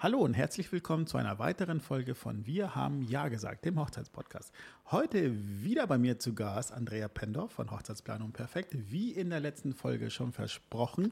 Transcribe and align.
Hallo 0.00 0.20
und 0.20 0.34
herzlich 0.34 0.70
willkommen 0.70 1.08
zu 1.08 1.16
einer 1.16 1.40
weiteren 1.40 1.80
Folge 1.80 2.14
von 2.14 2.46
Wir 2.46 2.76
haben 2.76 3.02
Ja 3.02 3.26
gesagt, 3.26 3.64
dem 3.64 3.80
Hochzeitspodcast. 3.80 4.54
Heute 4.92 5.34
wieder 5.34 5.88
bei 5.88 5.98
mir 5.98 6.20
zu 6.20 6.36
Gast 6.36 6.72
Andrea 6.72 7.08
Pendorf 7.08 7.50
von 7.50 7.72
Hochzeitsplanung 7.72 8.30
Perfekt. 8.30 8.76
Wie 8.92 9.10
in 9.10 9.30
der 9.30 9.40
letzten 9.40 9.74
Folge 9.74 10.12
schon 10.12 10.30
versprochen, 10.30 11.10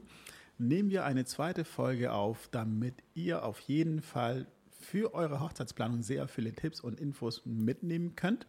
nehmen 0.57 0.89
wir 0.89 1.03
eine 1.03 1.25
zweite 1.25 1.65
Folge 1.65 2.13
auf, 2.13 2.47
damit 2.49 3.03
ihr 3.13 3.43
auf 3.43 3.59
jeden 3.59 4.01
Fall 4.01 4.47
für 4.79 5.13
eure 5.13 5.41
Hochzeitsplanung 5.41 6.01
sehr 6.01 6.29
viele 6.29 6.53
Tipps 6.53 6.79
und 6.79 6.97
Infos 6.97 7.41
mitnehmen 7.43 8.15
könnt. 8.15 8.47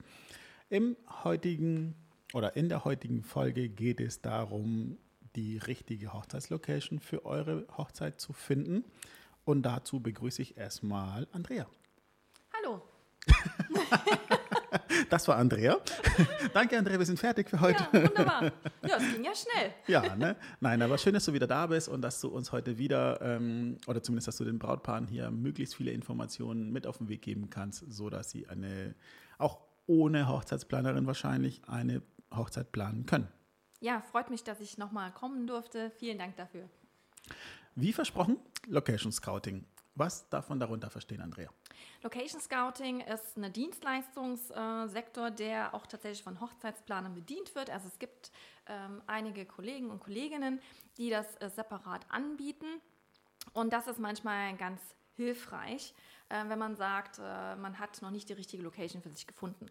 Im 0.70 0.96
heutigen 1.25 1.96
oder 2.32 2.55
in 2.55 2.68
der 2.68 2.84
heutigen 2.84 3.25
Folge 3.25 3.68
geht 3.68 3.98
es 3.98 4.23
darum, 4.23 4.98
die 5.34 5.59
richtige 5.59 6.12
Hochzeitslocation 6.12 7.00
für 7.00 7.27
eure 7.27 7.66
Hochzeit 7.77 8.20
zu 8.20 8.32
finden. 8.32 8.84
Und 9.49 9.62
dazu 9.62 9.99
begrüße 9.99 10.43
ich 10.43 10.59
erstmal 10.59 11.27
Andrea. 11.33 11.66
Hallo. 12.52 12.83
das 15.09 15.27
war 15.27 15.37
Andrea. 15.37 15.79
Danke, 16.52 16.77
Andrea, 16.77 16.98
wir 16.98 17.06
sind 17.06 17.19
fertig 17.19 17.48
für 17.48 17.59
heute. 17.59 17.83
Ja, 17.91 18.03
wunderbar. 18.09 18.53
Ja, 18.83 18.97
es 18.98 19.11
ging 19.11 19.25
ja 19.25 19.33
schnell. 19.34 19.73
ja, 19.87 20.15
ne? 20.16 20.37
Nein, 20.61 20.83
aber 20.83 20.98
schön, 20.98 21.15
dass 21.15 21.25
du 21.25 21.33
wieder 21.33 21.47
da 21.47 21.66
bist 21.66 21.89
und 21.89 22.03
dass 22.03 22.20
du 22.20 22.29
uns 22.29 22.53
heute 22.53 22.77
wieder, 22.77 23.23
ähm, 23.23 23.79
oder 23.87 24.03
zumindest, 24.03 24.29
dass 24.29 24.37
du 24.37 24.45
den 24.45 24.59
Brautpaaren 24.59 25.06
hier 25.06 25.30
möglichst 25.30 25.77
viele 25.77 25.92
Informationen 25.92 26.70
mit 26.70 26.87
auf 26.87 26.98
den 26.98 27.09
Weg 27.09 27.23
geben 27.23 27.48
kannst, 27.48 27.91
sodass 27.91 28.30
sie 28.30 28.47
eine, 28.51 28.95
auch 29.39 29.61
ohne 29.87 30.28
Hochzeitsplanerin 30.28 31.06
wahrscheinlich, 31.06 31.62
eine 31.67 32.03
Hochzeit 32.37 32.70
planen 32.70 33.06
können. 33.06 33.28
Ja, 33.80 34.03
freut 34.03 34.28
mich, 34.28 34.45
dass 34.45 34.61
ich 34.61 34.77
nochmal 34.77 35.11
kommen 35.11 35.47
durfte. 35.47 35.91
Vielen 35.92 36.19
Dank 36.19 36.37
dafür. 36.37 36.69
Wie 37.80 37.92
versprochen, 37.92 38.41
Location 38.66 39.12
Scouting. 39.12 39.64
Was 39.95 40.28
darf 40.30 40.48
man 40.48 40.59
darunter 40.59 40.91
verstehen, 40.91 41.20
Andrea? 41.20 41.48
Location 42.02 42.41
Scouting 42.41 43.02
ist 43.02 43.36
ein 43.36 43.53
Dienstleistungssektor, 43.53 45.30
der 45.30 45.72
auch 45.72 45.86
tatsächlich 45.86 46.25
von 46.25 46.41
Hochzeitsplanern 46.41 47.14
bedient 47.14 47.55
wird. 47.55 47.70
Also 47.70 47.86
es 47.86 48.00
gibt 48.00 48.33
ähm, 48.66 49.00
einige 49.06 49.47
Kollegen 49.47 49.92
und 49.92 50.00
Kolleginnen, 50.00 50.61
die 50.97 51.08
das 51.08 51.36
äh, 51.36 51.48
separat 51.50 52.05
anbieten. 52.11 52.66
Und 53.53 53.72
das 53.72 53.86
ist 53.86 54.00
manchmal 54.00 54.56
ganz 54.56 54.81
hilfreich, 55.14 55.94
äh, 56.31 56.48
wenn 56.48 56.58
man 56.58 56.75
sagt, 56.75 57.20
äh, 57.20 57.55
man 57.55 57.78
hat 57.78 58.03
noch 58.03 58.10
nicht 58.10 58.28
die 58.28 58.33
richtige 58.33 58.64
Location 58.64 59.03
für 59.03 59.10
sich 59.10 59.28
gefunden. 59.28 59.66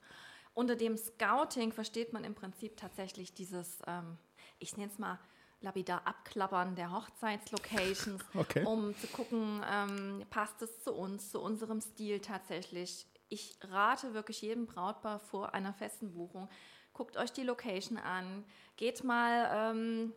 Unter 0.53 0.77
dem 0.77 0.95
Scouting 0.95 1.73
versteht 1.73 2.13
man 2.13 2.23
im 2.23 2.35
Prinzip 2.35 2.77
tatsächlich 2.77 3.33
dieses, 3.33 3.79
ähm, 3.85 4.17
ich 4.59 4.77
nenne 4.77 4.93
es 4.93 4.97
mal, 4.97 5.19
lapidar 5.61 6.05
Abklappern 6.05 6.75
der 6.75 6.91
Hochzeitslocations, 6.91 8.23
okay. 8.35 8.63
um 8.63 8.95
zu 8.97 9.07
gucken, 9.07 9.63
ähm, 9.69 10.25
passt 10.29 10.61
es 10.61 10.83
zu 10.83 10.93
uns, 10.93 11.31
zu 11.31 11.41
unserem 11.41 11.81
Stil 11.81 12.19
tatsächlich. 12.19 13.05
Ich 13.29 13.57
rate 13.61 14.13
wirklich 14.13 14.41
jedem 14.41 14.67
Brautpaar 14.67 15.19
vor 15.19 15.53
einer 15.53 15.73
festen 15.73 16.13
Buchung, 16.13 16.49
guckt 16.93 17.17
euch 17.17 17.31
die 17.31 17.43
Location 17.43 17.97
an, 17.97 18.45
geht 18.77 19.03
mal 19.03 19.71
ähm, 19.73 20.13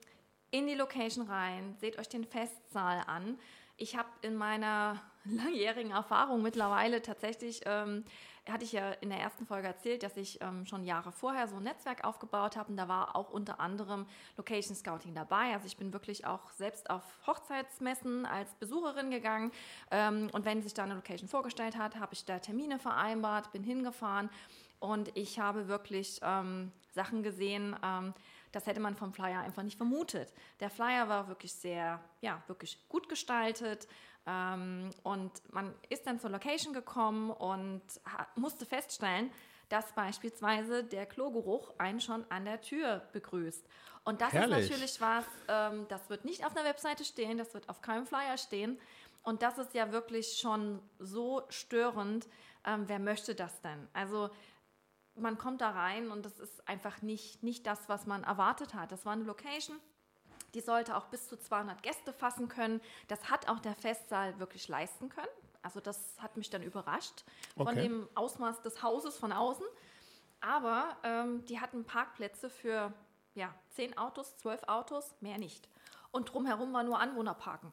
in 0.51 0.67
die 0.67 0.75
Location 0.75 1.27
rein, 1.27 1.77
seht 1.81 1.99
euch 1.99 2.09
den 2.09 2.25
Festsaal 2.25 3.03
an. 3.07 3.39
Ich 3.77 3.97
habe 3.97 4.09
in 4.23 4.37
meiner 4.37 5.01
langjährigen 5.25 5.93
Erfahrung 5.93 6.43
mittlerweile 6.43 7.03
tatsächlich 7.03 7.63
ähm, 7.65 8.05
hatte 8.53 8.65
ich 8.65 8.73
ja 8.73 8.93
in 8.93 9.11
der 9.11 9.19
ersten 9.19 9.47
Folge 9.47 9.69
erzählt, 9.69 10.03
dass 10.03 10.17
ich 10.17 10.41
ähm, 10.41 10.67
schon 10.67 10.85
Jahre 10.85 11.13
vorher 11.13 11.49
so 11.49 11.57
ein 11.57 11.63
Netzwerk 11.63 12.05
aufgebaut 12.05 12.57
habe 12.57 12.71
und 12.71 12.77
da 12.77 12.89
war 12.89 13.17
auch 13.17 13.31
unter 13.31 13.61
anderem 13.61 14.07
Location 14.37 14.75
Scouting 14.75 15.15
dabei. 15.15 15.53
Also 15.53 15.67
ich 15.67 15.77
bin 15.77 15.93
wirklich 15.93 16.27
auch 16.27 16.51
selbst 16.53 16.91
auf 16.91 17.03
Hochzeitsmessen 17.27 18.27
als 18.27 18.55
Besucherin 18.55 19.11
gegangen 19.11 19.53
ähm, 19.91 20.31
und 20.33 20.45
wenn 20.45 20.63
sich 20.63 20.75
da 20.75 20.85
eine 20.85 20.95
Location 20.95 21.29
vorgestellt 21.29 21.77
hat, 21.77 21.97
habe 21.97 22.15
ich 22.15 22.25
da 22.25 22.39
Termine 22.39 22.79
vereinbart, 22.79 23.53
bin 23.53 23.63
hingefahren 23.63 24.31
und 24.79 25.17
ich 25.17 25.39
habe 25.39 25.69
wirklich 25.69 26.21
ähm, 26.23 26.73
Sachen 26.93 27.23
gesehen, 27.23 27.77
ähm, 27.85 28.15
das 28.53 28.67
hätte 28.67 28.81
man 28.81 28.97
vom 28.97 29.13
Flyer 29.13 29.41
einfach 29.41 29.63
nicht 29.63 29.77
vermutet. 29.77 30.33
Der 30.61 30.71
Flyer 30.71 31.09
war 31.09 31.29
wirklich 31.29 31.53
sehr, 31.53 32.01
ja, 32.21 32.43
wirklich 32.47 32.89
gut 32.89 33.09
gestaltet. 33.09 33.87
Ähm, 34.27 34.91
und 35.03 35.31
man 35.53 35.75
ist 35.89 36.07
dann 36.07 36.21
zur 36.21 36.31
Location 36.31 36.75
gekommen 36.75 37.31
und 37.31 37.83
musste 38.37 38.67
feststellen, 38.67 39.31
dass 39.69 39.93
beispielsweise 39.93 40.85
der 40.85 41.07
Klogeruch 41.07 41.73
einen 41.79 42.01
schon 42.01 42.25
an 42.29 42.45
der 42.45 42.61
Tür 42.61 43.09
begrüßt. 43.13 43.65
Und 44.05 44.21
das 44.21 44.33
Herrlich. 44.33 44.65
ist 44.65 44.71
natürlich 44.71 45.01
was, 45.01 45.25
ähm, 45.49 45.87
das 45.89 46.11
wird 46.11 46.25
nicht 46.25 46.45
auf 46.45 46.57
einer 46.57 46.69
Webseite 46.69 47.05
stehen, 47.05 47.39
das 47.39 47.55
wird 47.55 47.69
auf 47.69 47.81
keinem 47.81 48.07
Flyer 48.07 48.37
stehen. 48.37 48.79
Und 49.23 49.43
das 49.43 49.59
ist 49.59 49.75
ja 49.75 49.93
wirklich 49.93 50.39
schon 50.39 50.81
so 50.99 51.43
störend. 51.51 52.27
Ähm, 52.67 52.85
wer 52.89 52.99
möchte 52.99 53.35
das 53.35 53.61
denn? 53.61 53.89
Also 53.93 54.31
man 55.21 55.39
kommt 55.39 55.61
da 55.61 55.71
rein 55.71 56.11
und 56.11 56.25
das 56.25 56.39
ist 56.41 56.67
einfach 56.69 57.03
nicht, 57.03 57.43
nicht 57.43 57.67
das, 57.67 57.89
was 57.89 58.07
man 58.07 58.25
erwartet 58.25 58.75
hat. 58.75 58.93
Das 58.93 59.07
war 59.07 59.13
eine 59.13 59.25
Location, 59.25 59.79
die 60.55 60.61
sollte 60.61 60.97
auch 60.97 61.07
bis 61.07 61.29
zu 61.29 61.39
200 61.39 61.83
Gäste 61.83 62.13
fassen 62.13 62.49
können. 62.49 62.81
Das 63.09 63.31
hat 63.31 63.49
auch 63.49 63.61
der 63.61 63.75
Festsaal 63.75 64.39
wirklich 64.39 64.69
leisten 64.69 65.09
können. 65.09 65.29
Also 65.63 65.81
das 65.81 66.17
hat 66.19 66.37
mich 66.37 66.51
dann 66.51 66.63
überrascht 66.63 67.25
okay. 67.57 67.65
von 67.65 67.77
dem 67.77 68.09
Ausmaß 68.15 68.63
des 68.63 68.83
Hauses 68.83 69.19
von 69.19 69.33
außen. 69.33 69.67
Aber 70.41 70.97
ähm, 71.03 71.45
die 71.45 71.61
hatten 71.61 71.85
Parkplätze 71.85 72.49
für 72.49 72.93
ja, 73.35 73.55
zehn 73.69 73.97
Autos, 73.99 74.37
zwölf 74.39 74.63
Autos, 74.65 75.15
mehr 75.21 75.39
nicht. 75.39 75.69
Und 76.11 76.33
drumherum 76.33 76.73
war 76.73 76.83
nur 76.83 76.99
Anwohnerparken. 76.99 77.73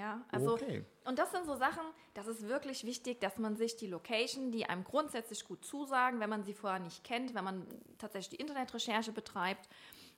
Ja, 0.00 0.24
also, 0.32 0.54
okay. 0.54 0.82
und 1.04 1.18
das 1.18 1.30
sind 1.30 1.44
so 1.44 1.56
Sachen, 1.56 1.82
das 2.14 2.26
ist 2.26 2.48
wirklich 2.48 2.86
wichtig, 2.86 3.20
dass 3.20 3.36
man 3.36 3.56
sich 3.56 3.76
die 3.76 3.86
Location, 3.86 4.50
die 4.50 4.64
einem 4.64 4.82
grundsätzlich 4.82 5.44
gut 5.44 5.62
zusagen, 5.62 6.20
wenn 6.20 6.30
man 6.30 6.42
sie 6.42 6.54
vorher 6.54 6.78
nicht 6.78 7.04
kennt, 7.04 7.34
wenn 7.34 7.44
man 7.44 7.66
tatsächlich 7.98 8.30
die 8.30 8.42
Internetrecherche 8.42 9.12
betreibt, 9.12 9.68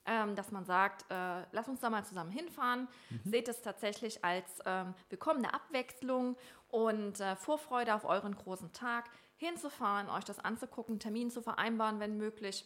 ähm, 0.07 0.37
dass 0.37 0.53
man 0.53 0.65
sagt, 0.65 1.05
äh, 1.11 1.43
lass 1.51 1.67
uns 1.67 1.81
da 1.81 1.91
mal 1.91 2.05
zusammen 2.05 2.31
hinfahren. 2.31 2.87
Mhm. 3.11 3.31
Seht 3.31 3.49
es 3.49 3.61
tatsächlich 3.61 4.25
als 4.25 4.61
ähm, 4.67 4.95
willkommene 5.09 5.53
Abwechslung 5.53 6.37
und 6.69 7.19
äh, 7.19 7.35
Vorfreude 7.35 7.93
auf 7.93 8.05
euren 8.05 8.37
großen 8.37 8.73
Tag, 8.73 9.11
hinzufahren, 9.37 10.09
euch 10.11 10.25
das 10.25 10.39
anzugucken, 10.39 11.01
Termin 11.01 11.29
zu 11.29 11.43
vereinbaren, 11.43 11.99
wenn 11.99 12.17
möglich. 12.17 12.65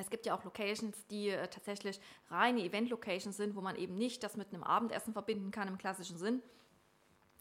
Es 0.00 0.10
gibt 0.10 0.26
ja 0.26 0.36
auch 0.36 0.44
Locations, 0.44 1.06
die 1.08 1.30
äh, 1.30 1.48
tatsächlich 1.48 2.00
reine 2.30 2.62
Event-Locations 2.62 3.36
sind, 3.36 3.54
wo 3.56 3.60
man 3.60 3.76
eben 3.76 3.96
nicht 3.96 4.22
das 4.22 4.36
mit 4.36 4.52
einem 4.52 4.62
Abendessen 4.62 5.12
verbinden 5.12 5.50
kann 5.50 5.68
im 5.68 5.78
klassischen 5.78 6.18
Sinn. 6.18 6.42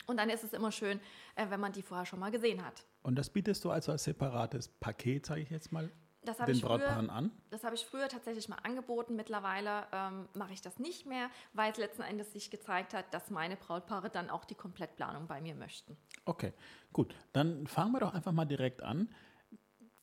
Und 0.07 0.17
dann 0.17 0.29
ist 0.29 0.43
es 0.43 0.53
immer 0.53 0.71
schön, 0.71 0.99
äh, 1.35 1.49
wenn 1.49 1.59
man 1.59 1.71
die 1.71 1.81
vorher 1.81 2.05
schon 2.05 2.19
mal 2.19 2.31
gesehen 2.31 2.63
hat. 2.63 2.85
Und 3.03 3.15
das 3.15 3.29
bietest 3.29 3.63
du 3.65 3.71
also 3.71 3.91
als 3.91 4.03
separates 4.03 4.67
Paket, 4.67 5.25
sage 5.25 5.41
ich 5.41 5.49
jetzt 5.49 5.71
mal, 5.71 5.91
das 6.25 6.37
den 6.37 6.59
Brautpaaren 6.59 7.09
an? 7.09 7.31
Das 7.51 7.63
habe 7.63 7.75
ich 7.75 7.85
früher 7.85 8.07
tatsächlich 8.09 8.49
mal 8.49 8.57
angeboten. 8.63 9.15
Mittlerweile 9.15 9.85
ähm, 9.91 10.27
mache 10.33 10.53
ich 10.53 10.61
das 10.61 10.79
nicht 10.79 11.05
mehr, 11.05 11.29
weil 11.53 11.71
es 11.71 11.77
letzten 11.77 12.01
Endes 12.01 12.33
sich 12.33 12.49
gezeigt 12.49 12.93
hat, 12.93 13.13
dass 13.13 13.29
meine 13.29 13.55
Brautpaare 13.55 14.09
dann 14.09 14.29
auch 14.29 14.45
die 14.45 14.55
Komplettplanung 14.55 15.27
bei 15.27 15.39
mir 15.39 15.55
möchten. 15.55 15.95
Okay, 16.25 16.53
gut. 16.91 17.15
Dann 17.33 17.67
fangen 17.67 17.91
wir 17.91 17.99
doch 17.99 18.13
einfach 18.13 18.31
mal 18.31 18.45
direkt 18.45 18.81
an. 18.81 19.09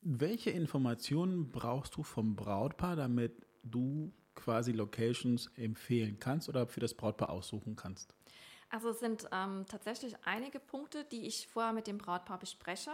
Welche 0.03 0.49
Informationen 0.49 1.51
brauchst 1.51 1.95
du 1.95 2.03
vom 2.03 2.35
Brautpaar, 2.35 2.95
damit 2.95 3.45
du 3.63 4.13
quasi 4.35 4.71
Locations 4.71 5.49
empfehlen 5.55 6.19
kannst 6.19 6.49
oder 6.49 6.67
für 6.67 6.79
das 6.79 6.93
Brautpaar 6.93 7.29
aussuchen 7.29 7.75
kannst? 7.75 8.13
Also 8.69 8.89
es 8.89 8.99
sind 8.99 9.27
ähm, 9.31 9.65
tatsächlich 9.67 10.15
einige 10.25 10.59
Punkte, 10.59 11.05
die 11.05 11.27
ich 11.27 11.47
vorher 11.47 11.73
mit 11.73 11.87
dem 11.87 11.99
Brautpaar 11.99 12.39
bespreche 12.39 12.91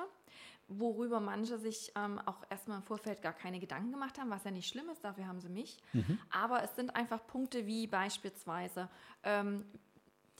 worüber 0.70 1.20
manche 1.20 1.58
sich 1.58 1.92
ähm, 1.96 2.20
auch 2.20 2.44
erstmal 2.50 2.78
im 2.78 2.84
Vorfeld 2.84 3.22
gar 3.22 3.34
keine 3.34 3.60
Gedanken 3.60 3.92
gemacht 3.92 4.20
haben, 4.20 4.30
was 4.30 4.44
ja 4.44 4.52
nicht 4.52 4.70
schlimm 4.70 4.88
ist, 4.90 5.04
dafür 5.04 5.28
haben 5.28 5.42
sie 5.42 5.50
mich. 5.50 5.78
Mhm. 5.94 6.20
Aber 6.30 6.64
es 6.64 6.76
sind 6.76 6.96
einfach 6.96 7.26
Punkte 7.26 7.66
wie 7.66 7.88
beispielsweise 7.88 8.88
ähm, 9.24 9.66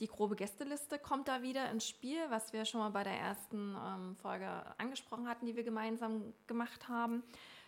die 0.00 0.06
grobe 0.06 0.34
Gästeliste 0.34 0.98
kommt 0.98 1.28
da 1.28 1.42
wieder 1.42 1.70
ins 1.70 1.86
Spiel, 1.86 2.18
was 2.30 2.52
wir 2.52 2.64
schon 2.64 2.80
mal 2.80 2.90
bei 2.90 3.04
der 3.04 3.18
ersten 3.18 3.76
ähm, 3.76 4.16
Folge 4.16 4.48
angesprochen 4.78 5.28
hatten, 5.28 5.46
die 5.46 5.56
wir 5.56 5.62
gemeinsam 5.62 6.32
gemacht 6.46 6.88
haben. 6.88 7.22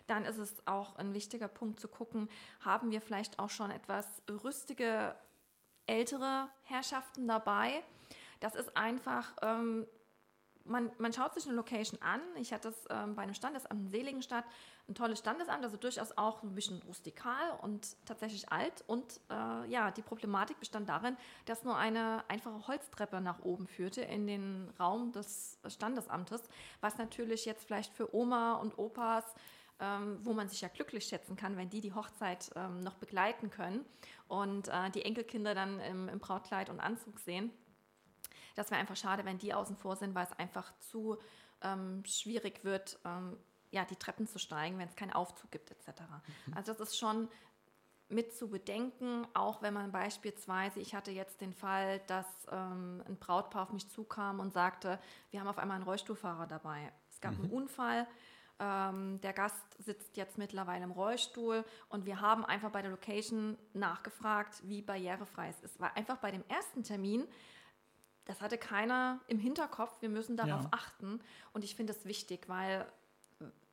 Dann 0.07 0.25
ist 0.25 0.37
es 0.37 0.67
auch 0.67 0.95
ein 0.97 1.13
wichtiger 1.13 1.47
Punkt 1.47 1.79
zu 1.79 1.87
gucken, 1.87 2.27
haben 2.59 2.91
wir 2.91 3.01
vielleicht 3.01 3.39
auch 3.39 3.49
schon 3.49 3.71
etwas 3.71 4.21
rüstige 4.43 5.15
ältere 5.85 6.49
Herrschaften 6.63 7.27
dabei. 7.27 7.83
Das 8.39 8.55
ist 8.55 8.75
einfach 8.75 9.33
ähm, 9.41 9.85
man, 10.65 10.91
man 10.97 11.11
schaut 11.13 11.33
sich 11.33 11.45
eine 11.45 11.55
Location 11.55 12.01
an. 12.01 12.21
Ich 12.35 12.53
hatte 12.53 12.69
das 12.69 12.85
ähm, 12.89 13.15
bei 13.15 13.23
einem 13.23 13.33
Standesamt 13.33 13.73
in 13.73 13.87
Seligenstadt, 13.89 14.45
ein 14.87 14.95
tolles 14.95 15.19
Standesamt, 15.19 15.63
also 15.63 15.77
durchaus 15.77 16.17
auch 16.17 16.43
ein 16.43 16.55
bisschen 16.55 16.81
rustikal 16.83 17.59
und 17.61 17.95
tatsächlich 18.05 18.51
alt. 18.51 18.83
Und 18.87 19.19
äh, 19.29 19.69
ja, 19.69 19.91
die 19.91 20.01
Problematik 20.01 20.59
bestand 20.59 20.89
darin, 20.89 21.17
dass 21.45 21.63
nur 21.63 21.77
eine 21.77 22.23
einfache 22.29 22.67
Holztreppe 22.67 23.21
nach 23.21 23.39
oben 23.43 23.67
führte 23.67 24.01
in 24.01 24.27
den 24.27 24.69
Raum 24.79 25.11
des 25.11 25.59
Standesamtes, 25.67 26.41
was 26.81 26.97
natürlich 26.97 27.45
jetzt 27.45 27.65
vielleicht 27.65 27.93
für 27.93 28.13
Oma 28.15 28.53
und 28.55 28.77
Opas 28.77 29.25
ähm, 29.79 30.19
wo 30.21 30.33
man 30.33 30.47
sich 30.47 30.61
ja 30.61 30.67
glücklich 30.67 31.05
schätzen 31.05 31.35
kann, 31.35 31.57
wenn 31.57 31.69
die 31.69 31.81
die 31.81 31.93
Hochzeit 31.93 32.51
ähm, 32.55 32.81
noch 32.81 32.93
begleiten 32.95 33.49
können 33.49 33.83
und 34.27 34.67
äh, 34.67 34.89
die 34.91 35.03
Enkelkinder 35.03 35.55
dann 35.55 35.79
im, 35.79 36.07
im 36.09 36.19
Brautkleid 36.19 36.69
und 36.69 36.79
Anzug 36.79 37.19
sehen 37.19 37.51
Das 38.55 38.71
wäre 38.71 38.79
einfach 38.79 38.95
schade, 38.95 39.25
wenn 39.25 39.37
die 39.37 39.53
außen 39.53 39.75
vor 39.75 39.95
sind, 39.95 40.15
weil 40.15 40.25
es 40.25 40.33
einfach 40.33 40.77
zu 40.79 41.17
ähm, 41.61 42.03
schwierig 42.05 42.63
wird, 42.63 42.99
ähm, 43.05 43.37
ja, 43.71 43.85
die 43.85 43.95
Treppen 43.95 44.27
zu 44.27 44.37
steigen, 44.37 44.77
wenn 44.77 44.87
es 44.87 44.95
keinen 44.95 45.13
Aufzug 45.13 45.51
gibt 45.51 45.71
etc. 45.71 46.01
Mhm. 46.47 46.53
Also 46.53 46.73
das 46.73 46.89
ist 46.89 46.97
schon 46.97 47.27
mit 48.09 48.35
zu 48.35 48.49
bedenken, 48.49 49.25
auch 49.33 49.61
wenn 49.61 49.73
man 49.73 49.91
beispielsweise, 49.91 50.79
ich 50.79 50.93
hatte 50.93 51.11
jetzt 51.11 51.41
den 51.41 51.53
Fall, 51.53 51.99
dass 52.07 52.27
ähm, 52.51 53.03
ein 53.07 53.17
Brautpaar 53.17 53.63
auf 53.63 53.73
mich 53.73 53.89
zukam 53.89 54.39
und 54.39 54.53
sagte, 54.53 54.99
wir 55.31 55.39
haben 55.39 55.47
auf 55.47 55.57
einmal 55.57 55.75
einen 55.75 55.85
Rollstuhlfahrer 55.85 56.45
dabei. 56.45 56.91
Es 57.09 57.21
gab 57.21 57.33
mhm. 57.33 57.45
einen 57.45 57.51
Unfall, 57.51 58.07
ähm, 58.59 59.19
der 59.21 59.33
Gast 59.33 59.65
sitzt 59.79 60.15
jetzt 60.15 60.37
mittlerweile 60.37 60.83
im 60.83 60.91
Rollstuhl 60.91 61.65
und 61.89 62.05
wir 62.05 62.21
haben 62.21 62.45
einfach 62.45 62.69
bei 62.69 62.81
der 62.81 62.91
Location 62.91 63.57
nachgefragt, 63.73 64.61
wie 64.63 64.81
barrierefrei 64.81 65.49
es 65.49 65.59
ist. 65.61 65.79
Weil 65.79 65.91
einfach 65.95 66.17
bei 66.17 66.31
dem 66.31 66.43
ersten 66.47 66.83
Termin, 66.83 67.27
das 68.25 68.41
hatte 68.41 68.57
keiner 68.57 69.19
im 69.27 69.39
Hinterkopf, 69.39 70.01
wir 70.01 70.09
müssen 70.09 70.37
darauf 70.37 70.63
ja. 70.63 70.69
achten 70.71 71.19
und 71.53 71.63
ich 71.63 71.75
finde 71.75 71.93
es 71.93 72.05
wichtig, 72.05 72.47
weil 72.47 72.85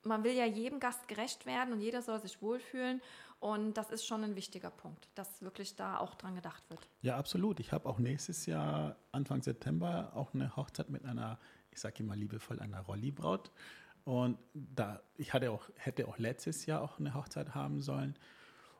man 0.03 0.23
will 0.23 0.33
ja 0.33 0.45
jedem 0.45 0.79
Gast 0.79 1.07
gerecht 1.07 1.45
werden 1.45 1.73
und 1.73 1.79
jeder 1.79 2.01
soll 2.01 2.21
sich 2.21 2.41
wohlfühlen. 2.41 3.01
Und 3.39 3.73
das 3.73 3.89
ist 3.89 4.05
schon 4.05 4.23
ein 4.23 4.35
wichtiger 4.35 4.69
Punkt, 4.69 5.09
dass 5.15 5.41
wirklich 5.41 5.75
da 5.75 5.97
auch 5.97 6.13
dran 6.13 6.35
gedacht 6.35 6.63
wird. 6.69 6.87
Ja, 7.01 7.17
absolut. 7.17 7.59
Ich 7.59 7.71
habe 7.71 7.89
auch 7.89 7.97
nächstes 7.97 8.45
Jahr, 8.45 8.97
Anfang 9.11 9.41
September, 9.41 10.11
auch 10.13 10.33
eine 10.33 10.55
Hochzeit 10.55 10.89
mit 10.89 11.05
einer, 11.05 11.39
ich 11.71 11.79
sage 11.79 12.03
immer 12.03 12.15
liebevoll, 12.15 12.59
einer 12.59 12.81
Rolli-Braut. 12.81 13.51
Und 14.03 14.37
da, 14.53 15.01
ich 15.17 15.33
hatte 15.33 15.51
auch, 15.51 15.69
hätte 15.75 16.07
auch 16.07 16.19
letztes 16.19 16.67
Jahr 16.67 16.81
auch 16.81 16.99
eine 16.99 17.15
Hochzeit 17.15 17.55
haben 17.55 17.81
sollen. 17.81 18.15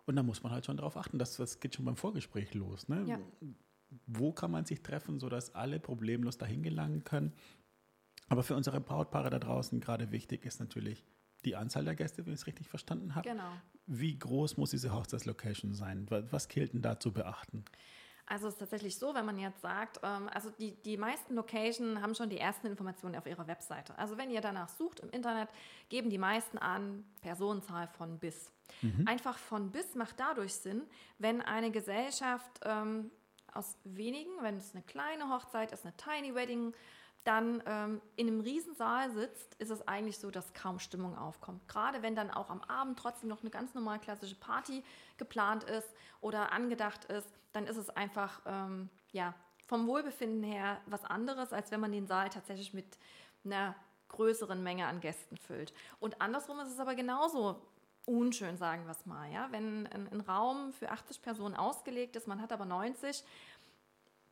Und 0.05 0.15
da 0.15 0.23
muss 0.23 0.43
man 0.43 0.51
halt 0.51 0.65
schon 0.65 0.77
darauf 0.77 0.95
achten, 0.95 1.17
dass 1.17 1.37
das 1.37 1.59
geht 1.59 1.75
schon 1.75 1.85
beim 1.85 1.95
Vorgespräch 1.95 2.53
los. 2.53 2.87
Ne? 2.87 3.03
Ja. 3.07 3.19
Wo 4.07 4.31
kann 4.31 4.51
man 4.51 4.65
sich 4.65 4.83
treffen, 4.83 5.19
sodass 5.19 5.53
alle 5.55 5.79
problemlos 5.79 6.37
dahin 6.37 6.63
gelangen 6.63 7.03
können? 7.03 7.33
Aber 8.29 8.43
für 8.43 8.55
unsere 8.55 8.79
Brautpaare 8.79 9.29
da 9.29 9.39
draußen 9.39 9.79
gerade 9.81 10.11
wichtig 10.11 10.45
ist 10.45 10.59
natürlich 10.59 11.03
die 11.43 11.55
Anzahl 11.55 11.83
der 11.83 11.95
Gäste, 11.95 12.25
wenn 12.25 12.33
ich 12.33 12.41
es 12.41 12.47
richtig 12.47 12.69
verstanden 12.69 13.15
habe. 13.15 13.27
Genau. 13.27 13.51
Wie 13.87 14.17
groß 14.17 14.57
muss 14.57 14.69
diese 14.69 14.93
Hochzeitslocation 14.93 15.73
sein? 15.73 16.05
Was 16.09 16.47
gilt 16.47 16.73
denn 16.73 16.81
da 16.81 16.99
zu 16.99 17.11
beachten? 17.11 17.65
Also 18.31 18.47
es 18.47 18.53
ist 18.53 18.59
tatsächlich 18.59 18.97
so, 18.97 19.13
wenn 19.13 19.25
man 19.25 19.37
jetzt 19.37 19.61
sagt, 19.61 19.99
ähm, 20.03 20.29
also 20.29 20.51
die, 20.51 20.81
die 20.83 20.95
meisten 20.95 21.35
Locations 21.35 21.99
haben 21.99 22.15
schon 22.15 22.29
die 22.29 22.37
ersten 22.37 22.67
Informationen 22.67 23.15
auf 23.17 23.25
ihrer 23.25 23.45
Webseite. 23.47 23.97
Also 23.97 24.17
wenn 24.17 24.29
ihr 24.29 24.39
danach 24.39 24.69
sucht 24.69 25.01
im 25.01 25.09
Internet, 25.09 25.49
geben 25.89 26.09
die 26.09 26.17
meisten 26.17 26.57
an 26.57 27.03
Personenzahl 27.21 27.87
von 27.87 28.19
bis. 28.19 28.53
Mhm. 28.81 29.05
Einfach 29.05 29.37
von 29.37 29.71
bis 29.71 29.95
macht 29.95 30.17
dadurch 30.17 30.53
Sinn, 30.53 30.83
wenn 31.17 31.41
eine 31.41 31.71
Gesellschaft 31.71 32.61
ähm, 32.63 33.11
aus 33.53 33.77
wenigen, 33.83 34.31
wenn 34.41 34.57
es 34.57 34.73
eine 34.73 34.83
kleine 34.83 35.29
Hochzeit 35.29 35.71
ist, 35.71 35.85
eine 35.85 35.95
Tiny 35.97 36.35
Wedding, 36.35 36.73
dann 37.23 37.61
ähm, 37.67 38.01
in 38.15 38.27
einem 38.27 38.41
Riesensaal 38.41 39.11
sitzt, 39.11 39.55
ist 39.55 39.69
es 39.69 39.87
eigentlich 39.87 40.17
so, 40.17 40.31
dass 40.31 40.53
kaum 40.53 40.79
Stimmung 40.79 41.17
aufkommt. 41.17 41.67
Gerade 41.67 42.01
wenn 42.01 42.15
dann 42.15 42.31
auch 42.31 42.49
am 42.49 42.61
Abend 42.61 42.97
trotzdem 42.97 43.29
noch 43.29 43.41
eine 43.41 43.51
ganz 43.51 43.75
normal 43.75 43.99
klassische 43.99 44.35
Party 44.35 44.83
geplant 45.17 45.63
ist 45.65 45.87
oder 46.19 46.51
angedacht 46.51 47.05
ist, 47.05 47.29
dann 47.53 47.67
ist 47.67 47.77
es 47.77 47.89
einfach 47.89 48.41
ähm, 48.45 48.89
ja, 49.11 49.35
vom 49.67 49.85
Wohlbefinden 49.87 50.43
her 50.43 50.81
was 50.87 51.05
anderes, 51.05 51.53
als 51.53 51.69
wenn 51.71 51.79
man 51.79 51.91
den 51.91 52.07
Saal 52.07 52.29
tatsächlich 52.29 52.73
mit 52.73 52.97
einer 53.45 53.75
größeren 54.07 54.61
Menge 54.61 54.87
an 54.87 54.99
Gästen 54.99 55.37
füllt. 55.37 55.73
Und 55.99 56.21
andersrum 56.21 56.59
ist 56.59 56.71
es 56.71 56.79
aber 56.79 56.95
genauso 56.95 57.61
unschön, 58.05 58.57
sagen 58.57 58.85
wir 58.85 58.91
es 58.91 59.05
mal. 59.05 59.31
Ja? 59.31 59.47
Wenn 59.51 59.87
ein, 59.87 60.07
ein 60.11 60.21
Raum 60.21 60.73
für 60.73 60.89
80 60.89 61.21
Personen 61.21 61.55
ausgelegt 61.55 62.15
ist, 62.15 62.27
man 62.27 62.41
hat 62.41 62.51
aber 62.51 62.65
90, 62.65 63.23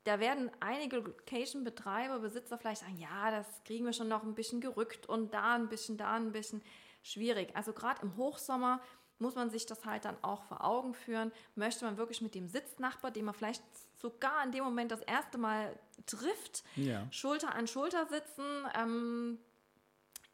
da 0.04 0.20
werden 0.20 0.50
einige 0.60 0.98
Location-Betreiber, 0.98 2.20
Besitzer 2.20 2.58
vielleicht 2.58 2.82
sagen, 2.82 2.98
ja, 2.98 3.32
das 3.32 3.64
kriegen 3.64 3.86
wir 3.86 3.94
schon 3.94 4.08
noch 4.08 4.24
ein 4.24 4.34
bisschen 4.34 4.62
gerückt 4.62 5.08
und 5.08 5.34
da 5.34 5.56
ein 5.56 5.70
bisschen, 5.70 5.98
da 5.98 6.16
ein 6.16 6.32
bisschen 6.32 6.62
schwierig. 7.04 7.56
Also 7.56 7.74
gerade 7.74 8.02
im 8.02 8.16
Hochsommer 8.18 8.82
muss 9.20 9.36
man 9.36 9.50
sich 9.50 9.66
das 9.66 9.86
halt 9.86 10.06
dann 10.06 10.18
auch 10.24 10.44
vor 10.44 10.64
Augen 10.64 10.94
führen. 10.94 11.32
Möchte 11.56 11.86
man 11.86 11.98
wirklich 11.98 12.22
mit 12.22 12.36
dem 12.36 12.48
Sitznachbar, 12.48 13.12
den 13.12 13.26
man 13.26 13.36
vielleicht 13.36 13.62
sogar 13.98 14.44
in 14.46 14.52
dem 14.52 14.64
Moment 14.64 14.92
das 14.92 15.02
erste 15.02 15.38
Mal 15.38 15.78
trifft, 16.06 16.64
ja. 16.76 17.06
Schulter 17.12 17.54
an 17.54 17.68
Schulter 17.68 18.08
sitzen, 18.08 18.46
ähm, 18.76 19.38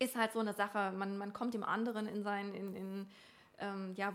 ist 0.06 0.16
halt 0.16 0.34
so 0.34 0.40
eine 0.40 0.54
Sache. 0.54 0.92
Man, 0.92 1.18
man 1.18 1.34
kommt 1.34 1.54
dem 1.54 1.63
anderen 1.63 2.07
in 2.07 2.24
sein, 2.24 2.54
in, 2.54 2.75
in 2.75 3.07
ähm, 3.60 3.94
ja, 3.96 4.13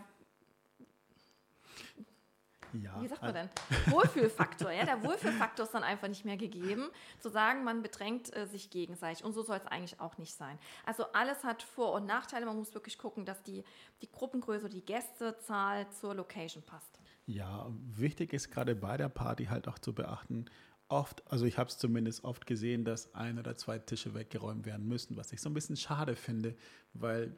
ja, 2.72 3.00
wie 3.02 3.08
sagt 3.08 3.22
man 3.22 3.34
denn? 3.34 3.48
Wohlfühlfaktor. 3.86 4.70
ja, 4.70 4.84
der 4.84 5.02
Wohlfühlfaktor 5.02 5.64
ist 5.64 5.74
dann 5.74 5.82
einfach 5.82 6.08
nicht 6.08 6.24
mehr 6.24 6.36
gegeben, 6.36 6.88
zu 7.18 7.28
sagen, 7.28 7.64
man 7.64 7.82
bedrängt 7.82 8.34
äh, 8.36 8.46
sich 8.46 8.70
gegenseitig. 8.70 9.24
Und 9.24 9.32
so 9.32 9.42
soll 9.42 9.56
es 9.56 9.66
eigentlich 9.66 10.00
auch 10.00 10.18
nicht 10.18 10.34
sein. 10.34 10.58
Also 10.86 11.04
alles 11.12 11.42
hat 11.44 11.62
Vor- 11.62 11.92
und 11.92 12.06
Nachteile. 12.06 12.46
Man 12.46 12.56
muss 12.56 12.74
wirklich 12.74 12.98
gucken, 12.98 13.24
dass 13.24 13.42
die, 13.42 13.64
die 14.02 14.10
Gruppengröße, 14.10 14.68
die 14.68 14.84
Gästezahl 14.84 15.90
zur 15.90 16.14
Location 16.14 16.62
passt. 16.62 16.98
Ja, 17.26 17.66
wichtig 17.70 18.32
ist 18.32 18.50
gerade 18.50 18.74
bei 18.74 18.96
der 18.96 19.08
Party 19.08 19.46
halt 19.46 19.68
auch 19.68 19.78
zu 19.78 19.92
beachten, 19.92 20.46
oft, 20.90 21.22
also 21.30 21.44
ich 21.44 21.58
habe 21.58 21.68
es 21.68 21.78
zumindest 21.78 22.24
oft 22.24 22.46
gesehen, 22.46 22.84
dass 22.84 23.14
ein 23.14 23.38
oder 23.38 23.56
zwei 23.56 23.78
Tische 23.78 24.14
weggeräumt 24.14 24.66
werden 24.66 24.86
müssen, 24.86 25.16
was 25.16 25.32
ich 25.32 25.40
so 25.40 25.48
ein 25.48 25.54
bisschen 25.54 25.76
schade 25.76 26.16
finde, 26.16 26.54
weil 26.92 27.36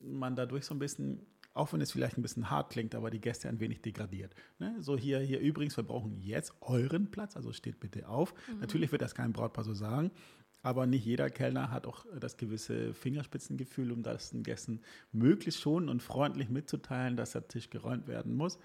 man 0.00 0.36
dadurch 0.36 0.64
so 0.64 0.74
ein 0.74 0.78
bisschen 0.78 1.26
auch 1.58 1.72
wenn 1.72 1.80
es 1.80 1.90
vielleicht 1.90 2.16
ein 2.16 2.22
bisschen 2.22 2.50
hart 2.50 2.70
klingt, 2.70 2.94
aber 2.94 3.10
die 3.10 3.20
Gäste 3.20 3.48
ein 3.48 3.58
wenig 3.58 3.82
degradiert. 3.82 4.32
Ne? 4.58 4.76
So 4.80 4.96
hier, 4.96 5.18
hier 5.18 5.40
übrigens, 5.40 5.76
wir 5.76 5.82
brauchen 5.82 6.16
jetzt 6.20 6.54
euren 6.60 7.10
Platz, 7.10 7.36
also 7.36 7.52
steht 7.52 7.80
bitte 7.80 8.08
auf. 8.08 8.32
Mhm. 8.46 8.60
Natürlich 8.60 8.92
wird 8.92 9.02
das 9.02 9.14
kein 9.14 9.32
Brautpaar 9.32 9.64
so 9.64 9.74
sagen, 9.74 10.12
aber 10.62 10.86
nicht 10.86 11.04
jeder 11.04 11.30
Kellner 11.30 11.70
hat 11.70 11.86
auch 11.86 12.06
das 12.18 12.36
gewisse 12.36 12.94
Fingerspitzengefühl, 12.94 13.92
um 13.92 14.02
das 14.02 14.30
den 14.30 14.42
Gästen 14.42 14.80
möglichst 15.12 15.60
schon 15.60 15.88
und 15.88 16.02
freundlich 16.02 16.48
mitzuteilen, 16.48 17.16
dass 17.16 17.32
der 17.32 17.48
Tisch 17.48 17.70
geräumt 17.70 18.06
werden 18.06 18.36
muss. 18.36 18.58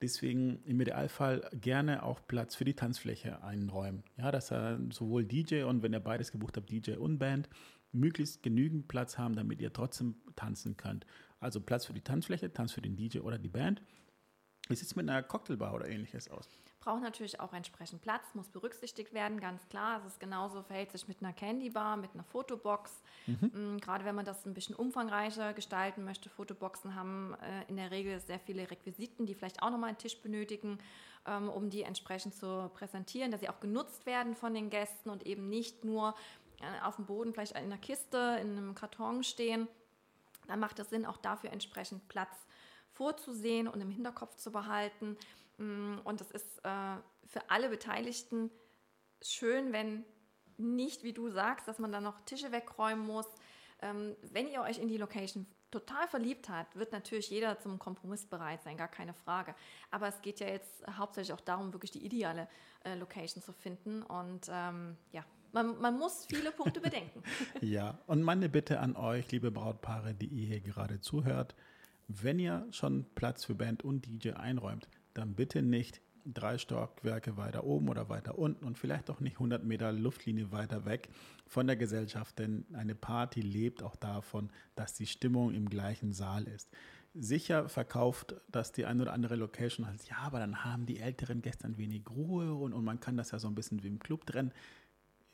Deswegen 0.00 0.62
im 0.64 0.80
Idealfall 0.80 1.48
gerne 1.60 2.04
auch 2.04 2.20
Platz 2.26 2.54
für 2.54 2.64
die 2.64 2.74
Tanzfläche 2.74 3.42
einräumen. 3.42 4.04
Ja, 4.16 4.30
dass 4.30 4.52
er 4.52 4.78
sowohl 4.90 5.24
DJ 5.24 5.62
und 5.62 5.82
wenn 5.82 5.92
ihr 5.92 6.00
beides 6.00 6.30
gebucht 6.30 6.56
habt, 6.56 6.70
DJ 6.70 6.92
und 6.92 7.18
Band, 7.18 7.48
möglichst 7.90 8.42
genügend 8.42 8.86
Platz 8.86 9.18
haben, 9.18 9.34
damit 9.34 9.60
ihr 9.60 9.72
trotzdem 9.72 10.16
tanzen 10.36 10.76
könnt. 10.76 11.04
Also 11.40 11.60
Platz 11.60 11.86
für 11.86 11.94
die 11.94 12.02
Tanzfläche, 12.02 12.52
Tanz 12.52 12.72
für 12.72 12.80
den 12.80 12.96
DJ 12.96 13.20
oder 13.20 13.38
die 13.38 13.48
Band. 13.48 13.82
Wie 14.68 14.76
sieht 14.76 14.86
es 14.86 14.96
mit 14.96 15.08
einer 15.08 15.22
Cocktailbar 15.22 15.74
oder 15.74 15.88
ähnliches 15.88 16.28
aus? 16.28 16.48
Braucht 16.88 17.02
natürlich 17.02 17.38
auch 17.38 17.52
entsprechend 17.52 18.00
Platz, 18.00 18.24
muss 18.32 18.48
berücksichtigt 18.48 19.12
werden, 19.12 19.40
ganz 19.40 19.68
klar. 19.68 19.98
Es 19.98 20.12
ist 20.12 20.20
genauso, 20.20 20.62
verhält 20.62 20.90
sich 20.90 21.06
mit 21.06 21.18
einer 21.20 21.34
Candybar, 21.34 21.98
mit 21.98 22.14
einer 22.14 22.24
Fotobox. 22.24 23.02
Mhm. 23.26 23.74
Mm, 23.74 23.78
gerade 23.78 24.06
wenn 24.06 24.14
man 24.14 24.24
das 24.24 24.46
ein 24.46 24.54
bisschen 24.54 24.74
umfangreicher 24.74 25.52
gestalten 25.52 26.02
möchte. 26.02 26.30
Fotoboxen 26.30 26.94
haben 26.94 27.34
äh, 27.42 27.68
in 27.68 27.76
der 27.76 27.90
Regel 27.90 28.18
sehr 28.20 28.38
viele 28.38 28.70
Requisiten, 28.70 29.26
die 29.26 29.34
vielleicht 29.34 29.62
auch 29.62 29.68
nochmal 29.68 29.90
einen 29.90 29.98
Tisch 29.98 30.18
benötigen, 30.22 30.78
ähm, 31.26 31.50
um 31.50 31.68
die 31.68 31.82
entsprechend 31.82 32.34
zu 32.34 32.70
präsentieren, 32.72 33.32
dass 33.32 33.40
sie 33.40 33.50
auch 33.50 33.60
genutzt 33.60 34.06
werden 34.06 34.34
von 34.34 34.54
den 34.54 34.70
Gästen 34.70 35.10
und 35.10 35.26
eben 35.26 35.50
nicht 35.50 35.84
nur 35.84 36.14
äh, 36.62 36.86
auf 36.86 36.96
dem 36.96 37.04
Boden 37.04 37.34
vielleicht 37.34 37.52
in 37.52 37.64
einer 37.64 37.76
Kiste, 37.76 38.38
in 38.40 38.56
einem 38.56 38.74
Karton 38.74 39.24
stehen 39.24 39.68
dann 40.48 40.60
macht 40.60 40.78
es 40.78 40.90
Sinn, 40.90 41.06
auch 41.06 41.18
dafür 41.18 41.52
entsprechend 41.52 42.08
Platz 42.08 42.34
vorzusehen 42.92 43.68
und 43.68 43.80
im 43.80 43.90
Hinterkopf 43.90 44.36
zu 44.36 44.50
behalten. 44.50 45.16
Mm, 45.58 45.98
und 46.04 46.20
es 46.20 46.30
ist 46.30 46.58
äh, 46.64 46.96
für 47.26 47.50
alle 47.50 47.68
Beteiligten 47.68 48.50
schön, 49.22 49.72
wenn 49.72 50.04
nicht, 50.56 51.04
wie 51.04 51.12
du 51.12 51.30
sagst, 51.30 51.68
dass 51.68 51.78
man 51.78 51.92
dann 51.92 52.02
noch 52.02 52.20
Tische 52.24 52.50
wegräumen 52.50 53.06
muss. 53.06 53.26
Ähm, 53.80 54.16
wenn 54.32 54.48
ihr 54.48 54.62
euch 54.62 54.78
in 54.78 54.88
die 54.88 54.96
Location 54.96 55.46
total 55.70 56.08
verliebt 56.08 56.48
habt, 56.48 56.76
wird 56.76 56.92
natürlich 56.92 57.30
jeder 57.30 57.58
zum 57.60 57.78
Kompromiss 57.78 58.26
bereit 58.26 58.62
sein, 58.62 58.76
gar 58.76 58.88
keine 58.88 59.14
Frage. 59.14 59.54
Aber 59.90 60.08
es 60.08 60.20
geht 60.22 60.40
ja 60.40 60.48
jetzt 60.48 60.82
hauptsächlich 60.96 61.32
auch 61.32 61.40
darum, 61.40 61.72
wirklich 61.72 61.90
die 61.90 62.04
ideale 62.04 62.48
äh, 62.84 62.94
Location 62.94 63.42
zu 63.42 63.52
finden. 63.52 64.02
Und 64.02 64.48
ähm, 64.50 64.96
ja, 65.12 65.24
man, 65.52 65.78
man 65.80 65.98
muss 65.98 66.26
viele 66.26 66.50
Punkte 66.50 66.80
bedenken. 66.80 67.22
ja, 67.60 67.98
und 68.06 68.22
meine 68.22 68.48
Bitte 68.48 68.80
an 68.80 68.96
euch, 68.96 69.30
liebe 69.30 69.50
Brautpaare, 69.50 70.14
die 70.14 70.26
ihr 70.26 70.46
hier 70.46 70.60
gerade 70.60 71.00
zuhört, 71.00 71.54
wenn 72.08 72.38
ihr 72.38 72.66
schon 72.70 73.04
Platz 73.14 73.44
für 73.44 73.54
Band 73.54 73.84
und 73.84 74.06
DJ 74.06 74.30
einräumt, 74.30 74.88
dann 75.18 75.34
bitte 75.34 75.62
nicht 75.62 76.00
drei 76.24 76.58
Stockwerke 76.58 77.36
weiter 77.36 77.64
oben 77.64 77.88
oder 77.88 78.08
weiter 78.08 78.38
unten 78.38 78.64
und 78.64 78.76
vielleicht 78.76 79.08
auch 79.08 79.20
nicht 79.20 79.34
100 79.34 79.64
Meter 79.64 79.92
Luftlinie 79.92 80.52
weiter 80.52 80.84
weg 80.84 81.08
von 81.46 81.66
der 81.66 81.76
Gesellschaft, 81.76 82.38
denn 82.38 82.66
eine 82.74 82.94
Party 82.94 83.40
lebt 83.40 83.82
auch 83.82 83.96
davon, 83.96 84.50
dass 84.74 84.92
die 84.92 85.06
Stimmung 85.06 85.54
im 85.54 85.70
gleichen 85.70 86.12
Saal 86.12 86.46
ist. 86.46 86.70
Sicher 87.14 87.68
verkauft 87.68 88.34
dass 88.52 88.72
die 88.72 88.84
eine 88.84 89.02
oder 89.02 89.12
andere 89.12 89.36
Location 89.36 89.86
als, 89.86 90.08
ja, 90.08 90.18
aber 90.18 90.38
dann 90.38 90.64
haben 90.64 90.84
die 90.84 90.98
älteren 90.98 91.40
Gäste 91.40 91.66
ein 91.66 91.78
wenig 91.78 92.02
Ruhe 92.10 92.54
und, 92.54 92.74
und 92.74 92.84
man 92.84 93.00
kann 93.00 93.16
das 93.16 93.30
ja 93.30 93.38
so 93.38 93.48
ein 93.48 93.54
bisschen 93.54 93.82
wie 93.82 93.88
im 93.88 93.98
Club 93.98 94.26
trennen 94.26 94.52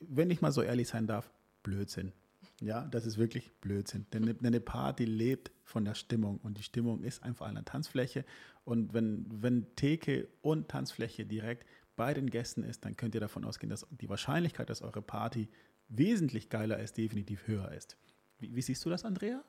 wenn 0.08 0.30
ich 0.30 0.40
mal 0.40 0.52
so 0.52 0.62
ehrlich 0.62 0.88
sein 0.88 1.06
darf, 1.06 1.30
Blödsinn. 1.62 2.12
Ja, 2.60 2.86
das 2.86 3.04
ist 3.04 3.18
wirklich 3.18 3.52
Blödsinn. 3.60 4.06
Denn 4.12 4.38
eine 4.44 4.60
Party 4.60 5.04
lebt 5.04 5.50
von 5.64 5.84
der 5.84 5.94
Stimmung 5.94 6.38
und 6.38 6.58
die 6.58 6.62
Stimmung 6.62 7.02
ist 7.02 7.22
einfach 7.22 7.46
eine 7.46 7.64
Tanzfläche. 7.64 8.24
Und 8.64 8.94
wenn, 8.94 9.26
wenn 9.30 9.74
Theke 9.76 10.28
und 10.40 10.68
Tanzfläche 10.68 11.26
direkt 11.26 11.66
bei 11.96 12.14
den 12.14 12.30
Gästen 12.30 12.62
ist, 12.62 12.84
dann 12.84 12.96
könnt 12.96 13.14
ihr 13.14 13.20
davon 13.20 13.44
ausgehen, 13.44 13.70
dass 13.70 13.86
die 13.90 14.08
Wahrscheinlichkeit, 14.08 14.70
dass 14.70 14.82
eure 14.82 15.02
Party 15.02 15.48
wesentlich 15.88 16.48
geiler 16.48 16.78
ist, 16.78 16.96
definitiv 16.96 17.46
höher 17.46 17.72
ist. 17.72 17.96
Wie, 18.38 18.54
wie 18.54 18.62
siehst 18.62 18.84
du 18.84 18.90
das, 18.90 19.04
Andrea? 19.04 19.42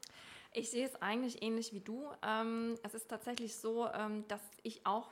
Ich 0.52 0.70
sehe 0.70 0.86
es 0.86 0.96
eigentlich 1.02 1.42
ähnlich 1.42 1.74
wie 1.74 1.82
du. 1.82 2.08
Ähm, 2.26 2.76
es 2.84 2.94
ist 2.94 3.10
tatsächlich 3.10 3.56
so, 3.56 3.88
ähm, 3.88 4.26
dass 4.28 4.42
ich 4.64 4.86
auch 4.86 5.12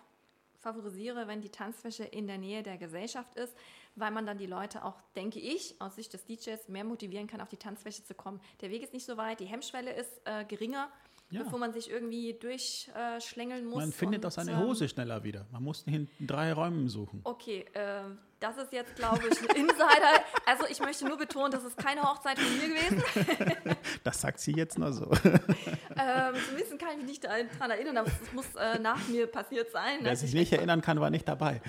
favorisiere, 0.60 1.28
wenn 1.28 1.42
die 1.42 1.50
Tanzfläche 1.50 2.06
in 2.06 2.28
der 2.28 2.38
Nähe 2.38 2.64
der 2.64 2.78
Gesellschaft 2.78 3.36
ist, 3.36 3.54
weil 3.96 4.12
man 4.12 4.26
dann 4.26 4.38
die 4.38 4.46
Leute 4.46 4.84
auch, 4.84 5.00
denke 5.16 5.40
ich, 5.40 5.80
aus 5.80 5.96
Sicht 5.96 6.14
des 6.14 6.26
DJs 6.26 6.68
mehr 6.68 6.84
motivieren 6.84 7.28
kann, 7.28 7.42
auf 7.42 7.50
die 7.50 7.58
Tanzfläche 7.58 8.04
zu 8.04 8.14
kommen. 8.14 8.40
Der 8.62 8.70
Weg 8.70 8.84
ist 8.84 8.94
nicht 8.94 9.06
so 9.06 9.18
weit, 9.18 9.40
die 9.40 9.46
Hemmschwelle 9.46 9.94
ist 9.94 10.22
äh, 10.26 10.46
geringer 10.46 10.90
ja. 11.34 11.44
bevor 11.44 11.60
man 11.60 11.74
sich 11.74 11.90
irgendwie 11.90 12.34
durchschlängeln 12.34 13.66
muss. 13.66 13.76
Man 13.76 13.92
findet 13.92 14.26
auch 14.26 14.32
seine 14.32 14.52
ähm, 14.52 14.60
Hose 14.60 14.88
schneller 14.88 15.24
wieder. 15.24 15.46
Man 15.52 15.64
muss 15.64 15.84
in 15.84 16.08
drei 16.20 16.54
Räumen 16.54 16.88
suchen. 16.88 17.22
Okay, 17.24 17.66
äh, 17.74 18.04
das 18.40 18.58
ist 18.58 18.74
jetzt, 18.74 18.96
glaube 18.96 19.22
ich, 19.30 19.50
ein 19.50 19.56
Insider. 19.62 20.24
Also 20.46 20.66
ich 20.70 20.80
möchte 20.80 21.06
nur 21.06 21.18
betonen, 21.18 21.52
das 21.52 21.64
ist 21.64 21.78
keine 21.78 22.04
Hochzeit 22.04 22.38
von 22.38 22.58
mir 22.58 22.68
gewesen. 22.68 23.78
das 24.04 24.22
sagt 24.22 24.40
sie 24.40 24.52
jetzt 24.52 24.78
nur 24.78 24.94
so. 24.94 25.12
ähm, 25.24 26.36
zumindest 26.48 26.80
kann 26.80 26.90
ich 26.92 26.98
mich 26.98 27.06
nicht 27.06 27.24
daran 27.24 27.72
erinnern, 27.72 27.98
aber 27.98 28.08
es 28.08 28.34
muss 28.34 28.56
äh, 28.56 28.80
nach 28.80 29.08
mir 29.08 29.28
passiert 29.28 29.72
sein. 29.72 30.00
Wer 30.02 30.16
sich 30.16 30.34
nicht 30.34 30.52
erinnern 30.52 30.82
kann, 30.82 31.00
war 31.00 31.10
nicht 31.10 31.28
dabei. 31.28 31.62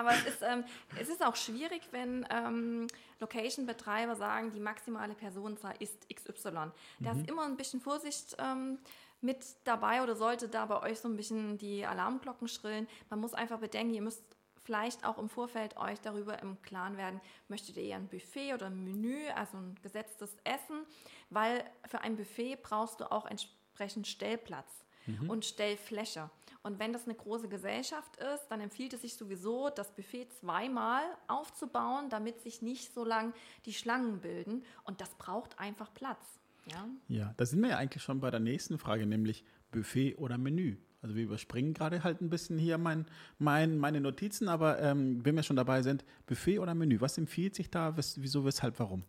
Aber 0.00 0.14
es 0.14 0.24
ist, 0.24 0.42
ähm, 0.42 0.64
es 0.98 1.08
ist 1.10 1.24
auch 1.24 1.36
schwierig, 1.36 1.82
wenn 1.90 2.26
ähm, 2.30 2.86
Location-Betreiber 3.20 4.16
sagen, 4.16 4.50
die 4.50 4.60
maximale 4.60 5.14
Personenzahl 5.14 5.74
ist 5.78 6.08
XY. 6.08 6.52
Da 7.00 7.12
mhm. 7.12 7.20
ist 7.20 7.30
immer 7.30 7.44
ein 7.44 7.56
bisschen 7.56 7.82
Vorsicht 7.82 8.34
ähm, 8.38 8.78
mit 9.20 9.44
dabei 9.64 10.02
oder 10.02 10.16
sollte 10.16 10.48
da 10.48 10.64
bei 10.64 10.80
euch 10.82 11.00
so 11.00 11.08
ein 11.08 11.16
bisschen 11.16 11.58
die 11.58 11.84
Alarmglocken 11.84 12.48
schrillen. 12.48 12.88
Man 13.10 13.20
muss 13.20 13.34
einfach 13.34 13.58
bedenken, 13.58 13.92
ihr 13.92 14.00
müsst 14.00 14.24
vielleicht 14.64 15.04
auch 15.04 15.18
im 15.18 15.28
Vorfeld 15.28 15.76
euch 15.76 16.00
darüber 16.00 16.40
im 16.40 16.60
Klaren 16.62 16.96
werden, 16.96 17.20
möchtet 17.48 17.76
ihr 17.76 17.82
eher 17.82 17.96
ein 17.96 18.08
Buffet 18.08 18.54
oder 18.54 18.66
ein 18.66 18.82
Menü, 18.82 19.28
also 19.34 19.58
ein 19.58 19.74
gesetztes 19.82 20.34
Essen, 20.44 20.86
weil 21.28 21.64
für 21.86 22.00
ein 22.00 22.16
Buffet 22.16 22.56
brauchst 22.56 23.00
du 23.00 23.12
auch 23.12 23.26
entsprechend 23.26 24.06
Stellplatz 24.06 24.84
mhm. 25.06 25.28
und 25.28 25.44
Stellfläche. 25.44 26.30
Und 26.62 26.78
wenn 26.78 26.92
das 26.92 27.04
eine 27.04 27.14
große 27.14 27.48
Gesellschaft 27.48 28.16
ist, 28.16 28.48
dann 28.48 28.60
empfiehlt 28.60 28.92
es 28.92 29.02
sich 29.02 29.14
sowieso, 29.14 29.70
das 29.70 29.94
Buffet 29.94 30.26
zweimal 30.40 31.02
aufzubauen, 31.26 32.10
damit 32.10 32.40
sich 32.40 32.60
nicht 32.60 32.92
so 32.92 33.04
lang 33.04 33.32
die 33.64 33.72
Schlangen 33.72 34.20
bilden. 34.20 34.64
Und 34.84 35.00
das 35.00 35.14
braucht 35.14 35.58
einfach 35.58 35.92
Platz. 35.94 36.38
Ja, 36.66 36.88
ja 37.08 37.34
da 37.36 37.46
sind 37.46 37.62
wir 37.62 37.70
ja 37.70 37.78
eigentlich 37.78 38.02
schon 38.02 38.20
bei 38.20 38.30
der 38.30 38.40
nächsten 38.40 38.78
Frage, 38.78 39.06
nämlich 39.06 39.44
Buffet 39.70 40.16
oder 40.16 40.36
Menü. 40.36 40.76
Also 41.02 41.14
wir 41.14 41.24
überspringen 41.24 41.72
gerade 41.72 42.04
halt 42.04 42.20
ein 42.20 42.28
bisschen 42.28 42.58
hier 42.58 42.76
mein, 42.76 43.06
mein, 43.38 43.78
meine 43.78 44.02
Notizen, 44.02 44.48
aber 44.48 44.80
ähm, 44.80 45.24
wenn 45.24 45.34
wir 45.34 45.42
schon 45.42 45.56
dabei 45.56 45.80
sind, 45.80 46.04
Buffet 46.26 46.58
oder 46.58 46.74
Menü, 46.74 47.00
was 47.00 47.16
empfiehlt 47.16 47.54
sich 47.54 47.70
da, 47.70 47.96
wieso, 47.96 48.44
weshalb, 48.44 48.78
warum? 48.78 49.04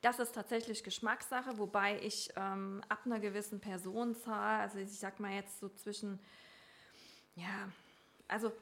Das 0.00 0.20
ist 0.20 0.32
tatsächlich 0.36 0.84
Geschmackssache, 0.84 1.58
wobei 1.58 2.00
ich 2.02 2.30
ähm, 2.36 2.82
ab 2.88 3.00
einer 3.04 3.18
gewissen 3.18 3.58
Personenzahl, 3.58 4.60
also 4.60 4.78
ich 4.78 4.96
sag 4.96 5.18
mal 5.18 5.32
jetzt 5.32 5.58
so 5.58 5.68
zwischen 5.70 6.20
ja, 7.38 7.70
also 8.28 8.52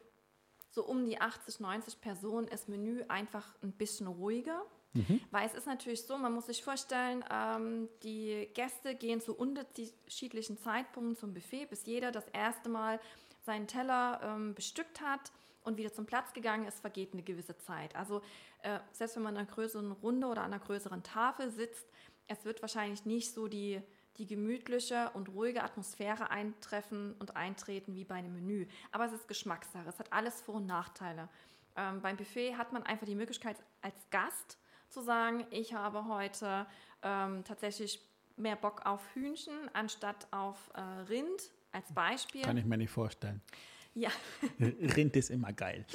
so 0.71 0.85
um 0.85 1.05
die 1.07 1.21
80, 1.21 1.61
90 1.61 2.01
Personen 2.01 2.49
ist 2.49 2.69
Menü 2.69 3.03
einfach 3.09 3.55
ein 3.63 3.73
bisschen 3.73 4.07
ruhiger. 4.07 4.63
Mhm. 4.93 5.21
Weil 5.31 5.47
es 5.47 5.55
ist 5.55 5.67
natürlich 5.67 6.03
so, 6.03 6.17
man 6.17 6.33
muss 6.33 6.47
sich 6.47 6.63
vorstellen, 6.63 7.25
ähm, 7.31 7.89
die 8.03 8.49
Gäste 8.55 8.95
gehen 8.95 9.21
zu 9.21 9.35
unterschiedlichen 9.35 10.59
Zeitpunkten 10.59 11.17
zum 11.17 11.35
Buffet, 11.35 11.67
bis 11.67 11.85
jeder 11.87 12.13
das 12.13 12.27
erste 12.29 12.69
Mal 12.69 13.01
seinen 13.45 13.67
Teller 13.67 14.21
ähm, 14.23 14.55
bestückt 14.55 15.01
hat 15.01 15.33
und 15.65 15.77
wieder 15.77 15.93
zum 15.93 16.07
Platz 16.07 16.33
gegangen 16.33 16.67
ist, 16.67 16.81
vergeht 16.81 17.13
eine 17.13 17.23
gewisse 17.23 17.57
Zeit. 17.59 17.95
Also 17.95 18.23
äh, 18.63 18.79
selbst 18.93 19.17
wenn 19.17 19.23
man 19.23 19.35
in 19.35 19.41
einer 19.41 19.51
größeren 19.51 19.93
Runde 19.93 20.27
oder 20.27 20.43
an 20.43 20.53
einer 20.53 20.65
größeren 20.65 21.03
Tafel 21.03 21.51
sitzt, 21.51 21.87
es 22.29 22.45
wird 22.45 22.63
wahrscheinlich 22.63 23.05
nicht 23.05 23.33
so 23.33 23.49
die 23.49 23.81
die 24.19 24.27
gemütliche 24.27 25.11
und 25.15 25.29
ruhige 25.29 25.63
Atmosphäre 25.63 26.31
eintreffen 26.31 27.15
und 27.19 27.37
eintreten 27.37 27.95
wie 27.95 28.05
bei 28.05 28.17
einem 28.17 28.35
Menü. 28.35 28.67
Aber 28.93 29.05
es 29.07 29.13
ist 29.13 29.29
Geschmackssache. 29.29 29.89
Es 29.89 29.99
hat 29.99 30.13
alles 30.13 30.41
Vor- 30.41 30.57
und 30.57 30.67
Nachteile. 30.67 31.29
Ähm, 31.77 32.01
beim 32.01 32.17
Buffet 32.17 32.57
hat 32.57 32.73
man 32.73 32.83
einfach 32.83 33.07
die 33.07 33.15
Möglichkeit, 33.15 33.57
als 33.83 33.95
Gast 34.11 34.59
zu 34.89 35.03
sagen, 35.03 35.47
ich 35.51 35.75
habe 35.75 36.07
heute 36.07 36.67
ähm, 37.03 37.45
tatsächlich 37.45 38.01
mehr 38.37 38.57
Bock 38.57 38.85
auf 38.85 39.15
Hühnchen 39.15 39.71
anstatt 39.73 40.27
auf 40.31 40.71
äh, 40.75 40.81
Rind 40.81 41.51
als 41.73 41.93
Beispiel. 41.93 42.43
Kann 42.43 42.57
ich 42.57 42.65
mir 42.65 42.79
nicht 42.79 42.91
vorstellen. 42.91 43.43
Ja. 43.97 44.11
Rind 44.61 45.17
ist 45.17 45.31
immer 45.31 45.55
geil. 45.55 45.87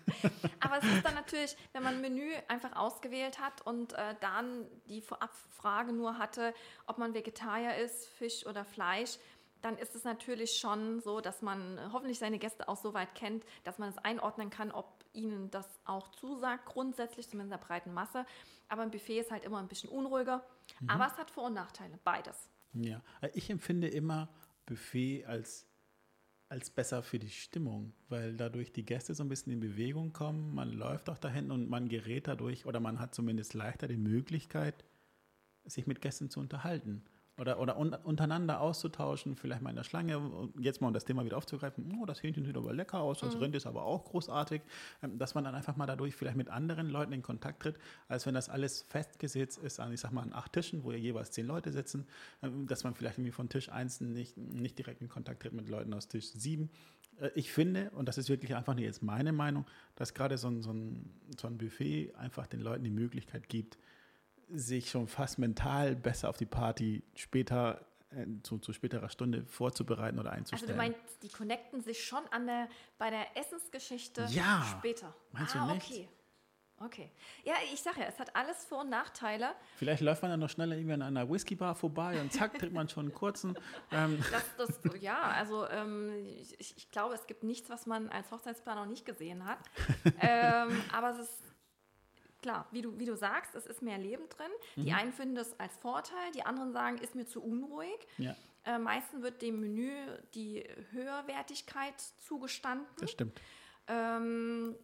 Aber 0.60 0.78
es 0.78 0.84
ist 0.84 1.04
dann 1.04 1.14
natürlich, 1.14 1.56
wenn 1.72 1.82
man 1.82 1.96
ein 1.96 2.00
Menü 2.00 2.30
einfach 2.46 2.76
ausgewählt 2.76 3.40
hat 3.40 3.66
und 3.66 3.94
äh, 3.94 4.14
dann 4.20 4.64
die 4.86 5.00
Vorabfrage 5.02 5.92
nur 5.92 6.18
hatte, 6.18 6.54
ob 6.86 6.98
man 6.98 7.14
Vegetarier 7.14 7.76
ist, 7.76 8.06
Fisch 8.06 8.46
oder 8.46 8.64
Fleisch, 8.64 9.18
dann 9.60 9.76
ist 9.76 9.96
es 9.96 10.04
natürlich 10.04 10.52
schon 10.52 11.00
so, 11.00 11.20
dass 11.20 11.42
man 11.42 11.80
hoffentlich 11.92 12.20
seine 12.20 12.38
Gäste 12.38 12.68
auch 12.68 12.76
so 12.76 12.94
weit 12.94 13.16
kennt, 13.16 13.44
dass 13.64 13.78
man 13.78 13.88
es 13.88 13.98
einordnen 13.98 14.50
kann, 14.50 14.70
ob 14.70 15.04
ihnen 15.12 15.50
das 15.50 15.66
auch 15.84 16.12
zusagt, 16.12 16.66
grundsätzlich, 16.66 17.28
zumindest 17.28 17.56
in 17.56 17.60
der 17.60 17.66
breiten 17.66 17.92
Masse. 17.92 18.24
Aber 18.68 18.82
ein 18.82 18.92
Buffet 18.92 19.18
ist 19.18 19.32
halt 19.32 19.42
immer 19.42 19.58
ein 19.58 19.66
bisschen 19.66 19.90
unruhiger. 19.90 20.46
Mhm. 20.78 20.90
Aber 20.90 21.08
es 21.08 21.18
hat 21.18 21.32
Vor- 21.32 21.46
und 21.46 21.54
Nachteile, 21.54 21.98
beides. 22.04 22.48
Ja, 22.72 23.02
ich 23.34 23.50
empfinde 23.50 23.88
immer 23.88 24.28
Buffet 24.64 25.24
als 25.24 25.67
als 26.48 26.70
besser 26.70 27.02
für 27.02 27.18
die 27.18 27.30
Stimmung, 27.30 27.92
weil 28.08 28.36
dadurch 28.36 28.72
die 28.72 28.84
Gäste 28.84 29.14
so 29.14 29.22
ein 29.22 29.28
bisschen 29.28 29.52
in 29.52 29.60
Bewegung 29.60 30.12
kommen, 30.12 30.54
man 30.54 30.72
läuft 30.72 31.10
auch 31.10 31.18
dahin 31.18 31.50
und 31.50 31.68
man 31.68 31.88
gerät 31.88 32.26
dadurch 32.26 32.64
oder 32.64 32.80
man 32.80 32.98
hat 32.98 33.14
zumindest 33.14 33.54
leichter 33.54 33.86
die 33.86 33.98
Möglichkeit, 33.98 34.84
sich 35.64 35.86
mit 35.86 36.00
Gästen 36.00 36.30
zu 36.30 36.40
unterhalten 36.40 37.04
oder, 37.38 37.60
oder 37.60 37.78
un 37.78 37.94
untereinander 37.94 38.60
auszutauschen, 38.60 39.36
vielleicht 39.36 39.62
mal 39.62 39.70
in 39.70 39.76
der 39.76 39.84
Schlange, 39.84 40.20
jetzt 40.58 40.80
mal 40.80 40.88
um 40.88 40.94
das 40.94 41.04
Thema 41.04 41.24
wieder 41.24 41.36
aufzugreifen, 41.36 41.98
oh, 42.00 42.04
das 42.04 42.22
Hähnchen 42.22 42.44
sieht 42.44 42.56
aber 42.56 42.72
lecker 42.72 43.00
aus, 43.00 43.20
das 43.20 43.34
mhm. 43.34 43.42
Rind 43.42 43.54
ist 43.56 43.66
aber 43.66 43.84
auch 43.84 44.04
großartig, 44.04 44.62
ähm, 45.02 45.18
dass 45.18 45.34
man 45.34 45.44
dann 45.44 45.54
einfach 45.54 45.76
mal 45.76 45.86
dadurch 45.86 46.14
vielleicht 46.14 46.36
mit 46.36 46.48
anderen 46.48 46.88
Leuten 46.88 47.12
in 47.12 47.22
Kontakt 47.22 47.62
tritt, 47.62 47.76
als 48.08 48.26
wenn 48.26 48.34
das 48.34 48.48
alles 48.48 48.82
festgesetzt 48.82 49.58
ist 49.58 49.80
an, 49.80 49.92
ich 49.92 50.00
sag 50.00 50.12
mal, 50.12 50.22
an 50.22 50.32
acht 50.32 50.52
Tischen, 50.52 50.84
wo 50.84 50.90
ja 50.90 50.98
jeweils 50.98 51.30
zehn 51.30 51.46
Leute 51.46 51.72
sitzen, 51.72 52.06
ähm, 52.42 52.66
dass 52.66 52.84
man 52.84 52.94
vielleicht 52.94 53.18
irgendwie 53.18 53.32
von 53.32 53.48
Tisch 53.48 53.70
1 53.70 54.00
nicht, 54.00 54.36
nicht 54.36 54.78
direkt 54.78 55.00
in 55.00 55.08
Kontakt 55.08 55.42
tritt 55.42 55.52
mit 55.52 55.68
Leuten 55.68 55.94
aus 55.94 56.08
Tisch 56.08 56.30
7. 56.32 56.70
Äh, 57.20 57.30
ich 57.34 57.52
finde, 57.52 57.90
und 57.90 58.08
das 58.08 58.18
ist 58.18 58.28
wirklich 58.28 58.54
einfach 58.54 58.74
nur 58.74 58.84
jetzt 58.84 59.02
meine 59.02 59.32
Meinung, 59.32 59.64
dass 59.96 60.14
gerade 60.14 60.38
so 60.38 60.48
ein, 60.48 60.62
so, 60.62 60.72
ein, 60.72 61.10
so 61.38 61.46
ein 61.46 61.58
Buffet 61.58 62.14
einfach 62.16 62.46
den 62.46 62.60
Leuten 62.60 62.84
die 62.84 62.90
Möglichkeit 62.90 63.48
gibt, 63.48 63.78
sich 64.50 64.90
schon 64.90 65.06
fast 65.06 65.38
mental 65.38 65.96
besser 65.96 66.28
auf 66.28 66.36
die 66.36 66.46
Party 66.46 67.02
später 67.14 67.84
äh, 68.10 68.26
zu, 68.42 68.58
zu, 68.58 68.72
späterer 68.72 69.08
Stunde 69.10 69.44
vorzubereiten 69.44 70.18
oder 70.18 70.32
einzustellen. 70.32 70.62
Also 70.62 70.72
du 70.72 70.76
meinst, 70.76 71.22
die 71.22 71.28
connecten 71.28 71.82
sich 71.82 72.04
schon 72.04 72.26
an 72.30 72.46
der, 72.46 72.68
bei 72.96 73.10
der 73.10 73.36
Essensgeschichte 73.36 74.26
ja. 74.30 74.64
später? 74.78 75.14
Meinst 75.32 75.56
ah, 75.56 75.66
du 75.66 75.74
nicht? 75.74 75.90
okay. 75.90 76.08
Okay. 76.80 77.10
Ja, 77.42 77.54
ich 77.72 77.82
sage 77.82 78.00
ja, 78.00 78.06
es 78.06 78.18
hat 78.20 78.34
alles 78.36 78.64
Vor- 78.64 78.82
und 78.82 78.90
Nachteile. 78.90 79.50
Vielleicht 79.76 80.00
läuft 80.00 80.22
man 80.22 80.30
dann 80.30 80.40
noch 80.40 80.48
schneller 80.48 80.76
irgendwie 80.76 80.94
an 80.94 81.02
einer 81.02 81.28
Whiskybar 81.28 81.74
vorbei 81.74 82.20
und 82.20 82.32
zack, 82.32 82.54
kriegt 82.54 82.72
man 82.72 82.88
schon 82.88 83.06
einen 83.06 83.14
kurzen. 83.14 83.58
Ähm. 83.90 84.22
Das, 84.30 84.78
das, 84.82 85.02
ja, 85.02 85.20
also 85.22 85.66
ähm, 85.68 86.12
ich, 86.40 86.76
ich, 86.76 86.90
glaube, 86.90 87.14
es 87.14 87.26
gibt 87.26 87.42
nichts, 87.42 87.68
was 87.70 87.86
man 87.86 88.08
als 88.10 88.30
Hochzeitsplaner 88.30 88.82
noch 88.82 88.90
nicht 88.90 89.04
gesehen 89.04 89.44
hat. 89.44 89.58
ähm, 90.20 90.80
aber 90.92 91.10
es 91.10 91.18
ist 91.18 91.47
klar, 92.42 92.66
wie 92.70 92.82
du, 92.82 92.98
wie 92.98 93.04
du 93.04 93.16
sagst, 93.16 93.54
es 93.54 93.66
ist 93.66 93.82
mehr 93.82 93.98
Leben 93.98 94.28
drin. 94.28 94.50
Mhm. 94.76 94.84
Die 94.84 94.92
einen 94.92 95.12
finden 95.12 95.34
das 95.34 95.58
als 95.58 95.76
Vorteil, 95.76 96.32
die 96.34 96.44
anderen 96.44 96.72
sagen, 96.72 96.98
ist 96.98 97.14
mir 97.14 97.26
zu 97.26 97.42
unruhig. 97.42 97.98
Ja. 98.18 98.36
Äh, 98.64 98.78
meistens 98.78 99.22
wird 99.22 99.42
dem 99.42 99.60
Menü 99.60 99.90
die 100.34 100.64
Höherwertigkeit 100.90 102.00
zugestanden. 102.18 102.86
Das 102.98 103.10
stimmt. 103.10 103.40
Ähm, 103.86 104.76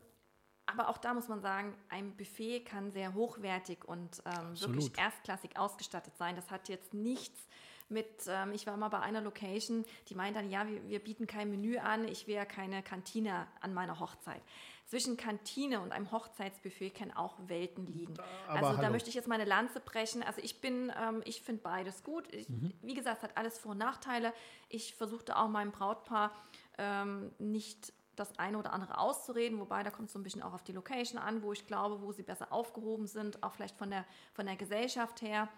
aber 0.66 0.88
auch 0.88 0.98
da 0.98 1.12
muss 1.12 1.28
man 1.28 1.40
sagen, 1.40 1.76
ein 1.90 2.16
Buffet 2.16 2.60
kann 2.60 2.90
sehr 2.90 3.14
hochwertig 3.14 3.84
und 3.84 4.22
ähm, 4.24 4.58
wirklich 4.58 4.96
erstklassig 4.98 5.58
ausgestattet 5.58 6.16
sein. 6.16 6.36
Das 6.36 6.50
hat 6.50 6.68
jetzt 6.68 6.94
nichts 6.94 7.46
mit, 7.90 8.24
ähm, 8.28 8.52
ich 8.52 8.66
war 8.66 8.76
mal 8.78 8.88
bei 8.88 9.00
einer 9.00 9.20
Location, 9.20 9.84
die 10.08 10.14
meint 10.14 10.36
dann, 10.36 10.48
ja, 10.48 10.66
wir, 10.66 10.88
wir 10.88 11.00
bieten 11.00 11.26
kein 11.26 11.50
Menü 11.50 11.76
an, 11.76 12.08
ich 12.08 12.26
will 12.26 12.34
ja 12.34 12.46
keine 12.46 12.82
Kantine 12.82 13.46
an 13.60 13.74
meiner 13.74 14.00
Hochzeit 14.00 14.40
zwischen 14.86 15.16
Kantine 15.16 15.80
und 15.80 15.92
einem 15.92 16.12
Hochzeitsbuffet 16.12 16.90
können 16.90 17.12
auch 17.12 17.36
Welten 17.46 17.86
liegen. 17.86 18.14
Aber 18.46 18.58
also 18.58 18.68
hallo. 18.68 18.82
da 18.82 18.90
möchte 18.90 19.08
ich 19.08 19.14
jetzt 19.14 19.28
meine 19.28 19.44
Lanze 19.44 19.80
brechen. 19.80 20.22
Also 20.22 20.40
ich 20.42 20.60
bin, 20.60 20.92
ähm, 21.00 21.22
ich 21.24 21.42
finde 21.42 21.62
beides 21.62 22.02
gut. 22.02 22.32
Ich, 22.32 22.48
mhm. 22.48 22.72
Wie 22.82 22.94
gesagt, 22.94 23.18
es 23.18 23.22
hat 23.22 23.36
alles 23.36 23.58
Vor- 23.58 23.72
und 23.72 23.78
Nachteile. 23.78 24.32
Ich 24.68 24.94
versuchte 24.94 25.36
auch 25.36 25.48
meinem 25.48 25.72
Brautpaar 25.72 26.32
ähm, 26.78 27.32
nicht 27.38 27.92
das 28.16 28.38
eine 28.38 28.58
oder 28.58 28.72
andere 28.72 28.98
auszureden, 28.98 29.58
wobei 29.58 29.82
da 29.82 29.90
kommt 29.90 30.06
es 30.06 30.12
so 30.12 30.18
ein 30.18 30.22
bisschen 30.22 30.42
auch 30.42 30.54
auf 30.54 30.62
die 30.62 30.72
Location 30.72 31.18
an, 31.18 31.42
wo 31.42 31.52
ich 31.52 31.66
glaube, 31.66 32.00
wo 32.02 32.12
sie 32.12 32.22
besser 32.22 32.52
aufgehoben 32.52 33.06
sind, 33.06 33.42
auch 33.42 33.52
vielleicht 33.52 33.76
von 33.76 33.90
der, 33.90 34.04
von 34.34 34.46
der 34.46 34.56
Gesellschaft 34.56 35.22
her. 35.22 35.48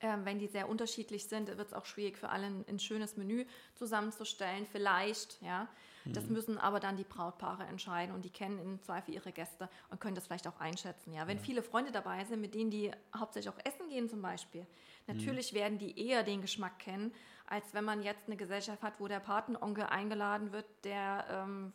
Ähm, 0.00 0.24
wenn 0.24 0.38
die 0.38 0.46
sehr 0.46 0.68
unterschiedlich 0.68 1.26
sind, 1.26 1.48
wird 1.48 1.68
es 1.68 1.72
auch 1.72 1.86
schwierig 1.86 2.18
für 2.18 2.28
alle 2.28 2.46
ein, 2.46 2.64
ein, 2.68 2.78
schönes 2.78 3.16
Menü 3.16 3.46
zusammenzustellen. 3.74 4.66
Vielleicht, 4.66 5.40
ja. 5.40 5.68
Das 6.12 6.26
mhm. 6.26 6.32
müssen 6.34 6.58
aber 6.58 6.80
dann 6.80 6.96
die 6.96 7.04
Brautpaare 7.04 7.64
entscheiden 7.64 8.14
und 8.14 8.24
die 8.24 8.30
kennen 8.30 8.58
im 8.58 8.82
Zweifel 8.82 9.14
ihre 9.14 9.32
Gäste 9.32 9.68
und 9.90 10.00
können 10.00 10.14
das 10.14 10.26
vielleicht 10.26 10.46
auch 10.46 10.60
einschätzen. 10.60 11.12
Ja, 11.12 11.26
wenn 11.26 11.38
ja. 11.38 11.42
viele 11.42 11.62
Freunde 11.62 11.92
dabei 11.92 12.24
sind, 12.24 12.40
mit 12.40 12.54
denen 12.54 12.70
die 12.70 12.90
hauptsächlich 13.16 13.52
auch 13.52 13.58
essen 13.64 13.88
gehen 13.88 14.08
zum 14.08 14.22
Beispiel, 14.22 14.66
natürlich 15.06 15.52
mhm. 15.52 15.56
werden 15.56 15.78
die 15.78 16.06
eher 16.08 16.22
den 16.22 16.42
Geschmack 16.42 16.78
kennen, 16.78 17.12
als 17.46 17.74
wenn 17.74 17.84
man 17.84 18.02
jetzt 18.02 18.26
eine 18.26 18.36
Gesellschaft 18.36 18.82
hat, 18.82 18.94
wo 18.98 19.08
der 19.08 19.20
Patenonkel 19.20 19.84
eingeladen 19.84 20.52
wird, 20.52 20.66
der, 20.84 21.24
ähm, 21.30 21.72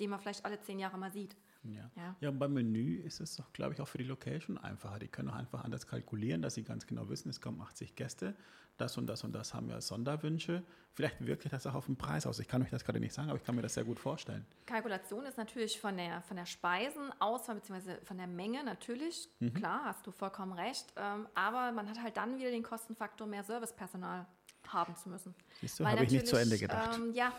den 0.00 0.10
man 0.10 0.20
vielleicht 0.20 0.44
alle 0.44 0.60
zehn 0.60 0.78
Jahre 0.78 0.98
mal 0.98 1.10
sieht. 1.10 1.36
Ja. 1.74 1.90
ja. 1.96 2.16
ja, 2.20 2.28
und 2.28 2.38
beim 2.38 2.52
Menü 2.52 2.96
ist 2.96 3.20
es 3.20 3.36
doch, 3.36 3.52
glaube 3.52 3.74
ich, 3.74 3.80
auch 3.80 3.88
für 3.88 3.98
die 3.98 4.04
Location 4.04 4.58
einfacher. 4.58 4.98
Die 4.98 5.08
können 5.08 5.30
auch 5.30 5.34
einfach 5.34 5.64
anders 5.64 5.86
kalkulieren, 5.86 6.42
dass 6.42 6.54
sie 6.54 6.62
ganz 6.62 6.86
genau 6.86 7.08
wissen, 7.08 7.28
es 7.28 7.40
kommen 7.40 7.60
80 7.60 7.96
Gäste, 7.96 8.34
das 8.76 8.98
und 8.98 9.06
das 9.06 9.24
und 9.24 9.32
das 9.32 9.54
haben 9.54 9.68
wir 9.68 9.76
als 9.76 9.88
Sonderwünsche. 9.88 10.62
Vielleicht 10.92 11.24
wirkt 11.26 11.42
sich 11.42 11.50
das 11.50 11.66
auch 11.66 11.74
auf 11.74 11.86
den 11.86 11.96
Preis 11.96 12.26
aus. 12.26 12.38
Ich 12.38 12.48
kann 12.48 12.62
euch 12.62 12.70
das 12.70 12.84
gerade 12.84 13.00
nicht 13.00 13.12
sagen, 13.12 13.28
aber 13.28 13.38
ich 13.38 13.44
kann 13.44 13.54
mir 13.54 13.62
das 13.62 13.74
sehr 13.74 13.84
gut 13.84 13.98
vorstellen. 13.98 14.46
Kalkulation 14.64 15.26
ist 15.26 15.36
natürlich 15.36 15.78
von 15.78 15.96
der, 15.96 16.22
von 16.22 16.36
der 16.36 16.46
Speisenauswahl 16.46 17.56
bzw. 17.56 17.96
von 18.04 18.16
der 18.16 18.26
Menge 18.26 18.64
natürlich. 18.64 19.28
Mhm. 19.40 19.54
Klar, 19.54 19.84
hast 19.84 20.06
du 20.06 20.10
vollkommen 20.10 20.52
recht. 20.52 20.86
Ähm, 20.96 21.26
aber 21.34 21.72
man 21.72 21.88
hat 21.88 22.02
halt 22.02 22.16
dann 22.16 22.38
wieder 22.38 22.50
den 22.50 22.62
Kostenfaktor, 22.62 23.26
mehr 23.26 23.44
Servicepersonal 23.44 24.26
haben 24.68 24.96
zu 24.96 25.08
müssen. 25.08 25.34
Siehst 25.60 25.80
du, 25.80 25.86
habe 25.86 26.04
ich 26.04 26.10
nicht 26.10 26.26
zu 26.26 26.36
Ende 26.36 26.58
gedacht. 26.58 26.96
Ähm, 26.96 27.12
ja, 27.12 27.32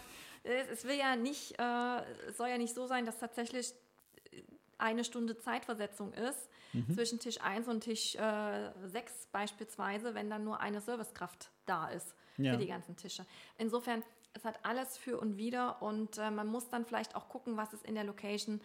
es 0.43 0.86
will 0.86 0.98
ja 0.98 1.15
nicht, 1.15 1.60
äh, 1.60 2.29
es 2.29 2.38
soll 2.38 2.50
ja 2.50 2.57
nicht 2.57 2.74
so 2.74 2.88
sein, 2.88 3.05
dass 3.05 3.17
tatsächlich 3.19 3.74
eine 4.77 5.03
Stunde 5.03 5.38
Zeitversetzung 5.38 6.13
ist 6.13 6.50
mhm. 6.74 6.93
zwischen 6.93 7.19
Tisch 7.19 7.41
1 7.41 7.67
und 7.67 7.81
Tisch 7.81 8.15
äh, 8.15 8.72
6 8.86 9.27
beispielsweise, 9.31 10.13
wenn 10.15 10.29
dann 10.29 10.43
nur 10.43 10.60
eine 10.60 10.81
Servicekraft 10.81 11.50
da 11.65 11.88
ist 11.88 12.15
ja. 12.38 12.53
für 12.53 12.57
die 12.57 12.67
ganzen 12.67 12.96
Tische. 12.96 13.25
Insofern, 13.57 14.03
es 14.34 14.46
hat 14.46 14.60
alles 14.63 14.98
für 14.98 15.19
und 15.19 15.38
wider 15.38 15.81
und 15.81 16.17
äh, 16.17 16.31
man 16.31 16.48
muss 16.48 16.69
dann 16.69 16.86
vielleicht 16.86 17.15
auch 17.15 17.29
gucken, 17.29 17.57
was 17.57 17.74
ist 17.74 17.86
in 17.86 17.96
der 17.96 18.03
Location, 18.03 18.62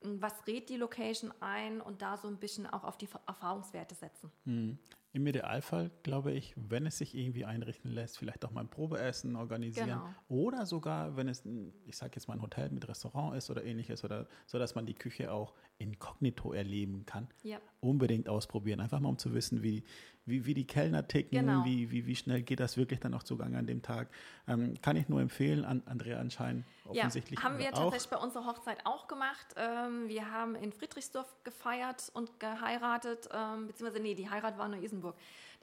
was 0.00 0.46
rät 0.46 0.68
die 0.68 0.76
Location 0.76 1.32
ein 1.40 1.80
und 1.80 2.02
da 2.02 2.16
so 2.16 2.28
ein 2.28 2.38
bisschen 2.38 2.66
auch 2.66 2.84
auf 2.84 2.96
die 2.96 3.08
Erfahrungswerte 3.26 3.94
setzen. 3.94 4.30
Mhm. 4.44 4.78
Im 5.16 5.26
Idealfall, 5.26 5.90
glaube 6.02 6.32
ich, 6.32 6.52
wenn 6.56 6.84
es 6.84 6.98
sich 6.98 7.16
irgendwie 7.16 7.46
einrichten 7.46 7.90
lässt, 7.90 8.18
vielleicht 8.18 8.44
auch 8.44 8.50
mal 8.50 8.60
ein 8.60 8.68
Probeessen 8.68 9.34
organisieren 9.34 9.88
genau. 9.88 10.08
oder 10.28 10.66
sogar, 10.66 11.16
wenn 11.16 11.26
es, 11.26 11.42
ich 11.86 11.96
sage 11.96 12.12
jetzt 12.16 12.28
mal 12.28 12.34
ein 12.34 12.42
Hotel 12.42 12.68
mit 12.68 12.86
Restaurant 12.86 13.34
ist 13.34 13.48
oder 13.48 13.64
ähnliches, 13.64 14.04
oder 14.04 14.26
so, 14.44 14.58
dass 14.58 14.74
man 14.74 14.84
die 14.84 14.92
Küche 14.92 15.32
auch 15.32 15.54
inkognito 15.78 16.52
erleben 16.52 17.06
kann. 17.06 17.28
Ja. 17.44 17.62
Unbedingt 17.80 18.28
ausprobieren, 18.28 18.78
einfach 18.78 19.00
mal 19.00 19.08
um 19.08 19.16
zu 19.16 19.32
wissen, 19.32 19.62
wie, 19.62 19.84
wie, 20.26 20.44
wie 20.44 20.54
die 20.54 20.66
Kellner 20.66 21.06
ticken, 21.06 21.46
genau. 21.46 21.64
wie, 21.64 21.90
wie, 21.90 22.06
wie 22.06 22.16
schnell 22.16 22.42
geht 22.42 22.60
das 22.60 22.76
wirklich 22.76 23.00
dann 23.00 23.14
auch 23.14 23.22
Zugang 23.22 23.54
an 23.54 23.66
dem 23.66 23.80
Tag. 23.80 24.08
Ähm, 24.48 24.74
kann 24.82 24.96
ich 24.96 25.08
nur 25.08 25.20
empfehlen, 25.20 25.64
an, 25.64 25.82
Andrea 25.86 26.18
anscheinend 26.18 26.66
offensichtlich. 26.84 27.38
Ja, 27.38 27.44
haben 27.44 27.58
wir 27.58 27.68
auch. 27.68 27.90
tatsächlich 27.90 28.10
bei 28.10 28.16
unserer 28.16 28.46
Hochzeit 28.46 28.78
auch 28.84 29.06
gemacht. 29.06 29.46
Ähm, 29.56 30.08
wir 30.08 30.30
haben 30.30 30.56
in 30.56 30.72
Friedrichsdorf 30.72 31.32
gefeiert 31.44 32.10
und 32.12 32.40
geheiratet, 32.40 33.28
ähm, 33.32 33.68
beziehungsweise 33.68 34.02
nee, 34.02 34.14
die 34.14 34.28
Heirat 34.28 34.58
war 34.58 34.66
in 34.66 34.72
Neu-Isenburg 34.72 35.16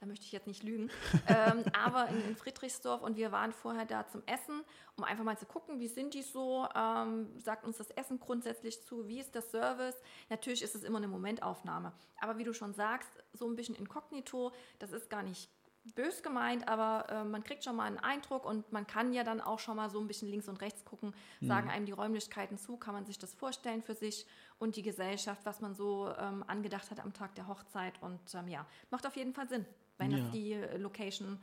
da 0.04 0.08
möchte 0.08 0.26
ich 0.26 0.34
jetzt 0.34 0.48
nicht 0.48 0.64
lügen, 0.64 0.90
ähm, 1.28 1.64
aber 1.72 2.10
in, 2.10 2.22
in, 2.28 2.36
Friedrichsdorf 2.36 3.02
und 3.02 3.16
wir 3.16 3.32
waren 3.32 3.54
vorher 3.54 3.86
da 3.86 4.06
zum 4.06 4.22
Essen, 4.26 4.62
um 4.98 5.06
einfach 5.06 5.24
mal 5.24 5.38
zu 5.38 5.46
gucken, 5.46 5.80
wie 5.80 5.88
sind 5.88 6.14
die 6.14 6.24
so, 6.24 6.68
ähm, 6.76 7.30
sagt 7.40 7.64
uns 7.64 7.78
das 7.78 7.90
Essen 7.92 8.20
grundsätzlich 8.20 8.84
zu, 8.84 9.08
wie 9.08 9.20
ist 9.20 9.34
das 9.34 9.50
Service. 9.50 9.96
Natürlich 10.30 10.62
ist 10.62 10.76
es 10.76 10.84
immer 10.84 10.98
eine 10.98 11.08
Momentaufnahme, 11.08 11.94
aber 12.20 12.38
wie 12.38 12.44
du 12.44 12.54
schon 12.54 12.74
sagst, 12.74 13.10
so 13.32 13.48
ein 13.48 13.56
bisschen 13.56 13.76
inkognito, 13.76 14.52
das 14.80 14.92
ist 14.92 15.10
gar 15.10 15.24
nicht 15.24 15.50
bös 15.96 16.24
gemeint, 16.24 16.68
aber 16.68 17.10
äh, 17.10 17.24
man 17.24 17.44
kriegt 17.44 17.64
schon 17.64 17.76
mal 17.76 17.86
einen 17.86 18.00
Eindruck 18.00 18.46
und 18.46 18.72
man 18.72 18.88
kann 18.88 19.14
ja 19.14 19.24
dann 19.24 19.42
auch 19.42 19.60
schon 19.60 19.76
mal 19.76 19.90
so 19.90 20.00
ein 20.00 20.08
bisschen 20.08 20.30
links 20.30 20.48
und 20.48 20.62
rechts 20.62 20.86
gucken, 20.86 21.14
mhm. 21.40 21.48
sagen 21.48 21.70
einem 21.70 21.86
die 21.86 21.92
Räumlichkeiten 21.92 22.58
zu, 22.58 22.78
kann 22.78 22.94
man 22.94 23.06
sich 23.06 23.20
das 23.20 23.34
vorstellen 23.34 23.82
für 23.82 23.94
sich 23.94 24.26
und 24.60 24.76
die 24.76 24.82
Gesellschaft, 24.82 25.46
was 25.46 25.60
man 25.60 25.76
so 25.76 26.14
ähm, 26.18 26.44
angedacht 26.48 26.90
hat 26.90 27.00
am 27.00 27.14
Tag 27.14 27.36
der 27.36 27.48
Hochzeit 27.48 28.02
und 28.02 28.20
ähm, 28.34 28.48
ja, 28.48 28.66
macht 28.92 29.06
auf 29.06 29.16
jeden 29.16 29.34
Fall 29.34 29.50
Sinn 29.50 29.66
wenn 30.04 30.12
ja. 30.12 30.18
das 30.20 30.32
die 30.32 30.58
Location 30.78 31.40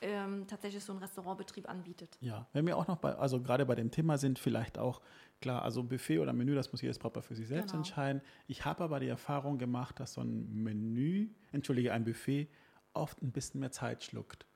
ähm, 0.00 0.46
tatsächlich 0.46 0.82
so 0.82 0.92
einen 0.92 1.02
Restaurantbetrieb 1.02 1.68
anbietet. 1.68 2.16
Ja, 2.20 2.46
wenn 2.52 2.66
wir 2.66 2.76
auch 2.76 2.86
noch 2.86 2.98
bei, 2.98 3.14
also 3.14 3.40
gerade 3.40 3.64
bei 3.64 3.74
dem 3.74 3.90
Thema 3.90 4.18
sind, 4.18 4.38
vielleicht 4.38 4.78
auch, 4.78 5.00
klar, 5.40 5.62
also 5.62 5.82
Buffet 5.82 6.18
oder 6.18 6.32
Menü, 6.32 6.54
das 6.54 6.72
muss 6.72 6.82
jedes 6.82 6.98
Brautpaar 6.98 7.22
für 7.22 7.34
sich 7.34 7.46
selbst 7.46 7.70
genau. 7.70 7.78
entscheiden. 7.78 8.22
Ich 8.46 8.64
habe 8.64 8.84
aber 8.84 9.00
die 9.00 9.08
Erfahrung 9.08 9.58
gemacht, 9.58 10.00
dass 10.00 10.14
so 10.14 10.20
ein 10.20 10.62
Menü, 10.62 11.28
entschuldige, 11.52 11.92
ein 11.92 12.04
Buffet 12.04 12.48
oft 12.92 13.22
ein 13.22 13.32
bisschen 13.32 13.60
mehr 13.60 13.72
Zeit 13.72 14.02
schluckt 14.02 14.46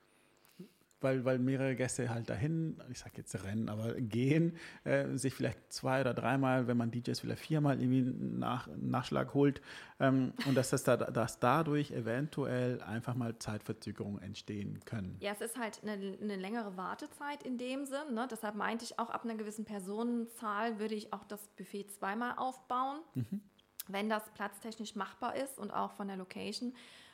weil, 1.01 1.23
weil 1.25 1.39
mehrere 1.39 1.75
Gäste 1.75 2.09
halt 2.09 2.29
dahin, 2.29 2.81
ich 2.91 2.99
sag 2.99 3.17
jetzt 3.17 3.43
rennen, 3.43 3.69
aber 3.69 3.93
gehen, 3.93 4.57
äh, 4.83 5.15
sich 5.17 5.33
vielleicht 5.33 5.71
zwei 5.71 6.01
oder 6.01 6.13
dreimal, 6.13 6.67
wenn 6.67 6.77
man 6.77 6.91
DJs 6.91 7.19
vielleicht 7.19 7.41
viermal 7.41 7.79
irgendwie 7.81 8.01
nach, 8.01 8.67
Nachschlag 8.75 9.33
holt 9.33 9.61
ähm, 9.99 10.33
und 10.45 10.55
dass, 10.55 10.69
das 10.69 10.83
da, 10.83 10.97
dass 10.97 11.39
dadurch 11.39 11.91
eventuell 11.91 12.81
einfach 12.81 13.15
mal 13.15 13.37
Zeitverzögerungen 13.37 14.21
entstehen 14.21 14.79
können. 14.85 15.15
Ja, 15.19 15.31
es 15.31 15.41
ist 15.41 15.57
halt 15.57 15.81
eine, 15.83 15.93
eine 15.93 16.35
längere 16.35 16.75
Wartezeit 16.75 17.43
in 17.43 17.57
dem 17.57 17.85
Sinn. 17.85 18.13
Ne? 18.13 18.27
Deshalb 18.29 18.55
meinte 18.55 18.83
ich 18.83 18.99
auch, 18.99 19.09
ab 19.09 19.23
einer 19.23 19.35
gewissen 19.35 19.65
Personenzahl 19.65 20.79
würde 20.79 20.95
ich 20.95 21.13
auch 21.13 21.23
das 21.23 21.47
Buffet 21.55 21.87
zweimal 21.91 22.33
aufbauen, 22.37 22.99
mhm. 23.15 23.41
wenn 23.87 24.09
das 24.09 24.23
platztechnisch 24.33 24.95
machbar 24.95 25.35
ist 25.35 25.57
und 25.57 25.71
auch 25.71 25.93
von 25.93 26.07
der 26.07 26.17
Location 26.17 26.73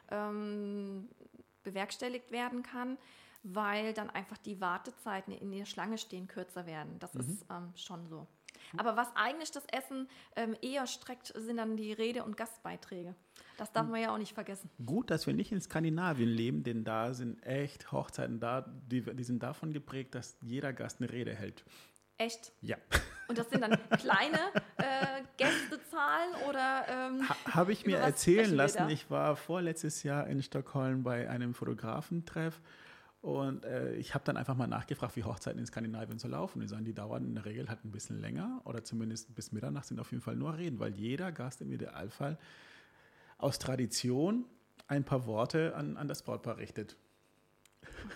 ähm, 0.10 1.10
bewerkstelligt 1.64 2.32
werden 2.32 2.64
kann 2.64 2.98
weil 3.46 3.94
dann 3.94 4.10
einfach 4.10 4.38
die 4.40 4.60
Wartezeiten 4.60 5.32
in 5.32 5.52
der 5.52 5.66
Schlange 5.66 5.98
stehen 5.98 6.28
kürzer 6.28 6.66
werden. 6.66 6.98
Das 7.00 7.14
mhm. 7.14 7.22
ist 7.22 7.46
ähm, 7.50 7.72
schon 7.76 8.08
so. 8.08 8.28
Aber 8.78 8.98
was 8.98 9.08
eigentlich 9.16 9.52
das 9.52 9.66
Essen 9.66 10.08
ähm, 10.36 10.56
eher 10.62 10.88
streckt, 10.88 11.28
sind 11.36 11.58
dann 11.58 11.78
die 11.78 11.94
Rede- 11.94 12.24
und 12.24 12.36
Gastbeiträge. 12.36 13.16
Das 13.58 13.72
darf 13.72 13.88
man 13.88 14.02
ja 14.02 14.14
auch 14.14 14.18
nicht 14.18 14.34
vergessen. 14.34 14.70
Gut, 14.84 15.12
dass 15.12 15.28
wir 15.28 15.34
nicht 15.34 15.52
in 15.52 15.62
Skandinavien 15.62 16.30
leben, 16.30 16.64
denn 16.64 16.84
da 16.84 17.14
sind 17.14 17.42
echt 17.44 17.92
Hochzeiten 17.92 18.40
da, 18.40 18.66
die, 18.88 19.02
die 19.02 19.24
sind 19.24 19.44
davon 19.44 19.72
geprägt, 19.72 20.16
dass 20.16 20.38
jeder 20.42 20.74
Gast 20.74 21.00
eine 21.00 21.12
Rede 21.12 21.36
hält. 21.36 21.64
Echt? 22.18 22.54
Ja. 22.62 22.78
Und 23.28 23.38
das 23.38 23.50
sind 23.50 23.62
dann 23.62 23.78
kleine 23.98 24.40
äh, 24.78 25.24
Gästezahlen 25.38 26.36
oder? 26.48 26.86
Ähm, 26.88 27.28
ha, 27.28 27.36
Habe 27.54 27.72
ich 27.72 27.86
mir 27.86 27.98
erzählen 27.98 28.54
lassen. 28.54 28.90
Ich 28.90 29.10
war 29.10 29.36
vorletztes 29.36 30.04
Jahr 30.04 30.28
in 30.28 30.42
Stockholm 30.42 31.04
bei 31.04 31.30
einem 31.30 31.54
Fotografentreff 31.54 32.62
und 33.26 33.66
äh, 33.66 33.96
ich 33.96 34.14
habe 34.14 34.24
dann 34.24 34.38
einfach 34.38 34.56
mal 34.56 34.68
nachgefragt, 34.68 35.16
wie 35.16 35.24
Hochzeiten 35.24 35.58
in 35.58 35.66
Skandinavien 35.66 36.20
so 36.20 36.28
laufen. 36.28 36.60
Die 36.60 36.68
sagen, 36.68 36.86
die 36.86 36.94
dauern 36.94 37.26
in 37.26 37.34
der 37.34 37.46
Regel 37.46 37.68
halt 37.68 37.84
ein 37.84 37.90
bisschen 37.90 38.22
länger 38.22 38.62
oder 38.66 38.84
zumindest 38.84 39.34
bis 39.34 39.52
Mitternacht 39.52 39.88
sind 39.88 40.00
auf 40.00 40.12
jeden 40.12 40.22
Fall 40.22 40.36
nur 40.36 40.56
Reden, 40.56 40.80
weil 40.80 40.94
jeder 40.94 41.32
Gast 41.32 41.60
im 41.62 41.72
Idealfall 41.72 42.38
aus 43.40 43.58
Tradition 43.58 44.46
ein 44.88 45.04
paar 45.06 45.26
Worte 45.26 45.76
an, 45.76 45.98
an 45.98 46.08
das 46.08 46.22
Brautpaar 46.22 46.58
richtet. 46.58 46.98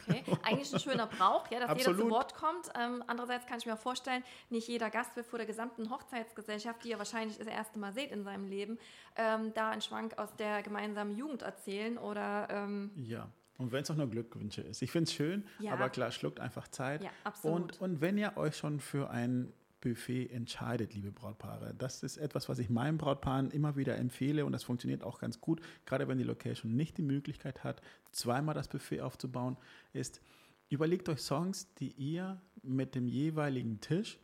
Okay, 0.08 0.24
eigentlich 0.44 0.72
ein 0.72 0.80
schöner 0.80 1.08
Brauch, 1.08 1.50
ja, 1.50 1.60
dass 1.60 1.70
Absolut. 1.70 1.98
jeder 1.98 2.08
zu 2.08 2.14
Wort 2.14 2.36
kommt. 2.36 2.70
Ähm, 2.80 3.04
andererseits 3.08 3.48
kann 3.48 3.58
ich 3.58 3.66
mir 3.66 3.78
vorstellen, 3.78 4.24
nicht 4.52 4.68
jeder 4.68 4.92
Gast 4.92 5.16
will 5.16 5.24
vor 5.24 5.40
der 5.40 5.48
gesamten 5.48 5.90
Hochzeitsgesellschaft, 5.90 6.84
die 6.84 6.92
er 6.92 7.00
wahrscheinlich 7.00 7.40
das 7.40 7.48
erste 7.48 7.80
Mal 7.80 7.94
sieht 7.94 8.12
in 8.12 8.24
seinem 8.24 8.48
Leben, 8.48 8.78
ähm, 9.16 9.56
da 9.56 9.72
einen 9.72 9.82
Schwank 9.82 10.20
aus 10.20 10.36
der 10.36 10.62
gemeinsamen 10.62 11.18
Jugend 11.18 11.42
erzählen 11.42 11.98
oder. 11.98 12.48
Ähm 12.52 12.92
ja. 12.96 13.28
Und 13.60 13.72
wenn 13.72 13.84
es 13.84 13.92
auch 13.92 13.96
nur 13.96 14.10
Glückwünsche 14.10 14.62
ist. 14.62 14.82
Ich 14.82 14.90
finde 14.90 15.04
es 15.04 15.14
schön, 15.14 15.46
ja. 15.60 15.74
aber 15.74 15.90
klar, 15.90 16.12
schluckt 16.12 16.40
einfach 16.40 16.70
Zeit. 16.70 17.04
Ja, 17.04 17.12
absolut. 17.26 17.62
Und, 17.62 17.82
und 17.82 18.02
wenn 18.02 18.18
ihr 18.18 18.38
euch 18.38 18.56
schon 18.56 18.80
für 18.80 19.10
ein 19.10 19.52
Buffet 19.82 20.28
entscheidet, 20.32 20.94
liebe 20.94 21.12
Brautpaare. 21.12 21.74
Das 21.78 22.04
ist 22.04 22.18
etwas, 22.18 22.50
was 22.50 22.60
ich 22.60 22.70
meinen 22.70 22.98
Brautpaaren 22.98 23.52
immer 23.52 23.76
wieder 23.76 23.98
empfehle 23.98 24.46
und 24.46 24.52
das 24.52 24.64
funktioniert 24.64 25.04
auch 25.04 25.20
ganz 25.20 25.40
gut, 25.40 25.62
gerade 25.86 26.08
wenn 26.08 26.18
die 26.18 26.24
Location 26.24 26.76
nicht 26.76 26.98
die 26.98 27.02
Möglichkeit 27.02 27.64
hat, 27.64 27.82
zweimal 28.12 28.56
das 28.56 28.68
Buffet 28.68 29.02
aufzubauen, 29.02 29.58
ist, 29.94 30.22
überlegt 30.70 31.08
euch 31.10 31.22
Songs, 31.22 31.74
die 31.76 31.92
ihr 31.92 32.42
mit 32.62 32.96
dem 32.96 33.08
jeweiligen 33.08 33.80
Tisch 33.80 34.20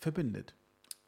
verbindet. 0.00 0.56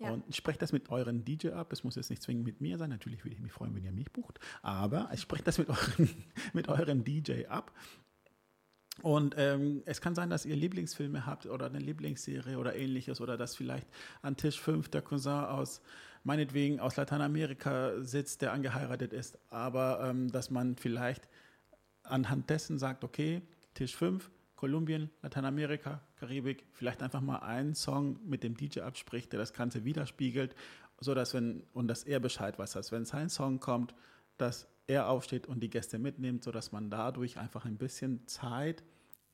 Ja. 0.05 0.13
Und 0.13 0.35
sprecht 0.35 0.63
das 0.63 0.73
mit 0.73 0.91
euren 0.91 1.25
DJ 1.25 1.51
ab. 1.51 1.73
Es 1.73 1.85
muss 1.85 1.97
jetzt 1.97 2.11
nicht 2.11 2.23
zwingend 2.23 2.45
mit 2.45 2.61
mir 2.61 2.79
sein. 2.79 2.91
Natürlich 2.91 3.25
würde 3.25 3.35
ich 3.35 3.41
mich 3.41 3.53
freuen, 3.53 3.75
wenn 3.75 3.85
ihr 3.85 3.93
mich 3.93 4.13
bucht. 4.13 4.39
Aber 4.63 5.11
sprecht 5.17 5.47
das 5.47 5.59
mit 5.59 5.69
euren, 5.69 6.09
mit 6.53 6.69
euren 6.69 7.05
DJ 7.05 7.47
ab. 7.47 7.73
Und 9.03 9.35
ähm, 9.39 9.83
es 9.87 10.01
kann 10.01 10.15
sein, 10.15 10.31
dass 10.31 10.47
ihr 10.47 10.55
Lieblingsfilme 10.55 11.27
habt 11.27 11.47
oder 11.47 11.67
eine 11.67 11.79
Lieblingsserie 11.79 12.59
oder 12.59 12.77
ähnliches 12.77 13.21
oder 13.21 13.37
dass 13.37 13.57
vielleicht 13.57 13.89
an 14.23 14.37
Tisch 14.37 14.61
5 14.61 14.89
der 14.89 15.03
Cousin 15.03 15.33
aus, 15.33 15.81
meinetwegen 16.23 16.79
aus 16.79 16.95
Lateinamerika 16.95 18.01
sitzt, 18.03 18.43
der 18.43 18.53
angeheiratet 18.53 19.13
ist, 19.13 19.37
aber 19.51 20.09
ähm, 20.09 20.31
dass 20.31 20.51
man 20.51 20.77
vielleicht 20.77 21.29
anhand 22.05 22.51
dessen 22.51 22.79
sagt, 22.79 23.03
okay, 23.03 23.43
Tisch 23.75 23.97
5, 23.97 24.31
Kolumbien, 24.55 25.11
Lateinamerika, 25.23 26.01
Karibik, 26.25 26.67
vielleicht 26.73 27.03
einfach 27.03 27.21
mal 27.21 27.39
einen 27.39 27.75
Song 27.75 28.19
mit 28.25 28.43
dem 28.43 28.57
DJ 28.57 28.81
abspricht, 28.81 29.33
der 29.33 29.39
das 29.39 29.53
Ganze 29.53 29.85
widerspiegelt, 29.85 30.55
so 31.01 31.15
dass 31.15 31.35
wenn, 31.35 31.65
und 31.73 31.89
dass 31.89 32.05
er 32.05 32.19
Bescheid 32.19 32.59
weiß, 32.59 32.73
dass 32.73 32.93
wenn 32.93 33.05
sein 33.05 33.29
Song 33.29 33.61
kommt, 33.61 33.95
dass 34.39 34.67
er 34.87 35.09
aufsteht 35.09 35.47
und 35.47 35.61
die 35.61 35.71
Gäste 35.71 35.99
mitnimmt, 35.99 36.43
sodass 36.43 36.73
man 36.73 36.91
dadurch 36.91 37.39
einfach 37.39 37.65
ein 37.67 37.77
bisschen 37.77 38.27
Zeit, 38.27 38.83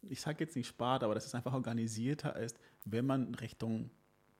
ich 0.02 0.20
sage 0.20 0.44
jetzt 0.44 0.56
nicht 0.56 0.66
spart, 0.66 1.04
aber 1.04 1.14
dass 1.14 1.26
es 1.26 1.34
einfach 1.34 1.54
organisierter 1.54 2.36
ist, 2.36 2.58
wenn 2.84 3.06
man 3.06 3.34
Richtung 3.36 3.90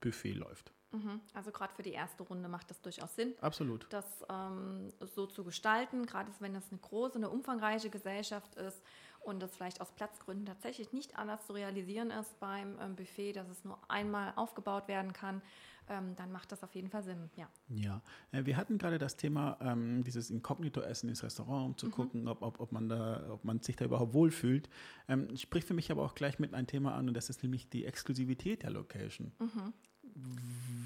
Buffet 0.01 0.33
läuft. 0.33 0.73
Mhm. 0.93 1.21
Also 1.35 1.53
gerade 1.53 1.73
für 1.75 1.83
die 1.83 1.93
erste 1.93 2.25
Runde 2.25 2.49
macht 2.49 2.71
das 2.71 2.81
durchaus 2.81 3.15
Sinn. 3.15 3.35
Absolut. 3.41 3.87
Das 3.91 4.25
ähm, 4.29 4.93
so 5.15 5.27
zu 5.27 5.45
gestalten, 5.45 6.05
gerade 6.05 6.33
wenn 6.41 6.55
das 6.55 6.71
eine 6.71 6.81
große, 6.81 7.17
eine 7.17 7.31
umfangreiche 7.31 7.91
Gesellschaft 7.91 8.57
ist 8.57 8.83
und 9.31 9.41
das 9.41 9.57
vielleicht 9.57 9.81
aus 9.81 9.91
Platzgründen 9.93 10.47
tatsächlich 10.47 10.93
nicht 10.93 11.17
anders 11.17 11.47
zu 11.47 11.55
realisieren 11.55 12.11
ist 12.11 12.39
beim 12.41 12.77
ähm, 12.81 12.97
Buffet, 12.97 13.33
dass 13.33 13.49
es 13.49 13.65
nur 13.65 13.79
einmal 13.89 14.33
aufgebaut 14.37 14.89
werden 14.89 15.13
kann, 15.13 15.41
ähm, 15.89 16.15
dann 16.17 16.31
macht 16.31 16.53
das 16.53 16.63
auf 16.63 16.75
jeden 16.75 16.89
Fall 16.89 17.03
Sinn, 17.03 17.31
ja. 17.37 17.49
Ja, 17.69 18.03
äh, 18.33 18.45
wir 18.45 18.57
hatten 18.57 18.79
gerade 18.79 18.99
das 18.99 19.17
Thema, 19.17 19.59
ähm, 19.61 20.05
dieses 20.05 20.31
Inkognito-Essen 20.31 21.09
ins 21.09 21.23
Restaurant, 21.23 21.67
um 21.67 21.77
zu 21.77 21.87
mhm. 21.87 21.91
gucken, 21.91 22.29
ob, 22.29 22.43
ob, 22.43 22.61
ob, 22.61 22.73
man 22.73 22.89
da, 22.89 23.29
ob 23.31 23.45
man 23.45 23.61
sich 23.61 23.77
da 23.77 23.85
überhaupt 23.85 24.15
wohlfühlt. 24.15 24.69
Ähm, 25.09 25.37
spricht 25.37 25.67
für 25.67 25.75
mich 25.75 25.91
aber 25.91 26.05
auch 26.05 26.15
gleich 26.15 26.39
mit 26.39 26.55
ein 26.55 26.67
Thema 26.67 26.95
an 26.95 27.09
und 27.09 27.15
das 27.15 27.29
ist 27.29 27.43
nämlich 27.43 27.69
die 27.69 27.85
Exklusivität 27.85 28.63
der 28.63 28.71
Location. 28.71 29.33
Mhm. 29.39 29.73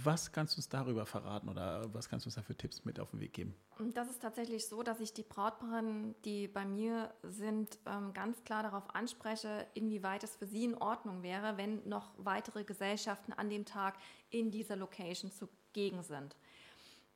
Was 0.04 0.32
kannst 0.32 0.54
du 0.54 0.58
uns 0.58 0.68
darüber 0.68 1.06
verraten 1.06 1.48
oder 1.48 1.82
was 1.94 2.08
kannst 2.08 2.26
du 2.26 2.28
uns 2.28 2.34
da 2.34 2.42
für 2.42 2.54
Tipps 2.54 2.84
mit 2.84 3.00
auf 3.00 3.10
den 3.10 3.20
Weg 3.20 3.32
geben? 3.32 3.54
Das 3.94 4.10
ist 4.10 4.20
tatsächlich 4.20 4.68
so, 4.68 4.82
dass 4.82 5.00
ich 5.00 5.14
die 5.14 5.22
Brautpaare, 5.22 6.14
die 6.24 6.46
bei 6.46 6.66
mir 6.66 7.12
sind, 7.22 7.78
ähm, 7.87 8.12
ganz 8.12 8.44
klar 8.44 8.62
darauf 8.62 8.94
anspreche, 8.94 9.66
inwieweit 9.72 10.22
es 10.22 10.37
für 10.37 10.46
sie 10.46 10.64
in 10.64 10.74
Ordnung 10.74 11.22
wäre, 11.22 11.56
wenn 11.56 11.88
noch 11.88 12.12
weitere 12.18 12.64
Gesellschaften 12.64 13.32
an 13.32 13.48
dem 13.48 13.64
Tag 13.64 13.94
in 14.28 14.50
dieser 14.50 14.76
Location 14.76 15.30
zugegen 15.30 16.02
sind. 16.02 16.37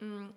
Mm, 0.01 0.29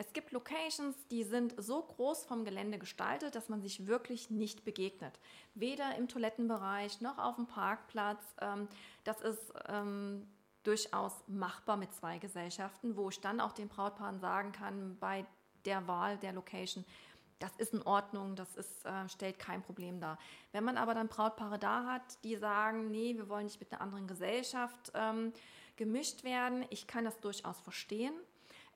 es 0.00 0.14
gibt 0.14 0.32
Locations, 0.32 0.96
die 1.10 1.24
sind 1.24 1.54
so 1.58 1.82
groß 1.82 2.24
vom 2.24 2.46
Gelände 2.46 2.78
gestaltet, 2.78 3.34
dass 3.34 3.50
man 3.50 3.60
sich 3.60 3.86
wirklich 3.86 4.30
nicht 4.30 4.64
begegnet. 4.64 5.20
Weder 5.54 5.94
im 5.96 6.08
Toilettenbereich 6.08 7.02
noch 7.02 7.18
auf 7.18 7.36
dem 7.36 7.46
Parkplatz. 7.46 8.22
Ähm, 8.40 8.66
das 9.04 9.20
ist 9.20 9.52
ähm, 9.68 10.26
durchaus 10.62 11.12
machbar 11.26 11.76
mit 11.76 11.92
zwei 11.94 12.18
Gesellschaften, 12.18 12.96
wo 12.96 13.08
ich 13.08 13.20
dann 13.20 13.40
auch 13.40 13.52
den 13.52 13.68
Brautpaaren 13.68 14.20
sagen 14.20 14.52
kann, 14.52 14.96
bei 14.98 15.24
der 15.64 15.86
Wahl 15.86 16.18
der 16.18 16.32
Location, 16.32 16.84
das 17.38 17.56
ist 17.56 17.72
in 17.72 17.82
Ordnung, 17.82 18.36
das 18.36 18.54
ist, 18.56 18.84
äh, 18.84 19.08
stellt 19.08 19.38
kein 19.38 19.62
Problem 19.62 20.00
dar. 20.00 20.18
Wenn 20.52 20.64
man 20.64 20.76
aber 20.76 20.94
dann 20.94 21.08
Brautpaare 21.08 21.58
da 21.58 21.84
hat, 21.86 22.22
die 22.22 22.36
sagen, 22.36 22.90
nee, 22.90 23.16
wir 23.16 23.28
wollen 23.28 23.44
nicht 23.44 23.60
mit 23.60 23.72
einer 23.72 23.80
anderen 23.80 24.06
Gesellschaft 24.06 24.92
ähm, 24.94 25.32
gemischt 25.76 26.22
werden, 26.22 26.66
ich 26.68 26.86
kann 26.86 27.04
das 27.04 27.18
durchaus 27.20 27.58
verstehen. 27.60 28.12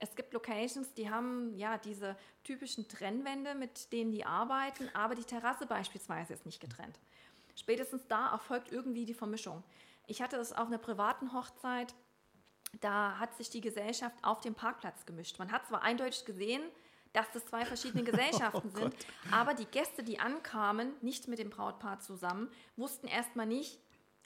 Es 0.00 0.16
gibt 0.16 0.32
Locations, 0.32 0.92
die 0.94 1.10
haben 1.10 1.54
ja 1.54 1.78
diese 1.78 2.16
typischen 2.42 2.88
Trennwände, 2.88 3.54
mit 3.54 3.92
denen 3.92 4.10
die 4.10 4.24
arbeiten, 4.24 4.90
aber 4.94 5.14
die 5.14 5.24
Terrasse 5.24 5.66
beispielsweise 5.66 6.32
ist 6.32 6.46
nicht 6.46 6.60
getrennt. 6.60 6.98
Spätestens 7.54 8.06
da 8.08 8.32
erfolgt 8.32 8.72
irgendwie 8.72 9.04
die 9.04 9.14
Vermischung. 9.14 9.62
Ich 10.06 10.22
hatte 10.22 10.36
das 10.36 10.52
auf 10.52 10.66
einer 10.66 10.78
privaten 10.78 11.32
Hochzeit, 11.32 11.94
da 12.80 13.18
hat 13.18 13.36
sich 13.36 13.50
die 13.50 13.60
Gesellschaft 13.60 14.16
auf 14.22 14.40
dem 14.40 14.54
Parkplatz 14.54 15.06
gemischt. 15.06 15.38
Man 15.38 15.52
hat 15.52 15.66
zwar 15.66 15.82
eindeutig 15.82 16.24
gesehen, 16.24 16.62
dass 17.12 17.30
das 17.32 17.46
zwei 17.46 17.64
verschiedene 17.64 18.04
Gesellschaften 18.10 18.70
oh 18.74 18.78
sind, 18.78 18.94
aber 19.30 19.54
die 19.54 19.66
Gäste, 19.66 20.02
die 20.02 20.18
ankamen, 20.18 20.92
nicht 21.00 21.28
mit 21.28 21.38
dem 21.38 21.50
Brautpaar 21.50 22.00
zusammen, 22.00 22.50
wussten 22.76 23.06
erstmal 23.06 23.46
nicht, 23.46 23.80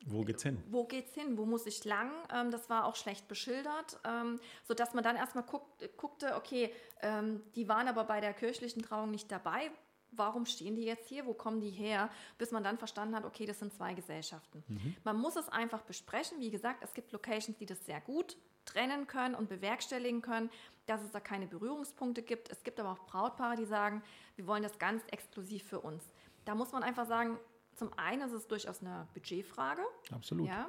wo 0.06 0.22
geht's 0.22 0.44
hin? 0.44 0.62
Wo 0.70 0.84
geht's 0.84 1.14
hin? 1.14 1.36
Wo 1.36 1.44
muss 1.44 1.66
ich 1.66 1.84
lang? 1.84 2.12
Ähm, 2.32 2.52
das 2.52 2.70
war 2.70 2.84
auch 2.84 2.94
schlecht 2.94 3.26
beschildert, 3.26 3.98
ähm, 4.04 4.38
sodass 4.62 4.94
man 4.94 5.02
dann 5.02 5.16
erstmal 5.16 5.42
guckt, 5.44 5.88
guckte, 5.96 6.36
okay, 6.36 6.72
ähm, 7.02 7.42
die 7.56 7.68
waren 7.68 7.88
aber 7.88 8.04
bei 8.04 8.20
der 8.20 8.32
kirchlichen 8.32 8.80
Trauung 8.80 9.10
nicht 9.10 9.30
dabei 9.30 9.72
warum 10.12 10.46
stehen 10.46 10.74
die 10.76 10.84
jetzt 10.84 11.08
hier, 11.08 11.26
wo 11.26 11.34
kommen 11.34 11.60
die 11.60 11.70
her, 11.70 12.10
bis 12.38 12.50
man 12.50 12.64
dann 12.64 12.78
verstanden 12.78 13.14
hat, 13.14 13.24
okay, 13.24 13.46
das 13.46 13.58
sind 13.58 13.72
zwei 13.72 13.94
Gesellschaften. 13.94 14.64
Mhm. 14.68 14.96
Man 15.04 15.16
muss 15.18 15.36
es 15.36 15.48
einfach 15.48 15.82
besprechen. 15.82 16.40
Wie 16.40 16.50
gesagt, 16.50 16.82
es 16.82 16.94
gibt 16.94 17.12
Locations, 17.12 17.56
die 17.58 17.66
das 17.66 17.84
sehr 17.84 18.00
gut 18.00 18.36
trennen 18.64 19.06
können 19.06 19.34
und 19.34 19.48
bewerkstelligen 19.48 20.22
können, 20.22 20.50
dass 20.86 21.02
es 21.02 21.10
da 21.10 21.20
keine 21.20 21.46
Berührungspunkte 21.46 22.22
gibt. 22.22 22.50
Es 22.50 22.62
gibt 22.62 22.80
aber 22.80 22.92
auch 22.92 23.06
Brautpaare, 23.06 23.56
die 23.56 23.64
sagen, 23.64 24.02
wir 24.36 24.46
wollen 24.46 24.62
das 24.62 24.78
ganz 24.78 25.02
exklusiv 25.10 25.64
für 25.64 25.80
uns. 25.80 26.04
Da 26.44 26.54
muss 26.54 26.72
man 26.72 26.82
einfach 26.82 27.06
sagen, 27.06 27.38
zum 27.74 27.92
einen 27.96 28.22
ist 28.22 28.32
es 28.32 28.46
durchaus 28.46 28.80
eine 28.80 29.06
Budgetfrage. 29.14 29.82
Absolut. 30.10 30.48
Ja. 30.48 30.68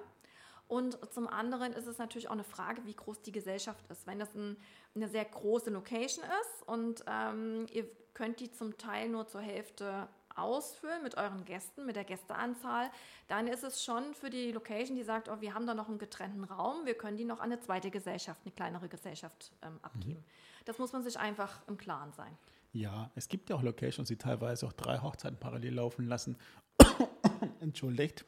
Und 0.70 1.00
zum 1.12 1.28
anderen 1.28 1.74
ist 1.74 1.88
es 1.88 1.98
natürlich 1.98 2.28
auch 2.28 2.34
eine 2.34 2.44
Frage, 2.44 2.86
wie 2.86 2.94
groß 2.94 3.24
die 3.24 3.32
Gesellschaft 3.32 3.84
ist. 3.90 4.06
Wenn 4.06 4.20
das 4.20 4.34
ein, 4.36 4.56
eine 4.96 5.10
sehr 5.10 5.26
große 5.26 5.72
Location 5.72 6.24
ist 6.24 6.68
und 6.68 7.04
ähm, 7.08 7.66
ihr 7.74 7.86
könnt 8.14 8.40
die 8.40 8.52
zum 8.52 8.78
Teil 8.78 9.10
nur 9.10 9.28
zur 9.28 9.42
Hälfte 9.42 10.08
ausfüllen 10.36 11.02
mit 11.02 11.18
euren 11.18 11.44
Gästen, 11.44 11.88
mit 11.88 11.96
der 11.96 12.04
Gästeanzahl, 12.04 12.92
dann 13.28 13.48
ist 13.48 13.64
es 13.64 13.84
schon 13.84 14.14
für 14.14 14.30
die 14.30 14.52
Location, 14.52 14.96
die 14.96 15.02
sagt, 15.02 15.28
oh, 15.28 15.42
wir 15.42 15.56
haben 15.56 15.66
da 15.66 15.74
noch 15.74 15.90
einen 15.90 15.98
getrennten 15.98 16.44
Raum, 16.44 16.86
wir 16.86 16.94
können 16.94 17.18
die 17.18 17.26
noch 17.26 17.40
an 17.40 17.52
eine 17.52 17.60
zweite 17.60 17.90
Gesellschaft, 17.90 18.40
eine 18.46 18.54
kleinere 18.54 18.90
Gesellschaft 18.90 19.52
ähm, 19.64 19.80
abgeben. 19.82 20.20
Mhm. 20.20 20.66
Das 20.66 20.78
muss 20.78 20.94
man 20.94 21.04
sich 21.04 21.18
einfach 21.18 21.62
im 21.68 21.78
Klaren 21.78 22.14
sein. 22.14 22.38
Ja, 22.74 23.10
es 23.16 23.28
gibt 23.28 23.50
ja 23.50 23.56
auch 23.56 23.64
Locations, 23.64 24.08
die 24.08 24.18
teilweise 24.18 24.68
auch 24.68 24.74
drei 24.74 25.00
Hochzeiten 25.00 25.40
parallel 25.40 25.74
laufen 25.74 26.08
lassen. 26.08 26.38
Entschuldigt. 27.60 28.24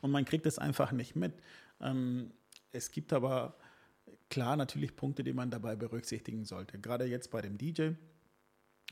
Und 0.00 0.10
man 0.10 0.24
kriegt 0.24 0.46
es 0.46 0.58
einfach 0.58 0.92
nicht 0.92 1.16
mit. 1.16 1.34
Ähm, 1.80 2.32
es 2.72 2.90
gibt 2.90 3.12
aber 3.12 3.56
klar 4.28 4.56
natürlich 4.56 4.96
Punkte, 4.96 5.24
die 5.24 5.32
man 5.32 5.50
dabei 5.50 5.76
berücksichtigen 5.76 6.44
sollte. 6.44 6.78
Gerade 6.78 7.04
jetzt 7.06 7.30
bei 7.30 7.40
dem 7.40 7.58
DJ 7.58 7.92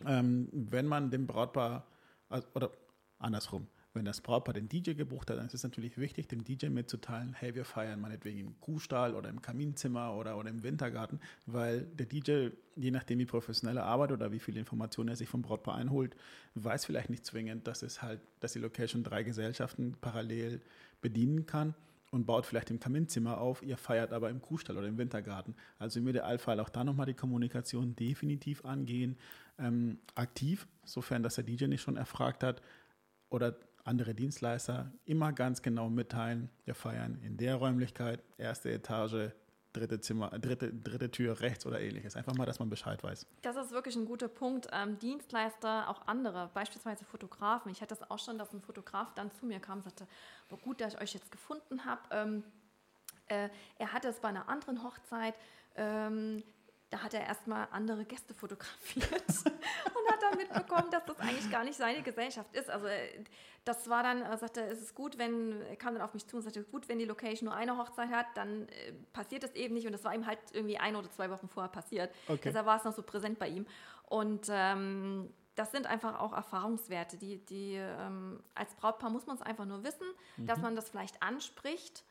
ähm, 0.06 0.48
wenn 0.52 0.86
man 0.86 1.10
dem 1.10 1.26
Brautpaar, 1.26 1.86
also, 2.28 2.46
oder 2.54 2.70
andersrum, 3.18 3.66
wenn 3.94 4.04
das 4.04 4.20
Brautpaar 4.20 4.54
den 4.54 4.68
DJ 4.68 4.92
gebucht 4.92 5.30
hat, 5.30 5.38
dann 5.38 5.46
ist 5.46 5.54
es 5.54 5.62
natürlich 5.62 5.96
wichtig, 5.98 6.28
dem 6.28 6.44
DJ 6.44 6.66
mitzuteilen, 6.66 7.32
hey, 7.32 7.54
wir 7.54 7.64
feiern 7.64 8.00
meinetwegen 8.00 8.40
im 8.40 8.60
Kuhstall 8.60 9.14
oder 9.14 9.28
im 9.28 9.40
Kaminzimmer 9.40 10.14
oder, 10.14 10.36
oder 10.36 10.50
im 10.50 10.62
Wintergarten, 10.64 11.20
weil 11.46 11.82
der 11.82 12.06
DJ, 12.06 12.48
je 12.74 12.90
nachdem 12.90 13.20
wie 13.20 13.24
professionell 13.24 13.76
er 13.76 13.84
arbeitet 13.84 14.18
oder 14.18 14.32
wie 14.32 14.40
viele 14.40 14.58
Informationen 14.58 15.10
er 15.10 15.16
sich 15.16 15.28
vom 15.28 15.42
Brautpaar 15.42 15.76
einholt, 15.76 16.16
weiß 16.54 16.84
vielleicht 16.84 17.08
nicht 17.08 17.24
zwingend, 17.24 17.66
dass 17.68 17.82
es 17.82 18.02
halt, 18.02 18.20
dass 18.40 18.52
die 18.52 18.58
Location 18.58 19.04
drei 19.04 19.22
Gesellschaften 19.22 19.96
parallel 20.00 20.60
bedienen 21.00 21.46
kann 21.46 21.74
und 22.10 22.26
baut 22.26 22.46
vielleicht 22.46 22.70
im 22.70 22.80
Kaminzimmer 22.80 23.38
auf, 23.38 23.62
ihr 23.62 23.76
feiert 23.76 24.12
aber 24.12 24.30
im 24.30 24.40
Kuhstall 24.40 24.76
oder 24.76 24.88
im 24.88 24.98
Wintergarten. 24.98 25.54
Also 25.78 26.00
im 26.00 26.08
Idealfall 26.08 26.58
auch 26.60 26.68
da 26.68 26.82
nochmal 26.82 27.06
die 27.06 27.14
Kommunikation 27.14 27.94
definitiv 27.96 28.64
angehen, 28.64 29.16
ähm, 29.58 29.98
aktiv, 30.14 30.66
sofern 30.84 31.22
das 31.22 31.36
der 31.36 31.44
DJ 31.44 31.66
nicht 31.66 31.82
schon 31.82 31.96
erfragt 31.96 32.42
hat 32.42 32.60
oder 33.30 33.56
andere 33.84 34.14
Dienstleister, 34.14 34.92
immer 35.04 35.32
ganz 35.32 35.62
genau 35.62 35.88
mitteilen, 35.90 36.50
wir 36.64 36.74
feiern 36.74 37.20
in 37.22 37.36
der 37.36 37.56
Räumlichkeit, 37.56 38.22
erste 38.38 38.72
Etage, 38.72 39.32
dritte 39.74 40.00
Zimmer, 40.00 40.30
dritte, 40.30 40.72
dritte 40.72 41.10
Tür 41.10 41.40
rechts 41.40 41.66
oder 41.66 41.80
ähnliches. 41.80 42.16
Einfach 42.16 42.34
mal, 42.34 42.46
dass 42.46 42.58
man 42.58 42.70
Bescheid 42.70 43.02
weiß. 43.02 43.26
Das 43.42 43.56
ist 43.56 43.72
wirklich 43.72 43.96
ein 43.96 44.06
guter 44.06 44.28
Punkt. 44.28 44.68
Ähm, 44.72 44.98
Dienstleister, 44.98 45.88
auch 45.90 46.06
andere, 46.06 46.50
beispielsweise 46.54 47.04
Fotografen. 47.04 47.70
Ich 47.70 47.82
hatte 47.82 47.94
das 47.94 48.10
auch 48.10 48.18
schon, 48.18 48.38
dass 48.38 48.52
ein 48.52 48.60
Fotograf 48.60 49.12
dann 49.14 49.32
zu 49.32 49.46
mir 49.46 49.60
kam 49.60 49.78
und 49.78 49.84
sagte, 49.84 50.06
war 50.48 50.58
gut, 50.58 50.80
dass 50.80 50.94
ich 50.94 51.00
euch 51.00 51.14
jetzt 51.14 51.30
gefunden 51.30 51.84
habe. 51.84 52.00
Ähm, 52.10 52.44
äh, 53.26 53.48
er 53.78 53.92
hatte 53.92 54.08
es 54.08 54.20
bei 54.20 54.28
einer 54.28 54.48
anderen 54.48 54.82
Hochzeit. 54.82 55.34
Ähm, 55.76 56.42
da 56.94 57.02
hat 57.02 57.12
er 57.12 57.26
erstmal 57.26 57.66
andere 57.72 58.04
Gäste 58.04 58.34
fotografiert 58.34 59.10
und 59.10 60.12
hat 60.12 60.22
dann 60.22 60.36
mitbekommen, 60.36 60.92
dass 60.92 61.04
das 61.04 61.18
eigentlich 61.18 61.50
gar 61.50 61.64
nicht 61.64 61.76
seine 61.76 62.02
Gesellschaft 62.02 62.54
ist. 62.54 62.70
Also 62.70 62.86
äh, 62.86 63.24
das 63.64 63.90
war 63.90 64.04
dann, 64.04 64.22
er 64.22 64.36
sagte, 64.36 64.60
es 64.60 64.80
ist 64.80 64.94
gut, 64.94 65.18
wenn, 65.18 65.60
er 65.62 65.74
kam 65.74 65.94
dann 65.94 66.02
auf 66.02 66.14
mich 66.14 66.24
zu 66.28 66.36
und 66.36 66.42
sagte, 66.42 66.62
gut, 66.62 66.88
wenn 66.88 67.00
die 67.00 67.04
Location 67.04 67.48
nur 67.48 67.56
eine 67.56 67.76
Hochzeit 67.76 68.10
hat, 68.10 68.26
dann 68.36 68.68
äh, 68.68 68.92
passiert 69.12 69.42
das 69.42 69.54
eben 69.54 69.74
nicht. 69.74 69.86
Und 69.86 69.92
das 69.92 70.04
war 70.04 70.14
ihm 70.14 70.24
halt 70.24 70.38
irgendwie 70.52 70.78
ein 70.78 70.94
oder 70.94 71.10
zwei 71.10 71.30
Wochen 71.30 71.48
vorher 71.48 71.70
passiert. 71.70 72.14
Okay. 72.28 72.42
Deshalb 72.44 72.66
war 72.66 72.76
es 72.76 72.84
noch 72.84 72.94
so 72.94 73.02
präsent 73.02 73.40
bei 73.40 73.48
ihm. 73.48 73.66
Und 74.08 74.46
ähm, 74.50 75.34
das 75.56 75.72
sind 75.72 75.88
einfach 75.88 76.20
auch 76.20 76.32
Erfahrungswerte, 76.32 77.16
die, 77.16 77.38
die 77.44 77.74
ähm, 77.74 78.40
als 78.54 78.72
Brautpaar 78.74 79.10
muss 79.10 79.26
man 79.26 79.34
es 79.34 79.42
einfach 79.42 79.64
nur 79.64 79.82
wissen, 79.82 80.06
mhm. 80.36 80.46
dass 80.46 80.60
man 80.60 80.76
das 80.76 80.90
vielleicht 80.90 81.20
anspricht 81.24 82.04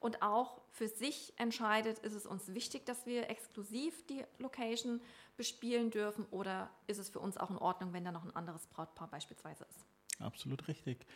und 0.00 0.22
auch 0.22 0.62
für 0.70 0.88
sich 0.88 1.34
entscheidet, 1.36 1.98
ist 2.00 2.14
es 2.14 2.26
uns 2.26 2.52
wichtig, 2.52 2.86
dass 2.86 3.06
wir 3.06 3.28
exklusiv 3.28 4.06
die 4.06 4.24
Location 4.38 5.00
bespielen 5.36 5.90
dürfen 5.90 6.26
oder 6.30 6.70
ist 6.86 6.98
es 6.98 7.10
für 7.10 7.20
uns 7.20 7.36
auch 7.36 7.50
in 7.50 7.58
Ordnung, 7.58 7.92
wenn 7.92 8.04
da 8.04 8.10
noch 8.10 8.24
ein 8.24 8.34
anderes 8.34 8.66
Brautpaar 8.66 9.08
beispielsweise 9.08 9.64
ist. 9.64 9.86
Absolut 10.20 10.68
richtig. 10.68 11.06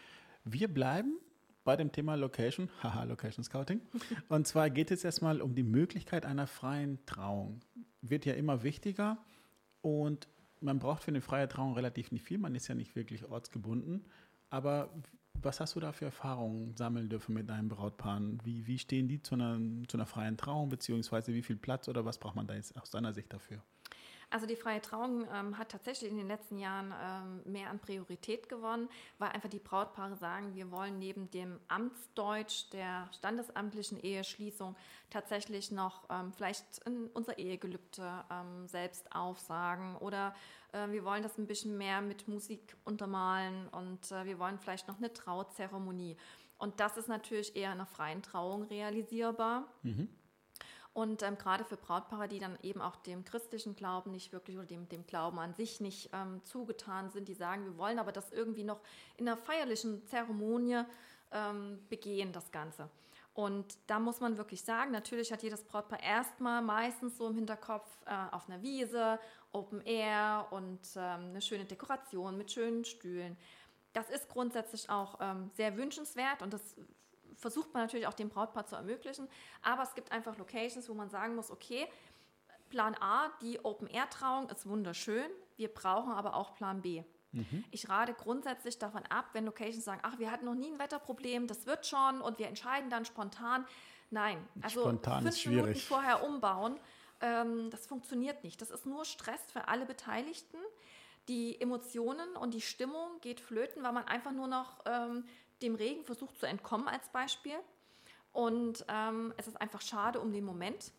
Wir 0.44 0.68
bleiben 0.68 1.18
bei 1.64 1.76
dem 1.76 1.92
Thema 1.92 2.14
Location, 2.14 2.68
haha, 2.82 3.04
Location 3.04 3.42
Scouting. 3.42 3.80
Und 4.28 4.46
zwar 4.46 4.68
geht 4.68 4.90
es 4.90 5.02
erstmal 5.02 5.40
um 5.40 5.54
die 5.54 5.62
Möglichkeit 5.62 6.26
einer 6.26 6.46
freien 6.46 7.04
Trauung. 7.06 7.60
Wird 8.02 8.26
ja 8.26 8.34
immer 8.34 8.62
wichtiger 8.62 9.16
und 9.80 10.28
man 10.60 10.78
braucht 10.78 11.02
für 11.04 11.08
eine 11.08 11.22
freie 11.22 11.48
Trauung 11.48 11.74
relativ 11.74 12.12
nicht 12.12 12.24
viel. 12.24 12.38
Man 12.38 12.54
ist 12.54 12.68
ja 12.68 12.74
nicht 12.74 12.94
wirklich 12.96 13.24
ortsgebunden. 13.24 14.04
Aber 14.50 14.90
was 15.44 15.60
hast 15.60 15.76
du 15.76 15.80
da 15.80 15.92
für 15.92 16.06
Erfahrungen 16.06 16.76
sammeln 16.76 17.08
dürfen 17.08 17.34
mit 17.34 17.48
deinen 17.48 17.68
Brautpaaren? 17.68 18.40
Wie, 18.44 18.66
wie 18.66 18.78
stehen 18.78 19.08
die 19.08 19.22
zu 19.22 19.34
einer, 19.34 19.58
zu 19.88 19.96
einer 19.96 20.06
freien 20.06 20.36
Trauung, 20.36 20.68
beziehungsweise 20.68 21.34
wie 21.34 21.42
viel 21.42 21.56
Platz 21.56 21.88
oder 21.88 22.04
was 22.04 22.18
braucht 22.18 22.36
man 22.36 22.46
da 22.46 22.54
jetzt 22.54 22.76
aus 22.80 22.90
deiner 22.90 23.12
Sicht 23.12 23.32
dafür? 23.32 23.62
Also 24.30 24.46
die 24.46 24.56
freie 24.56 24.80
Trauung 24.80 25.26
ähm, 25.32 25.58
hat 25.58 25.70
tatsächlich 25.70 26.10
in 26.10 26.16
den 26.16 26.28
letzten 26.28 26.58
Jahren 26.58 26.92
ähm, 27.02 27.52
mehr 27.52 27.70
an 27.70 27.78
Priorität 27.78 28.48
gewonnen, 28.48 28.88
weil 29.18 29.30
einfach 29.30 29.48
die 29.48 29.58
Brautpaare 29.58 30.16
sagen, 30.16 30.54
wir 30.54 30.70
wollen 30.70 30.98
neben 30.98 31.30
dem 31.30 31.60
Amtsdeutsch 31.68 32.70
der 32.72 33.08
standesamtlichen 33.12 33.98
Eheschließung 34.00 34.76
tatsächlich 35.10 35.70
noch 35.70 36.04
ähm, 36.10 36.32
vielleicht 36.32 36.64
unser 37.14 37.38
Ehegelübde 37.38 38.24
ähm, 38.30 38.66
selbst 38.66 39.14
aufsagen 39.14 39.96
oder 39.96 40.34
äh, 40.72 40.90
wir 40.90 41.04
wollen 41.04 41.22
das 41.22 41.38
ein 41.38 41.46
bisschen 41.46 41.78
mehr 41.78 42.00
mit 42.00 42.28
Musik 42.28 42.76
untermalen 42.84 43.68
und 43.68 44.10
äh, 44.10 44.24
wir 44.24 44.38
wollen 44.38 44.58
vielleicht 44.58 44.88
noch 44.88 44.98
eine 44.98 45.12
Trauzeremonie. 45.12 46.16
Und 46.58 46.80
das 46.80 46.96
ist 46.96 47.08
natürlich 47.08 47.56
eher 47.56 47.72
in 47.72 47.78
einer 47.78 47.86
freien 47.86 48.22
Trauung 48.22 48.62
realisierbar. 48.64 49.68
Mhm. 49.82 50.08
Und 50.94 51.24
ähm, 51.24 51.36
gerade 51.36 51.64
für 51.64 51.76
Brautpaare, 51.76 52.28
die 52.28 52.38
dann 52.38 52.56
eben 52.62 52.80
auch 52.80 52.94
dem 52.96 53.24
christlichen 53.24 53.74
Glauben 53.74 54.12
nicht 54.12 54.32
wirklich 54.32 54.56
oder 54.56 54.66
dem, 54.66 54.88
dem 54.88 55.04
Glauben 55.06 55.40
an 55.40 55.52
sich 55.52 55.80
nicht 55.80 56.10
ähm, 56.12 56.40
zugetan 56.44 57.10
sind, 57.10 57.26
die 57.26 57.34
sagen, 57.34 57.64
wir 57.64 57.76
wollen 57.76 57.98
aber 57.98 58.12
das 58.12 58.30
irgendwie 58.30 58.62
noch 58.62 58.80
in 59.16 59.28
einer 59.28 59.36
feierlichen 59.36 60.06
Zeremonie 60.06 60.84
ähm, 61.32 61.80
begehen, 61.88 62.32
das 62.32 62.52
Ganze. 62.52 62.88
Und 63.34 63.76
da 63.88 63.98
muss 63.98 64.20
man 64.20 64.38
wirklich 64.38 64.62
sagen, 64.62 64.92
natürlich 64.92 65.32
hat 65.32 65.42
jedes 65.42 65.64
Brautpaar 65.64 66.00
erstmal 66.00 66.62
meistens 66.62 67.18
so 67.18 67.26
im 67.26 67.34
Hinterkopf 67.34 67.88
äh, 68.06 68.14
auf 68.30 68.48
einer 68.48 68.62
Wiese, 68.62 69.18
Open 69.50 69.80
Air 69.80 70.46
und 70.52 70.80
ähm, 70.94 71.30
eine 71.30 71.42
schöne 71.42 71.64
Dekoration 71.64 72.38
mit 72.38 72.52
schönen 72.52 72.84
Stühlen. 72.84 73.36
Das 73.92 74.08
ist 74.10 74.28
grundsätzlich 74.28 74.88
auch 74.88 75.18
ähm, 75.20 75.50
sehr 75.56 75.76
wünschenswert 75.76 76.42
und 76.42 76.52
das 76.52 76.76
versucht 77.36 77.72
man 77.74 77.84
natürlich 77.84 78.06
auch 78.06 78.14
dem 78.14 78.28
Brautpaar 78.28 78.66
zu 78.66 78.76
ermöglichen. 78.76 79.28
Aber 79.62 79.82
es 79.82 79.94
gibt 79.94 80.12
einfach 80.12 80.36
Locations, 80.38 80.88
wo 80.88 80.94
man 80.94 81.10
sagen 81.10 81.34
muss, 81.34 81.50
okay, 81.50 81.86
Plan 82.70 82.96
A, 83.00 83.30
die 83.40 83.64
Open-Air-Trauung 83.64 84.48
ist 84.48 84.66
wunderschön, 84.66 85.30
wir 85.56 85.68
brauchen 85.68 86.12
aber 86.12 86.34
auch 86.34 86.54
Plan 86.54 86.82
B. 86.82 87.04
Mhm. 87.32 87.64
Ich 87.70 87.88
rate 87.88 88.14
grundsätzlich 88.14 88.78
davon 88.78 89.02
ab, 89.06 89.26
wenn 89.32 89.44
Locations 89.44 89.84
sagen, 89.84 90.00
ach, 90.02 90.18
wir 90.18 90.30
hatten 90.30 90.44
noch 90.44 90.54
nie 90.54 90.70
ein 90.70 90.78
Wetterproblem, 90.78 91.46
das 91.46 91.66
wird 91.66 91.86
schon 91.86 92.20
und 92.20 92.38
wir 92.38 92.48
entscheiden 92.48 92.90
dann 92.90 93.04
spontan. 93.04 93.66
Nein, 94.10 94.44
also 94.62 94.80
spontan 94.82 95.22
fünf 95.22 95.46
Minuten 95.46 95.74
vorher 95.74 96.24
umbauen, 96.24 96.78
ähm, 97.20 97.70
das 97.70 97.86
funktioniert 97.86 98.44
nicht. 98.44 98.60
Das 98.60 98.70
ist 98.70 98.86
nur 98.86 99.04
Stress 99.04 99.40
für 99.52 99.68
alle 99.68 99.86
Beteiligten. 99.86 100.58
Die 101.28 101.60
Emotionen 101.60 102.36
und 102.36 102.54
die 102.54 102.60
Stimmung 102.60 103.18
geht 103.20 103.40
flöten, 103.40 103.82
weil 103.82 103.92
man 103.92 104.04
einfach 104.04 104.32
nur 104.32 104.46
noch 104.46 104.80
ähm, 104.84 105.24
dem 105.64 105.74
Regen 105.74 106.04
versucht 106.04 106.38
zu 106.38 106.46
entkommen 106.46 106.88
als 106.88 107.08
Beispiel. 107.08 107.56
Und 108.32 108.84
ähm, 108.88 109.32
es 109.36 109.46
ist 109.46 109.60
einfach 109.60 109.80
schade 109.80 110.20
um 110.20 110.32
den 110.32 110.44
Moment, 110.44 110.92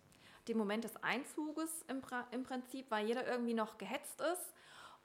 den 0.48 0.58
Moment 0.58 0.84
des 0.84 0.96
Einzuges 1.04 1.84
im, 1.88 2.02
im 2.32 2.44
Prinzip, 2.44 2.90
weil 2.90 3.08
jeder 3.08 3.28
irgendwie 3.28 3.54
noch 3.54 3.78
gehetzt 3.78 4.22
ist. 4.22 4.54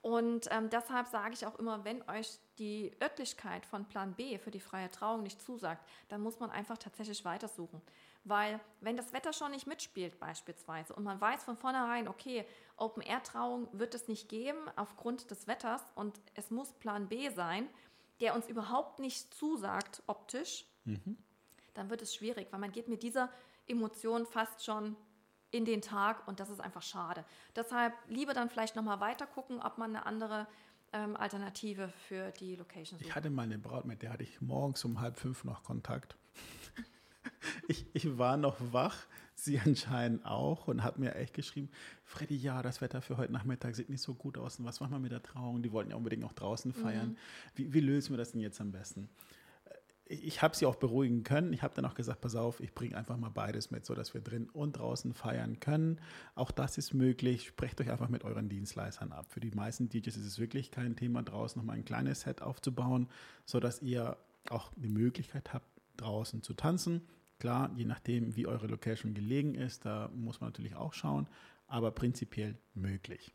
Und 0.02 0.48
ähm, 0.50 0.70
deshalb 0.70 1.08
sage 1.08 1.34
ich 1.34 1.44
auch 1.46 1.58
immer, 1.58 1.84
wenn 1.84 2.02
euch 2.08 2.38
die 2.58 2.90
Örtlichkeit 3.02 3.66
von 3.66 3.84
Plan 3.84 4.14
B 4.14 4.38
für 4.38 4.50
die 4.50 4.60
freie 4.60 4.90
Trauung 4.90 5.22
nicht 5.22 5.42
zusagt, 5.42 5.86
dann 6.08 6.22
muss 6.22 6.40
man 6.40 6.50
einfach 6.50 6.78
tatsächlich 6.78 7.24
weitersuchen. 7.24 7.82
Weil 8.24 8.60
wenn 8.80 8.96
das 8.96 9.12
Wetter 9.12 9.32
schon 9.32 9.50
nicht 9.50 9.66
mitspielt 9.66 10.18
beispielsweise 10.18 10.94
und 10.94 11.04
man 11.04 11.20
weiß 11.20 11.44
von 11.44 11.56
vornherein, 11.56 12.08
okay, 12.08 12.46
Open-Air-Trauung 12.76 13.68
wird 13.72 13.94
es 13.94 14.08
nicht 14.08 14.28
geben 14.28 14.58
aufgrund 14.76 15.30
des 15.30 15.46
Wetters 15.46 15.82
und 15.94 16.18
es 16.34 16.50
muss 16.50 16.72
Plan 16.74 17.08
B 17.08 17.28
sein, 17.30 17.68
der 18.20 18.34
uns 18.34 18.48
überhaupt 18.48 18.98
nicht 18.98 19.32
zusagt 19.34 20.02
optisch, 20.06 20.64
mhm. 20.84 21.16
dann 21.74 21.90
wird 21.90 22.02
es 22.02 22.14
schwierig, 22.14 22.48
weil 22.50 22.60
man 22.60 22.72
geht 22.72 22.88
mit 22.88 23.02
dieser 23.02 23.30
Emotion 23.66 24.26
fast 24.26 24.64
schon 24.64 24.96
in 25.50 25.64
den 25.64 25.82
Tag 25.82 26.26
und 26.28 26.40
das 26.40 26.50
ist 26.50 26.60
einfach 26.60 26.82
schade. 26.82 27.24
Deshalb 27.56 27.94
lieber 28.08 28.34
dann 28.34 28.50
vielleicht 28.50 28.76
nochmal 28.76 29.00
weiter 29.00 29.26
gucken, 29.26 29.60
ob 29.60 29.78
man 29.78 29.94
eine 29.94 30.06
andere 30.06 30.46
ähm, 30.92 31.16
Alternative 31.16 31.88
für 32.08 32.30
die 32.32 32.56
Location 32.56 32.98
sucht. 32.98 33.08
Ich 33.08 33.14
hatte 33.14 33.30
mal 33.30 33.42
eine 33.42 33.58
Braut, 33.58 33.84
mit 33.84 34.02
der 34.02 34.12
hatte 34.12 34.22
ich 34.22 34.40
morgens 34.40 34.84
um 34.84 35.00
halb 35.00 35.18
fünf 35.18 35.44
noch 35.44 35.62
Kontakt. 35.64 36.16
ich, 37.68 37.86
ich 37.92 38.18
war 38.18 38.36
noch 38.36 38.56
wach, 38.72 39.06
sie 39.44 39.58
anscheinend 39.64 40.24
auch 40.24 40.68
und 40.68 40.82
hat 40.82 40.98
mir 40.98 41.14
echt 41.14 41.34
geschrieben, 41.34 41.68
Freddy, 42.04 42.36
ja, 42.36 42.62
das 42.62 42.80
Wetter 42.80 43.02
für 43.02 43.16
heute 43.16 43.32
Nachmittag 43.32 43.74
sieht 43.74 43.88
nicht 43.88 44.02
so 44.02 44.14
gut 44.14 44.38
aus 44.38 44.58
und 44.58 44.64
was 44.64 44.80
machen 44.80 44.92
wir 44.92 44.98
mit 44.98 45.12
der 45.12 45.22
Trauung? 45.22 45.62
Die 45.62 45.72
wollten 45.72 45.90
ja 45.90 45.96
unbedingt 45.96 46.24
auch 46.24 46.32
draußen 46.32 46.72
feiern. 46.72 47.10
Mhm. 47.10 47.16
Wie, 47.54 47.72
wie, 47.72 47.80
lösen 47.80 48.12
wir 48.12 48.18
das 48.18 48.32
denn 48.32 48.40
jetzt 48.40 48.60
am 48.60 48.72
besten? 48.72 49.08
Äh, 50.08 50.14
ich 50.14 50.42
habe 50.42 50.56
sie 50.56 50.66
auch 50.66 50.76
beruhigen 50.76 51.22
können. 51.22 51.52
Ich 51.52 51.62
habe 51.62 51.74
dann 51.74 51.84
auch 51.84 51.94
gesagt, 51.94 52.20
pass 52.20 52.34
auf, 52.34 52.60
ich 52.60 52.74
bringe 52.74 52.96
einfach 52.96 53.16
mal 53.16 53.30
beides 53.30 53.70
mit, 53.70 53.86
sodass 53.86 54.14
wir 54.14 54.20
drin 54.20 54.48
und 54.50 54.78
draußen 54.78 55.14
feiern 55.14 55.60
können. 55.60 56.00
Auch 56.34 56.50
das 56.50 56.78
ist 56.78 56.94
möglich. 56.94 57.48
Sprecht 57.48 57.80
euch 57.80 57.90
einfach 57.90 58.08
mit 58.08 58.24
euren 58.24 58.48
Dienstleistern 58.48 59.12
ab. 59.12 59.26
Für 59.30 59.40
die 59.40 59.52
meisten 59.52 59.88
DJs 59.88 60.16
ist 60.16 60.26
es 60.26 60.38
wirklich 60.38 60.70
kein 60.70 60.96
Thema, 60.96 61.22
draußen 61.22 61.60
nochmal 61.60 61.76
ein 61.76 61.84
kleines 61.84 62.22
Set 62.22 62.42
aufzubauen, 62.42 63.08
sodass 63.44 63.82
ihr 63.82 64.16
auch 64.48 64.72
die 64.76 64.88
Möglichkeit 64.88 65.52
habt, 65.52 65.66
draußen 65.96 66.42
zu 66.42 66.54
tanzen 66.54 67.02
Klar, 67.40 67.70
je 67.74 67.86
nachdem, 67.86 68.36
wie 68.36 68.46
eure 68.46 68.66
Location 68.66 69.14
gelegen 69.14 69.54
ist, 69.54 69.86
da 69.86 70.10
muss 70.14 70.40
man 70.40 70.50
natürlich 70.50 70.76
auch 70.76 70.92
schauen, 70.92 71.26
aber 71.66 71.90
prinzipiell 71.90 72.58
möglich. 72.74 73.34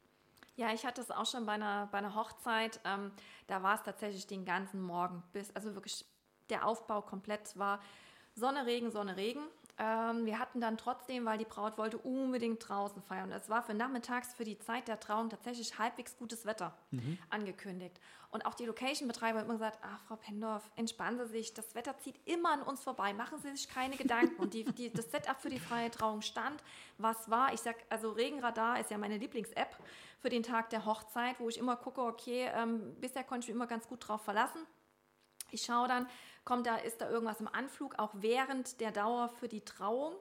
Ja, 0.56 0.72
ich 0.74 0.86
hatte 0.86 1.02
es 1.02 1.10
auch 1.10 1.26
schon 1.26 1.46
bei 1.46 1.54
einer, 1.54 1.88
bei 1.92 1.98
einer 1.98 2.16
Hochzeit. 2.16 2.80
Ähm, 2.86 3.12
da 3.48 3.64
war 3.64 3.76
es 3.76 3.82
tatsächlich 3.82 4.28
den 4.28 4.46
ganzen 4.46 4.82
Morgen 4.82 5.24
bis, 5.34 5.54
also 5.56 5.74
wirklich 5.74 6.06
der 6.50 6.68
Aufbau 6.68 7.02
komplett 7.02 7.58
war 7.58 7.82
Sonne, 8.36 8.66
Regen, 8.68 8.92
Sonne, 8.92 9.18
Regen. 9.18 9.42
Ähm, 9.78 10.26
wir 10.26 10.40
hatten 10.40 10.62
dann 10.62 10.78
trotzdem, 10.78 11.26
weil 11.26 11.38
die 11.38 11.46
Braut 11.46 11.78
wollte 11.78 11.98
unbedingt 11.98 12.68
draußen 12.68 13.02
feiern. 13.02 13.32
Es 13.34 13.50
war 13.50 13.62
für 13.62 13.74
nachmittags, 13.74 14.34
für 14.34 14.46
die 14.46 14.58
Zeit 14.58 14.88
der 14.88 15.02
Trauung 15.02 15.30
tatsächlich 15.30 15.78
halbwegs 15.78 16.16
gutes 16.18 16.46
Wetter 16.46 16.74
mhm. 16.92 17.18
angekündigt. 17.30 18.00
Und 18.32 18.46
auch 18.46 18.54
die 18.54 18.66
Location-Betreiber 18.66 19.40
haben 19.40 19.46
immer 19.46 19.56
gesagt, 19.56 19.80
ach 19.82 20.00
Frau 20.08 20.16
Pendorf, 20.16 20.64
entspannen 20.78 21.20
Sie 21.26 21.32
sich, 21.32 21.54
das 21.54 21.76
Wetter 21.76 21.98
zieht 21.98 22.16
immer 22.26 22.54
an 22.54 22.62
uns 22.62 22.82
vorbei, 22.84 23.14
machen 23.14 23.38
Sie 23.42 23.52
sich 23.54 23.68
keine 23.68 23.98
Gedanken. 23.98 24.42
Und 24.42 24.54
die, 24.54 24.64
die, 24.78 24.94
das 24.94 25.12
Setup 25.12 25.42
für 25.42 25.50
die 25.50 25.60
freie 25.60 25.92
Trauung 25.92 26.22
stand, 26.22 26.64
was 26.98 27.30
war. 27.30 27.54
Ich 27.54 27.60
sag, 27.60 27.76
also 27.90 28.12
Regenradar 28.12 28.80
ist 28.80 28.92
ja 28.92 28.98
meine 28.98 29.18
Lieblings-App 29.18 29.76
für 30.20 30.30
den 30.30 30.44
Tag 30.44 30.70
der 30.70 30.86
Hochzeit, 30.86 31.38
wo 31.40 31.50
ich 31.50 31.58
immer 31.58 31.76
gucke, 31.76 32.02
okay, 32.02 32.50
ähm, 32.56 32.96
bisher 33.02 33.26
konnte 33.26 33.44
ich 33.44 33.48
mich 33.50 33.56
immer 33.56 33.68
ganz 33.68 33.88
gut 33.88 34.08
drauf 34.08 34.22
verlassen. 34.22 34.62
Ich 35.52 35.64
schaue 35.64 35.88
dann, 35.88 36.08
kommt 36.46 36.68
da, 36.68 36.78
ist 36.78 37.02
da 37.02 37.10
irgendwas 37.10 37.40
im 37.40 37.48
Anflug, 37.48 37.98
auch 37.98 38.12
während 38.14 38.80
der 38.80 38.92
Dauer 38.92 39.30
für 39.30 39.48
die 39.48 39.66
Trauung, 39.66 40.14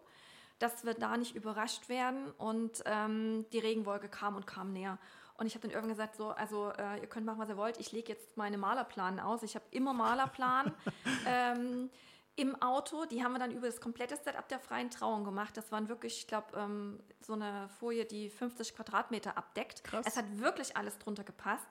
dass 0.58 0.84
wir 0.84 0.94
da 0.94 1.16
nicht 1.16 1.37
überrascht 1.37 1.88
werden. 1.88 2.30
Und 2.32 2.82
ähm, 2.87 3.44
die 3.52 3.58
Regenwolke 3.58 4.08
kam 4.08 4.34
und 4.37 4.46
kam 4.46 4.72
näher. 4.72 4.98
Und 5.37 5.46
ich 5.46 5.54
habe 5.54 5.62
dann 5.62 5.72
irgendwann 5.72 5.96
gesagt, 5.96 6.16
so, 6.16 6.30
also 6.30 6.70
äh, 6.70 7.00
ihr 7.00 7.08
könnt 7.08 7.26
machen, 7.26 7.38
was 7.38 7.48
ihr 7.48 7.56
wollt. 7.56 7.78
Ich 7.78 7.92
lege 7.92 8.12
jetzt 8.12 8.37
meine 8.37 8.56
Malerplan 8.56 9.20
aus. 9.20 9.42
Ich 9.42 9.54
habe 9.54 9.64
immer 9.70 9.92
Malerplan. 9.92 10.72
ähm, 11.26 11.90
im 12.37 12.60
Auto. 12.60 13.04
Die 13.04 13.22
haben 13.22 13.32
wir 13.32 13.38
dann 13.38 13.52
über 13.52 13.66
das 13.66 13.80
komplette 13.80 14.16
Setup 14.16 14.48
der 14.48 14.58
freien 14.58 14.90
Trauung 14.90 15.24
gemacht. 15.24 15.56
Das 15.56 15.70
waren 15.70 15.88
wirklich, 15.88 16.18
ich 16.18 16.26
glaube, 16.26 16.48
ähm, 16.56 17.00
so 17.20 17.34
eine 17.34 17.68
Folie, 17.78 18.04
die 18.04 18.28
50 18.28 18.74
Quadratmeter 18.74 19.37
abdeckt. 19.37 19.84
Krass. 19.84 20.04
Es 20.06 20.16
hat 20.16 20.38
wirklich 20.38 20.76
alles 20.76 20.98
drunter 20.98 21.24
gepasst 21.24 21.66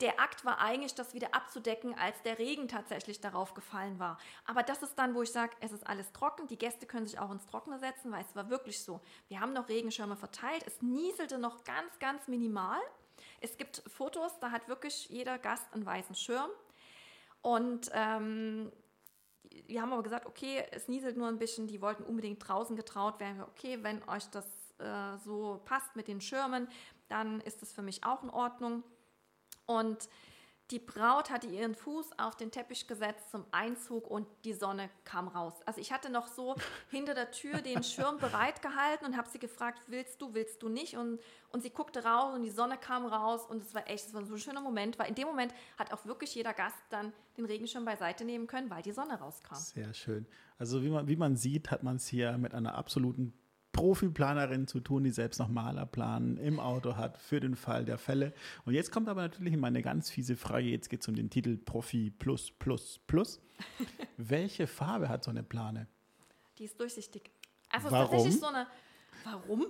der 0.00 0.20
Akt 0.20 0.44
war 0.44 0.60
eigentlich, 0.60 0.94
das 0.94 1.12
wieder 1.12 1.34
abzudecken, 1.34 1.98
als 1.98 2.22
der 2.22 2.38
Regen 2.38 2.68
tatsächlich 2.68 3.20
darauf 3.20 3.54
gefallen 3.54 3.98
war. 3.98 4.18
Aber 4.44 4.62
das 4.62 4.82
ist 4.82 4.94
dann, 4.94 5.14
wo 5.14 5.22
ich 5.22 5.32
sage, 5.32 5.56
es 5.60 5.72
ist 5.72 5.86
alles 5.86 6.12
trocken, 6.12 6.46
die 6.46 6.58
Gäste 6.58 6.86
können 6.86 7.06
sich 7.06 7.18
auch 7.18 7.30
ins 7.30 7.46
Trockene 7.46 7.78
setzen, 7.78 8.12
weil 8.12 8.22
es 8.22 8.36
war 8.36 8.48
wirklich 8.48 8.82
so. 8.82 9.00
Wir 9.28 9.40
haben 9.40 9.52
noch 9.52 9.68
Regenschirme 9.68 10.16
verteilt, 10.16 10.62
es 10.66 10.82
nieselte 10.82 11.38
noch 11.38 11.64
ganz, 11.64 11.98
ganz 11.98 12.28
minimal. 12.28 12.80
Es 13.40 13.56
gibt 13.56 13.82
Fotos, 13.88 14.38
da 14.40 14.52
hat 14.52 14.68
wirklich 14.68 15.08
jeder 15.08 15.38
Gast 15.38 15.66
einen 15.72 15.84
weißen 15.84 16.14
Schirm. 16.14 16.50
Und 17.42 17.90
ähm, 17.92 18.70
wir 19.66 19.82
haben 19.82 19.92
aber 19.92 20.02
gesagt, 20.02 20.26
okay, 20.26 20.64
es 20.70 20.88
nieselt 20.88 21.16
nur 21.16 21.28
ein 21.28 21.38
bisschen, 21.38 21.66
die 21.66 21.80
wollten 21.80 22.04
unbedingt 22.04 22.46
draußen 22.46 22.76
getraut 22.76 23.18
werden. 23.18 23.42
Okay, 23.42 23.78
wenn 23.82 24.06
euch 24.08 24.28
das 24.30 24.46
äh, 24.78 25.16
so 25.24 25.60
passt 25.64 25.96
mit 25.96 26.08
den 26.08 26.20
Schirmen, 26.20 26.68
dann 27.08 27.40
ist 27.40 27.62
das 27.62 27.72
für 27.72 27.82
mich 27.82 28.04
auch 28.04 28.22
in 28.22 28.30
Ordnung. 28.30 28.84
Und 29.68 30.08
die 30.70 30.78
Braut 30.78 31.30
hatte 31.30 31.46
ihren 31.46 31.74
Fuß 31.74 32.18
auf 32.18 32.36
den 32.36 32.50
Teppich 32.50 32.86
gesetzt 32.86 33.30
zum 33.30 33.46
Einzug 33.52 34.06
und 34.06 34.26
die 34.44 34.52
Sonne 34.52 34.90
kam 35.04 35.28
raus. 35.28 35.54
Also 35.64 35.80
ich 35.80 35.92
hatte 35.92 36.10
noch 36.10 36.26
so 36.26 36.56
hinter 36.90 37.14
der 37.14 37.30
Tür 37.30 37.62
den 37.62 37.82
Schirm 37.82 38.18
bereit 38.18 38.60
gehalten 38.60 39.06
und 39.06 39.16
habe 39.16 39.28
sie 39.30 39.38
gefragt, 39.38 39.80
willst 39.86 40.20
du, 40.20 40.34
willst 40.34 40.62
du 40.62 40.68
nicht? 40.68 40.98
Und, 40.98 41.20
und 41.50 41.62
sie 41.62 41.70
guckte 41.70 42.04
raus 42.04 42.34
und 42.34 42.42
die 42.42 42.50
Sonne 42.50 42.76
kam 42.76 43.06
raus 43.06 43.46
und 43.48 43.62
es 43.62 43.74
war 43.74 43.88
echt, 43.88 44.08
es 44.08 44.14
war 44.14 44.24
so 44.26 44.34
ein 44.34 44.40
schöner 44.40 44.60
Moment, 44.60 44.98
weil 44.98 45.08
in 45.08 45.14
dem 45.14 45.26
Moment 45.26 45.54
hat 45.78 45.92
auch 45.92 46.04
wirklich 46.04 46.34
jeder 46.34 46.52
Gast 46.52 46.76
dann 46.90 47.14
den 47.38 47.46
Regenschirm 47.46 47.86
beiseite 47.86 48.26
nehmen 48.26 48.46
können, 48.46 48.68
weil 48.68 48.82
die 48.82 48.92
Sonne 48.92 49.18
rauskam. 49.18 49.54
Sehr 49.54 49.94
schön. 49.94 50.26
Also 50.58 50.82
wie 50.82 50.90
man, 50.90 51.08
wie 51.08 51.16
man 51.16 51.36
sieht, 51.36 51.70
hat 51.70 51.82
man 51.82 51.96
es 51.96 52.06
hier 52.06 52.36
mit 52.36 52.52
einer 52.52 52.74
absoluten 52.74 53.32
Profiplanerin 53.78 54.66
zu 54.66 54.80
tun, 54.80 55.04
die 55.04 55.10
selbst 55.10 55.38
noch 55.38 55.48
Malerplan 55.48 56.36
im 56.38 56.58
Auto 56.58 56.96
hat 56.96 57.16
für 57.18 57.38
den 57.38 57.54
Fall 57.54 57.84
der 57.84 57.96
Fälle. 57.96 58.32
Und 58.64 58.74
jetzt 58.74 58.90
kommt 58.90 59.08
aber 59.08 59.22
natürlich 59.22 59.54
immer 59.54 59.68
eine 59.68 59.82
ganz 59.82 60.10
fiese 60.10 60.36
Frage. 60.36 60.66
Jetzt 60.66 60.90
geht 60.90 61.02
es 61.02 61.08
um 61.08 61.14
den 61.14 61.30
Titel 61.30 61.56
Profi 61.56 62.10
Plus 62.10 62.50
Plus 62.50 62.98
Plus. 63.06 63.40
Welche 64.16 64.66
Farbe 64.66 65.08
hat 65.08 65.22
so 65.22 65.30
eine 65.30 65.44
Plane? 65.44 65.86
Die 66.58 66.64
ist 66.64 66.78
durchsichtig. 66.80 67.30
Also 67.70 67.90
Warum? 67.90 68.04
ist 68.04 68.10
tatsächlich 68.10 68.40
so 68.40 68.46
eine. 68.46 68.66
Warum? 69.24 69.66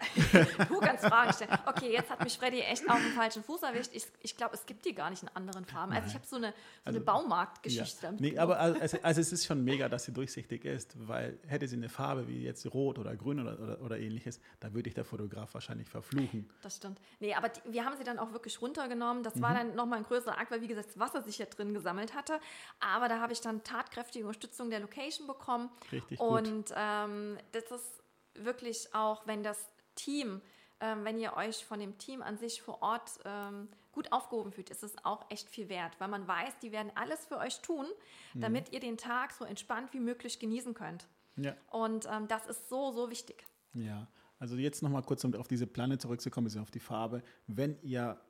du 0.68 0.80
kannst 0.80 1.04
Fragen 1.04 1.32
stellen. 1.32 1.50
Okay, 1.66 1.92
jetzt 1.92 2.10
hat 2.10 2.22
mich 2.24 2.38
Freddy 2.38 2.60
echt 2.60 2.88
auf 2.88 2.98
den 3.00 3.12
falschen 3.12 3.42
Fuß 3.44 3.62
erwischt. 3.62 3.90
Ich, 3.92 4.06
ich 4.20 4.36
glaube, 4.36 4.54
es 4.54 4.66
gibt 4.66 4.84
die 4.84 4.94
gar 4.94 5.10
nicht 5.10 5.22
in 5.22 5.28
anderen 5.34 5.64
Farben. 5.64 5.92
Also 5.92 6.08
ich 6.08 6.14
habe 6.14 6.26
so 6.26 6.36
eine, 6.36 6.48
so 6.48 6.54
Also, 6.84 6.96
eine 6.98 7.04
Baumarktgeschichte 7.04 8.06
Ja. 8.06 8.12
Nee, 8.18 8.38
aber 8.38 8.58
also, 8.58 8.98
also 9.02 9.20
es 9.20 9.32
ist 9.32 9.46
schon 9.46 9.62
mega, 9.64 9.88
dass 9.88 10.04
sie 10.04 10.12
durchsichtig 10.12 10.64
ist, 10.64 10.94
weil 11.08 11.38
hätte 11.46 11.68
sie 11.68 11.76
eine 11.76 11.88
Farbe 11.88 12.28
wie 12.28 12.42
jetzt 12.42 12.66
rot 12.72 12.98
oder 12.98 13.14
grün 13.16 13.40
oder, 13.40 13.58
oder, 13.60 13.80
oder 13.80 13.98
ähnliches, 13.98 14.40
da 14.60 14.72
würde 14.72 14.88
ich 14.88 14.94
der 14.94 15.04
Fotograf 15.04 15.54
wahrscheinlich 15.54 15.88
verfluchen. 15.88 16.48
Das 16.62 16.76
stimmt. 16.76 17.00
Nee, 17.20 17.34
aber 17.34 17.48
die, 17.48 17.60
wir 17.72 17.84
haben 17.84 17.96
sie 17.96 18.04
dann 18.04 18.18
auch 18.18 18.32
wirklich 18.32 18.60
runtergenommen. 18.62 19.22
Das 19.22 19.34
Mhm. 19.36 19.42
war 19.42 19.54
dann 19.54 19.74
nochmal 19.74 19.98
ein 19.98 20.04
größerer 20.04 20.38
Akt, 20.38 20.50
weil 20.50 20.60
wie 20.62 20.68
gesagt, 20.68 20.88
das 20.88 20.98
Wasser 20.98 21.22
sich 21.22 21.38
ja 21.38 21.46
drin 21.46 21.74
gesammelt 21.74 22.14
hatte. 22.14 22.40
Aber 22.80 23.08
da 23.08 23.20
habe 23.20 23.32
ich 23.32 23.40
dann 23.40 23.62
tatkräftige 23.64 24.24
Unterstützung 24.26 24.70
der 24.70 24.80
Location 24.80 25.26
bekommen. 25.26 25.70
Richtig 25.92 26.18
gut. 26.18 26.28
Und 26.48 26.74
ähm, 26.76 27.36
das 27.52 27.64
ist 27.70 28.02
wirklich 28.34 28.94
auch, 28.94 29.26
wenn 29.26 29.42
das 29.42 29.58
Team, 29.94 30.40
ähm, 30.80 31.04
wenn 31.04 31.18
ihr 31.18 31.34
euch 31.36 31.64
von 31.64 31.78
dem 31.78 31.98
Team 31.98 32.22
an 32.22 32.38
sich 32.38 32.62
vor 32.62 32.82
Ort 32.82 33.18
ähm, 33.24 33.68
gut 33.92 34.12
aufgehoben 34.12 34.52
fühlt, 34.52 34.70
ist 34.70 34.82
es 34.82 34.94
auch 35.04 35.26
echt 35.30 35.48
viel 35.50 35.68
wert, 35.68 35.92
weil 35.98 36.08
man 36.08 36.26
weiß, 36.26 36.58
die 36.62 36.72
werden 36.72 36.92
alles 36.94 37.26
für 37.26 37.38
euch 37.38 37.60
tun, 37.60 37.86
Mhm. 38.34 38.40
damit 38.40 38.72
ihr 38.72 38.80
den 38.80 38.96
Tag 38.96 39.32
so 39.32 39.44
entspannt 39.44 39.92
wie 39.92 40.00
möglich 40.00 40.38
genießen 40.38 40.74
könnt. 40.74 41.08
Ja. 41.36 41.56
Und 41.70 42.06
ähm, 42.10 42.28
das 42.28 42.46
ist 42.46 42.68
so, 42.68 42.92
so 42.92 43.10
wichtig. 43.10 43.44
Ja, 43.74 44.06
also 44.38 44.56
jetzt 44.56 44.82
nochmal 44.82 45.02
kurz, 45.02 45.24
um 45.24 45.34
auf 45.34 45.48
diese 45.48 45.66
Plane 45.66 45.98
zurückzukommen, 45.98 46.44
bisschen 46.46 46.62
auf 46.62 46.70
die 46.70 46.80
Farbe. 46.80 47.22
Wenn 47.46 47.78
ihr 47.82 48.20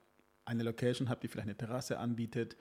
eine 0.45 0.63
Location 0.63 1.07
habt, 1.09 1.23
die 1.23 1.27
vielleicht 1.27 1.47
eine 1.47 1.57
Terrasse 1.57 1.99
anbietet, 1.99 2.57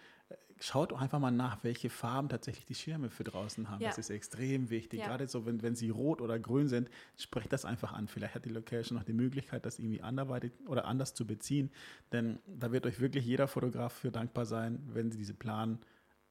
schaut 0.61 0.93
doch 0.93 1.01
einfach 1.01 1.19
mal 1.19 1.31
nach, 1.31 1.65
welche 1.65 1.89
Farben 1.89 2.29
tatsächlich 2.29 2.67
die 2.67 2.75
Schirme 2.75 3.11
für 3.11 3.25
draußen 3.25 3.71
haben. 3.71 3.81
Ja. 3.81 3.89
Das 3.89 3.99
ist 3.99 4.11
extrem 4.11 4.71
wichtig. 4.71 5.01
Ja. 5.01 5.07
Gerade 5.07 5.27
so, 5.27 5.47
wenn, 5.47 5.63
wenn 5.63 5.75
sie 5.75 5.89
rot 5.91 6.21
oder 6.21 6.39
grün 6.39 6.69
sind, 6.69 6.91
sprecht 7.17 7.53
das 7.53 7.65
einfach 7.65 7.93
an. 7.93 8.09
Vielleicht 8.09 8.35
hat 8.35 8.45
die 8.45 8.51
Location 8.51 8.97
noch 8.99 9.05
die 9.05 9.15
Möglichkeit, 9.15 9.65
das 9.65 9.79
irgendwie 9.79 10.03
anderweitig 10.03 10.53
oder 10.67 10.85
anders 10.85 11.15
zu 11.15 11.27
beziehen. 11.27 11.71
Denn 12.13 12.41
da 12.47 12.73
wird 12.73 12.87
euch 12.87 13.01
wirklich 13.01 13.25
jeder 13.25 13.49
Fotograf 13.49 13.93
für 13.93 14.11
dankbar 14.11 14.45
sein, 14.45 14.83
wenn 14.93 15.11
sie 15.11 15.19
diese 15.19 15.35
Planen 15.35 15.81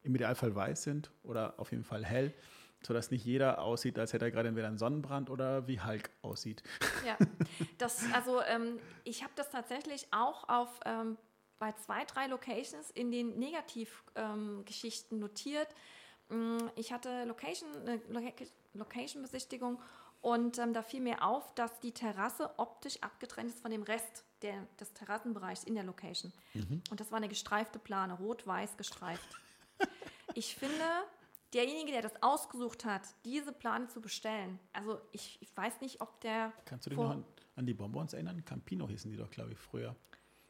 im 0.04 0.16
Idealfall 0.16 0.56
weiß 0.56 0.84
sind 0.84 1.12
oder 1.24 1.60
auf 1.60 1.72
jeden 1.72 1.84
Fall 1.84 2.06
hell, 2.06 2.34
sodass 2.86 3.12
nicht 3.12 3.26
jeder 3.26 3.62
aussieht, 3.62 3.98
als 4.00 4.14
hätte 4.14 4.26
er 4.26 4.32
gerade 4.32 4.48
entweder 4.48 4.68
einen 4.68 4.78
Sonnenbrand 4.78 5.30
oder 5.30 5.68
wie 5.68 5.82
Hulk 5.82 6.12
aussieht. 6.22 6.64
Ja, 7.06 7.18
das, 7.78 8.04
also 8.14 8.42
ähm, 8.44 8.80
ich 9.04 9.24
habe 9.24 9.34
das 9.36 9.50
tatsächlich 9.50 10.08
auch 10.12 10.48
auf 10.48 10.80
ähm, 10.86 11.18
bei 11.60 11.74
zwei, 11.74 12.06
drei 12.06 12.28
Locations 12.28 12.90
in 12.92 13.12
den 13.12 13.38
Negativgeschichten 13.38 15.18
ähm, 15.18 15.20
notiert. 15.20 15.68
Mm, 16.30 16.58
Ich 16.76 16.92
hatte 16.94 17.26
Location, 17.26 17.70
eine 17.82 17.98
Loca- 18.10 18.46
Location-Besichtigung 18.74 19.80
und 20.22 20.58
ähm, 20.58 20.74
da 20.74 20.82
fiel 20.82 21.02
mir 21.02 21.24
auf, 21.24 21.54
dass 21.56 21.80
die 21.80 21.92
Terrasse 21.92 22.52
optisch 22.58 23.02
abgetrennt 23.02 23.50
ist 23.50 23.62
von 23.62 23.72
dem 23.72 23.84
Rest 23.84 24.24
der, 24.42 24.66
des 24.80 24.94
Terrassenbereichs 24.94 25.64
in 25.66 25.76
der 25.76 25.84
Location. 25.84 26.32
Und 26.90 27.00
das 27.00 27.12
war 27.12 27.18
eine 27.18 27.28
gestreifte 27.30 27.78
Plane, 27.80 28.14
rot-weiß 28.14 28.78
gestreift. 28.78 29.28
Ich 30.36 30.54
finde, 30.56 30.76
derjenige, 31.56 31.92
der 31.92 32.04
das 32.04 32.22
ausgesucht 32.22 32.86
hat, 32.86 33.02
diese 33.26 33.52
Plane 33.52 33.88
zu 33.88 34.00
bestellen, 34.00 34.60
also 34.74 35.02
ich, 35.12 35.40
ich 35.42 35.58
weiß 35.58 35.82
nicht, 35.82 36.02
ob 36.02 36.22
der. 36.22 36.54
Kannst 36.66 36.86
du 36.86 36.92
dich 36.92 37.00
noch 37.00 37.10
an, 37.10 37.26
an 37.56 37.66
die 37.66 37.74
Bonbons 37.74 38.14
erinnern? 38.14 38.46
Campino 38.46 38.88
hießen 38.88 39.10
die 39.10 39.18
doch, 39.18 39.32
glaube 39.32 39.54
ich, 39.54 39.58
früher. 39.58 39.96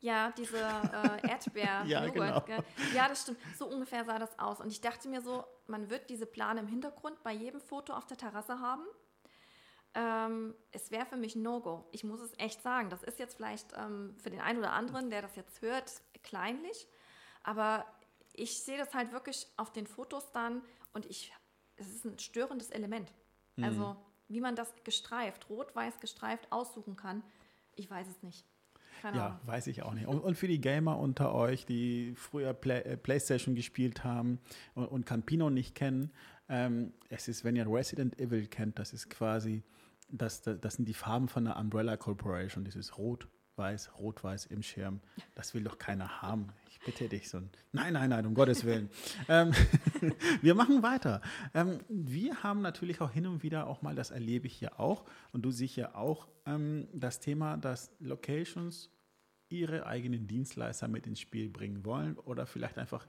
Ja, 0.01 0.31
diese 0.31 0.57
äh, 0.57 1.27
erdbeer 1.27 1.83
Ja, 1.85 2.07
genau. 2.07 2.43
Ja, 2.93 3.07
das 3.09 3.23
stimmt. 3.23 3.39
So 3.57 3.67
ungefähr 3.67 4.05
sah 4.05 4.17
das 4.17 4.37
aus. 4.39 4.61
Und 4.61 4.71
ich 4.71 4.81
dachte 4.81 5.09
mir 5.09 5.21
so, 5.21 5.43
man 5.67 5.89
wird 5.89 6.09
diese 6.09 6.25
Plane 6.25 6.61
im 6.61 6.67
Hintergrund 6.67 7.21
bei 7.23 7.33
jedem 7.33 7.59
Foto 7.59 7.93
auf 7.93 8.05
der 8.05 8.17
Terrasse 8.17 8.59
haben. 8.59 8.85
Ähm, 9.95 10.55
es 10.71 10.91
wäre 10.91 11.05
für 11.05 11.17
mich 11.17 11.35
No-Go. 11.35 11.87
Ich 11.91 12.03
muss 12.03 12.21
es 12.21 12.31
echt 12.37 12.61
sagen. 12.61 12.89
Das 12.89 13.03
ist 13.03 13.19
jetzt 13.19 13.35
vielleicht 13.35 13.73
ähm, 13.75 14.15
für 14.21 14.29
den 14.29 14.39
einen 14.39 14.59
oder 14.59 14.71
anderen, 14.71 15.09
der 15.09 15.21
das 15.21 15.35
jetzt 15.35 15.61
hört, 15.61 16.01
kleinlich. 16.23 16.87
Aber 17.43 17.85
ich 18.33 18.63
sehe 18.63 18.77
das 18.77 18.93
halt 18.93 19.11
wirklich 19.11 19.47
auf 19.57 19.71
den 19.71 19.87
Fotos 19.87 20.31
dann 20.31 20.61
und 20.93 21.05
ich, 21.07 21.33
es 21.75 21.89
ist 21.89 22.05
ein 22.05 22.19
störendes 22.19 22.69
Element. 22.69 23.11
Mhm. 23.55 23.63
Also, 23.63 23.95
wie 24.27 24.41
man 24.41 24.55
das 24.55 24.73
gestreift, 24.83 25.49
rot-weiß 25.49 25.99
gestreift 25.99 26.51
aussuchen 26.51 26.95
kann, 26.95 27.23
ich 27.75 27.89
weiß 27.89 28.07
es 28.07 28.21
nicht. 28.21 28.45
Keine 29.01 29.17
Ja, 29.17 29.25
Ahnung. 29.27 29.39
weiß 29.45 29.67
ich 29.67 29.83
auch 29.83 29.93
nicht. 29.93 30.07
Und, 30.07 30.19
und 30.19 30.35
für 30.35 30.47
die 30.47 30.59
Gamer 30.61 30.97
unter 30.99 31.33
euch, 31.33 31.65
die 31.65 32.13
früher 32.15 32.53
Play, 32.53 32.81
äh, 32.81 32.97
PlayStation 32.97 33.55
gespielt 33.55 34.03
haben 34.03 34.39
und, 34.75 34.85
und 34.85 35.05
Campino 35.05 35.49
nicht 35.49 35.75
kennen, 35.75 36.11
ähm, 36.49 36.93
es 37.09 37.27
ist, 37.27 37.43
wenn 37.43 37.55
ihr 37.55 37.65
Resident 37.67 38.19
Evil 38.19 38.47
kennt, 38.47 38.79
das 38.79 38.91
ist 38.93 39.09
quasi, 39.09 39.63
das, 40.09 40.41
das, 40.41 40.59
das 40.59 40.73
sind 40.75 40.87
die 40.87 40.93
Farben 40.93 41.27
von 41.29 41.45
der 41.45 41.57
Umbrella 41.57 41.95
Corporation. 41.95 42.63
Dieses 42.65 42.97
Rot, 42.97 43.27
Weiß, 43.59 43.91
Rot-Weiß 43.99 44.47
im 44.47 44.63
Schirm. 44.63 45.01
Das 45.35 45.53
will 45.53 45.63
doch 45.63 45.77
keiner 45.77 46.21
haben. 46.23 46.47
Ich 46.71 46.79
bitte 46.79 47.07
dich 47.09 47.29
so. 47.29 47.37
ein- 47.37 47.49
Nein, 47.73 47.93
nein, 47.93 48.09
nein, 48.09 48.25
um 48.25 48.33
Gottes 48.33 48.63
Willen. 48.63 48.89
ähm, 49.29 49.51
wir 50.41 50.55
machen 50.55 50.81
weiter. 50.81 51.21
Ähm, 51.53 51.81
wir 51.89 52.41
haben 52.41 52.61
natürlich 52.61 53.01
auch 53.01 53.11
hin 53.11 53.27
und 53.27 53.43
wieder 53.43 53.67
auch 53.67 53.81
mal, 53.83 53.93
das 53.95 54.09
erlebe 54.11 54.47
ich 54.47 54.53
hier 54.53 54.79
auch 54.79 55.05
und 55.33 55.43
du 55.43 55.51
sicher 55.51 55.95
auch, 55.95 56.27
ähm, 56.47 56.87
das 56.93 57.19
Thema, 57.19 57.57
dass 57.57 57.91
Locations 57.99 58.89
ihre 59.49 59.85
eigenen 59.87 60.27
Dienstleister 60.27 60.87
mit 60.87 61.05
ins 61.07 61.19
Spiel 61.19 61.49
bringen 61.49 61.83
wollen 61.83 62.17
oder 62.19 62.45
vielleicht 62.45 62.77
einfach, 62.77 63.07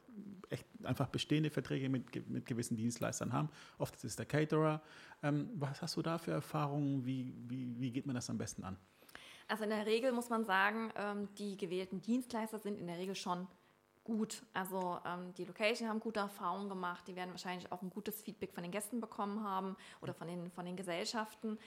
echt, 0.48 0.64
einfach 0.84 1.08
bestehende 1.08 1.50
Verträge 1.50 1.88
mit, 1.90 2.28
mit 2.30 2.46
gewissen 2.46 2.76
Dienstleistern 2.76 3.32
haben. 3.32 3.50
Oft 3.78 3.94
ist 3.94 4.04
es 4.04 4.16
der 4.16 4.24
Caterer. 4.26 4.82
Ähm, 5.22 5.50
was 5.54 5.80
hast 5.82 5.96
du 5.96 6.02
da 6.02 6.18
für 6.18 6.30
Erfahrungen? 6.32 7.04
Wie, 7.04 7.34
wie, 7.46 7.78
wie 7.78 7.90
geht 7.92 8.06
man 8.06 8.14
das 8.14 8.30
am 8.30 8.38
besten 8.38 8.64
an? 8.64 8.76
Also 9.50 9.64
in 9.64 9.70
der 9.70 9.84
Regel 9.84 10.12
muss 10.12 10.28
man 10.28 10.44
sagen, 10.44 10.92
ähm, 10.94 11.28
die 11.36 11.56
gewählten 11.56 12.00
Dienstleister 12.00 12.60
sind 12.60 12.78
in 12.78 12.86
der 12.86 12.98
Regel 12.98 13.16
schon 13.16 13.48
gut. 14.04 14.44
Also 14.54 14.98
ähm, 15.04 15.34
die 15.34 15.44
Location 15.44 15.88
haben 15.88 15.98
gute 15.98 16.20
Erfahrungen 16.20 16.68
gemacht, 16.68 17.06
die 17.08 17.16
werden 17.16 17.30
wahrscheinlich 17.32 17.70
auch 17.72 17.82
ein 17.82 17.90
gutes 17.90 18.22
Feedback 18.22 18.52
von 18.52 18.62
den 18.62 18.70
Gästen 18.70 19.00
bekommen 19.00 19.42
haben 19.42 19.76
oder 20.02 20.14
von 20.14 20.28
den, 20.28 20.52
von 20.52 20.64
den 20.64 20.76
Gesellschaften. 20.76 21.58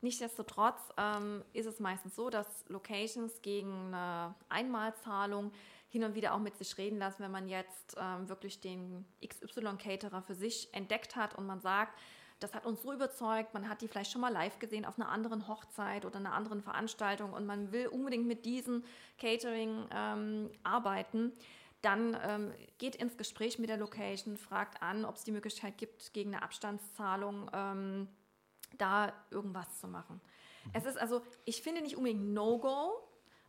Nichtsdestotrotz 0.00 0.80
ähm, 0.96 1.44
ist 1.52 1.66
es 1.66 1.80
meistens 1.80 2.16
so, 2.16 2.30
dass 2.30 2.46
Locations 2.68 3.42
gegen 3.42 3.92
eine 3.92 4.34
Einmalzahlung 4.48 5.52
hin 5.90 6.04
und 6.04 6.14
wieder 6.14 6.32
auch 6.32 6.38
mit 6.38 6.56
sich 6.56 6.78
reden 6.78 6.98
lassen, 6.98 7.22
wenn 7.22 7.30
man 7.30 7.48
jetzt 7.48 7.94
ähm, 8.00 8.26
wirklich 8.28 8.60
den 8.60 9.04
XY-Caterer 9.26 10.22
für 10.22 10.34
sich 10.34 10.72
entdeckt 10.72 11.14
hat 11.14 11.36
und 11.36 11.46
man 11.46 11.60
sagt, 11.60 11.98
das 12.40 12.54
hat 12.54 12.66
uns 12.66 12.82
so 12.82 12.92
überzeugt, 12.92 13.54
man 13.54 13.68
hat 13.68 13.80
die 13.80 13.88
vielleicht 13.88 14.12
schon 14.12 14.20
mal 14.20 14.32
live 14.32 14.58
gesehen 14.58 14.84
auf 14.84 14.98
einer 14.98 15.08
anderen 15.08 15.48
Hochzeit 15.48 16.04
oder 16.04 16.16
einer 16.16 16.32
anderen 16.32 16.62
Veranstaltung 16.62 17.32
und 17.32 17.46
man 17.46 17.72
will 17.72 17.88
unbedingt 17.88 18.26
mit 18.26 18.44
diesem 18.44 18.84
Catering 19.18 19.88
ähm, 19.92 20.50
arbeiten, 20.62 21.32
dann 21.82 22.16
ähm, 22.24 22.52
geht 22.78 22.96
ins 22.96 23.16
Gespräch 23.16 23.58
mit 23.58 23.68
der 23.68 23.76
Location, 23.76 24.36
fragt 24.36 24.82
an, 24.82 25.04
ob 25.04 25.16
es 25.16 25.24
die 25.24 25.32
Möglichkeit 25.32 25.78
gibt, 25.78 26.12
gegen 26.12 26.34
eine 26.34 26.42
Abstandszahlung 26.42 27.50
ähm, 27.52 28.08
da 28.76 29.12
irgendwas 29.30 29.78
zu 29.80 29.88
machen. 29.88 30.20
Es 30.72 30.84
ist 30.84 30.98
also, 30.98 31.22
ich 31.44 31.62
finde 31.62 31.80
nicht 31.80 31.96
unbedingt 31.96 32.32
No-Go, 32.32 32.92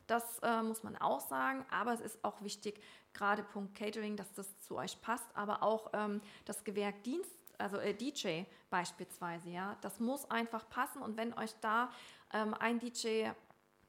das 0.07 0.39
äh, 0.39 0.63
muss 0.63 0.83
man 0.83 0.95
auch 0.97 1.19
sagen, 1.19 1.65
aber 1.69 1.93
es 1.93 2.01
ist 2.01 2.23
auch 2.23 2.41
wichtig, 2.41 2.81
gerade 3.13 3.43
Punkt 3.43 3.75
Catering, 3.75 4.15
dass 4.15 4.31
das 4.33 4.59
zu 4.61 4.77
euch 4.77 4.99
passt, 5.01 5.27
aber 5.35 5.61
auch 5.61 5.91
ähm, 5.93 6.21
das 6.45 6.63
Gewerk 6.63 7.03
Dienst, 7.03 7.38
also 7.59 7.77
äh, 7.77 7.93
DJ 7.93 8.43
beispielsweise, 8.69 9.49
ja, 9.49 9.77
das 9.81 9.99
muss 9.99 10.29
einfach 10.29 10.69
passen 10.69 11.01
und 11.01 11.17
wenn 11.17 11.33
euch 11.33 11.53
da 11.61 11.91
ähm, 12.33 12.53
ein 12.53 12.79
DJ, 12.79 13.29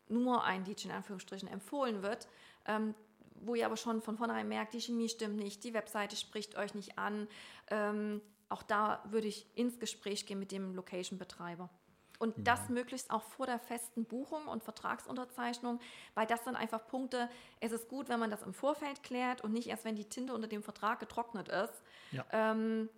nur 0.09 0.45
ein 0.45 0.65
DJ 0.65 0.87
in 0.87 0.93
Anführungsstrichen 0.93 1.49
empfohlen 1.49 2.03
wird, 2.03 2.29
ähm, 2.67 2.95
wo 3.43 3.55
ihr 3.55 3.67
aber 3.67 3.77
schon 3.77 4.03
von 4.03 4.17
vornherein 4.17 4.49
merkt, 4.49 4.75
die 4.75 4.81
Chemie 4.81 5.09
stimmt 5.09 5.37
nicht, 5.37 5.65
die 5.65 5.75
Webseite 5.75 6.17
spricht 6.17 6.57
euch 6.57 6.75
nicht 6.75 6.99
an, 6.99 7.29
ähm, 7.69 8.21
auch 8.49 8.63
da 8.63 9.03
würde 9.09 9.29
ich 9.29 9.47
ins 9.57 9.79
Gespräch 9.79 10.27
gehen 10.27 10.39
mit 10.39 10.53
dem 10.53 10.75
Location-Betreiber. 10.75 11.71
Und 12.19 12.35
das 12.37 12.69
möglichst 12.69 13.11
auch 13.11 13.23
vor 13.23 13.47
der 13.47 13.59
festen 13.59 14.05
Buchung 14.05 14.47
und 14.47 14.63
Vertragsunterzeichnung, 14.63 15.81
weil 16.15 16.27
das 16.27 16.45
sind 16.45 16.55
einfach 16.55 16.87
Punkte, 16.87 17.31
es 17.61 17.73
ist 17.73 17.89
gut, 17.89 18.11
wenn 18.11 18.21
man 18.21 18.31
das 18.31 18.43
im 18.43 18.53
Vorfeld 18.53 19.03
klärt 19.03 19.41
und 19.41 19.55
nicht 19.55 19.69
erst, 19.69 19.87
wenn 19.87 19.97
die 19.97 20.05
Tinte 20.05 20.35
unter 20.35 20.47
dem 20.47 20.63
Vertrag 20.63 21.01
getrocknet 21.01 21.49
ist. 21.49 21.83
Ja. 22.13 22.27
Ähm, 22.31 22.91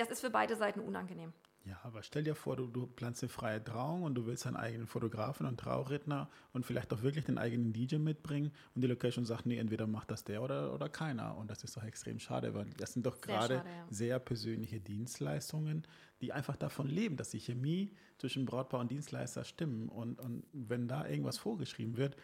das 0.00 0.10
ist 0.10 0.20
für 0.20 0.30
beide 0.30 0.56
Seiten 0.56 0.80
unangenehm. 0.80 1.32
Ja, 1.66 1.78
aber 1.82 2.02
stell 2.02 2.24
dir 2.24 2.34
vor, 2.34 2.56
du, 2.56 2.66
du 2.66 2.86
planst 2.86 3.22
eine 3.22 3.28
freie 3.28 3.62
Trauung 3.62 4.02
und 4.04 4.14
du 4.14 4.24
willst 4.26 4.46
einen 4.46 4.56
eigenen 4.56 4.86
Fotografen 4.86 5.44
und 5.46 5.60
Trauredner 5.60 6.30
und 6.52 6.64
vielleicht 6.64 6.90
auch 6.92 7.02
wirklich 7.02 7.26
den 7.26 7.36
eigenen 7.36 7.74
DJ 7.74 7.96
mitbringen 7.96 8.50
und 8.74 8.80
die 8.80 8.88
Location 8.88 9.26
sagt, 9.26 9.44
nee, 9.44 9.58
entweder 9.58 9.86
macht 9.86 10.10
das 10.10 10.24
der 10.24 10.42
oder, 10.42 10.72
oder 10.72 10.88
keiner. 10.88 11.36
Und 11.36 11.50
das 11.50 11.62
ist 11.62 11.76
doch 11.76 11.84
extrem 11.84 12.18
schade, 12.18 12.54
weil 12.54 12.66
das 12.78 12.94
sind 12.94 13.04
doch 13.04 13.16
Sehr 13.16 13.26
gerade 13.26 13.56
schade, 13.56 13.68
ja. 13.68 13.86
sehr 13.90 14.18
persönliche 14.18 14.80
Dienstleistungen, 14.80 15.86
die 16.22 16.32
einfach 16.32 16.56
davon 16.56 16.88
leben, 16.88 17.16
dass 17.18 17.28
die 17.28 17.40
Chemie 17.40 17.94
zwischen 18.16 18.46
Brautpaar 18.46 18.80
und 18.80 18.90
Dienstleister 18.90 19.44
stimmen. 19.44 19.90
Und, 19.90 20.18
und 20.18 20.44
wenn 20.52 20.88
da 20.88 21.06
irgendwas 21.06 21.36
vorgeschrieben 21.36 21.98
wird, 21.98 22.16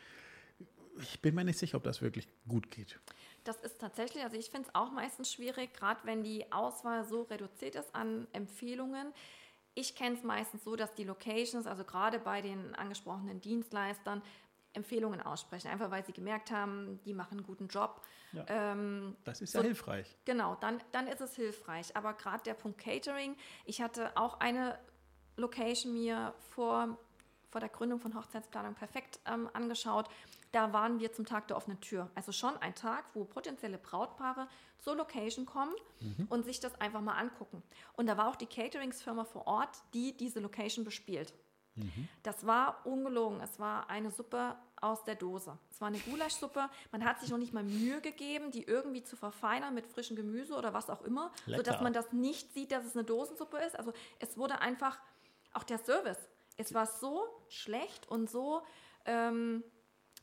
ich 1.02 1.20
bin 1.20 1.34
mir 1.34 1.44
nicht 1.44 1.58
sicher, 1.58 1.76
ob 1.76 1.84
das 1.84 2.00
wirklich 2.00 2.26
gut 2.48 2.70
geht. 2.70 2.98
Das 3.46 3.60
ist 3.60 3.80
tatsächlich, 3.80 4.24
also 4.24 4.36
ich 4.36 4.50
finde 4.50 4.68
es 4.68 4.74
auch 4.74 4.90
meistens 4.90 5.32
schwierig, 5.32 5.72
gerade 5.72 6.00
wenn 6.02 6.24
die 6.24 6.50
Auswahl 6.52 7.04
so 7.04 7.22
reduziert 7.22 7.76
ist 7.76 7.94
an 7.94 8.26
Empfehlungen. 8.32 9.12
ich 9.74 9.94
kenne 9.94 10.16
es 10.16 10.24
meistens 10.24 10.64
so, 10.64 10.74
dass 10.74 10.94
die 10.94 11.04
Locations, 11.04 11.66
also 11.66 11.84
gerade 11.84 12.18
bei 12.18 12.40
den 12.40 12.74
angesprochenen 12.74 13.40
Dienstleistern, 13.40 14.22
Empfehlungen 14.72 15.20
aussprechen, 15.20 15.68
einfach 15.68 15.90
weil 15.90 16.04
sie 16.04 16.12
gemerkt 16.12 16.50
haben, 16.50 17.00
die 17.04 17.14
machen 17.14 17.38
einen 17.38 17.46
guten 17.46 17.68
Job. 17.68 18.02
Ja. 18.32 18.44
Ähm, 18.48 19.16
das 19.24 19.40
ist 19.40 19.54
ja 19.54 19.60
so, 19.60 19.66
hilfreich. 19.66 20.16
Genau, 20.24 20.54
dann, 20.56 20.82
dann 20.92 21.06
ist 21.08 21.20
es 21.20 21.34
hilfreich. 21.34 21.96
Aber 21.96 22.12
gerade 22.14 22.42
der 22.44 22.54
Punkt 22.54 22.78
Catering, 22.78 23.36
ich 23.64 23.80
hatte 23.80 24.16
auch 24.16 24.40
eine 24.40 24.78
Location 25.36 25.92
mir 25.92 26.34
vor, 26.50 26.98
vor 27.50 27.60
der 27.60 27.70
Gründung 27.70 28.00
von 28.00 28.14
Hochzeitsplanung 28.14 28.74
perfekt 28.74 29.20
ähm, 29.26 29.48
angeschaut. 29.54 30.08
Da 30.56 30.72
waren 30.72 31.00
wir 31.00 31.12
zum 31.12 31.26
Tag 31.26 31.48
der 31.48 31.56
offenen 31.58 31.82
Tür. 31.82 32.10
Also 32.14 32.32
schon 32.32 32.56
ein 32.56 32.74
Tag, 32.74 33.04
wo 33.12 33.26
potenzielle 33.26 33.76
Brautpaare 33.76 34.48
zur 34.78 34.96
Location 34.96 35.44
kommen 35.44 35.74
mhm. 36.00 36.28
und 36.30 36.46
sich 36.46 36.60
das 36.60 36.80
einfach 36.80 37.02
mal 37.02 37.12
angucken. 37.12 37.62
Und 37.92 38.06
da 38.06 38.16
war 38.16 38.30
auch 38.30 38.36
die 38.36 38.46
Cateringsfirma 38.46 39.26
vor 39.26 39.46
Ort, 39.46 39.76
die 39.92 40.16
diese 40.16 40.40
Location 40.40 40.82
bespielt. 40.82 41.34
Mhm. 41.74 42.08
Das 42.22 42.46
war 42.46 42.86
ungelogen. 42.86 43.38
Es 43.42 43.60
war 43.60 43.90
eine 43.90 44.10
Suppe 44.10 44.56
aus 44.80 45.04
der 45.04 45.16
Dose. 45.16 45.58
Es 45.70 45.82
war 45.82 45.88
eine 45.88 45.98
Gulaschsuppe. 45.98 46.70
Man 46.90 47.04
hat 47.04 47.20
sich 47.20 47.28
noch 47.28 47.36
nicht 47.36 47.52
mal 47.52 47.62
Mühe 47.62 48.00
gegeben, 48.00 48.50
die 48.50 48.62
irgendwie 48.62 49.04
zu 49.04 49.14
verfeinern 49.14 49.74
mit 49.74 49.86
frischem 49.86 50.16
Gemüse 50.16 50.54
oder 50.54 50.72
was 50.72 50.88
auch 50.88 51.02
immer, 51.02 51.32
Lecker. 51.44 51.64
sodass 51.64 51.82
man 51.82 51.92
das 51.92 52.14
nicht 52.14 52.54
sieht, 52.54 52.72
dass 52.72 52.86
es 52.86 52.96
eine 52.96 53.04
Dosensuppe 53.04 53.58
ist. 53.58 53.78
Also 53.78 53.92
es 54.20 54.38
wurde 54.38 54.58
einfach, 54.60 54.98
auch 55.52 55.64
der 55.64 55.76
Service, 55.76 56.30
es 56.56 56.72
war 56.72 56.86
so 56.86 57.26
schlecht 57.50 58.08
und 58.08 58.30
so 58.30 58.62
ähm, 59.04 59.62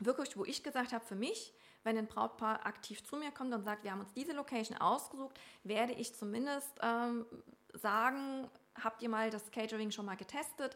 wirklich, 0.05 0.37
wo 0.37 0.45
ich 0.45 0.63
gesagt 0.63 0.93
habe, 0.93 1.05
für 1.05 1.15
mich, 1.15 1.53
wenn 1.83 1.97
ein 1.97 2.07
Brautpaar 2.07 2.65
aktiv 2.65 3.03
zu 3.03 3.17
mir 3.17 3.31
kommt 3.31 3.53
und 3.53 3.63
sagt, 3.63 3.83
wir 3.83 3.91
haben 3.91 3.99
uns 3.99 4.13
diese 4.13 4.33
Location 4.33 4.77
ausgesucht, 4.77 5.39
werde 5.63 5.93
ich 5.93 6.15
zumindest 6.15 6.71
ähm, 6.81 7.25
sagen, 7.73 8.49
habt 8.81 9.01
ihr 9.01 9.09
mal 9.09 9.29
das 9.29 9.51
Catering 9.51 9.91
schon 9.91 10.05
mal 10.05 10.15
getestet? 10.15 10.75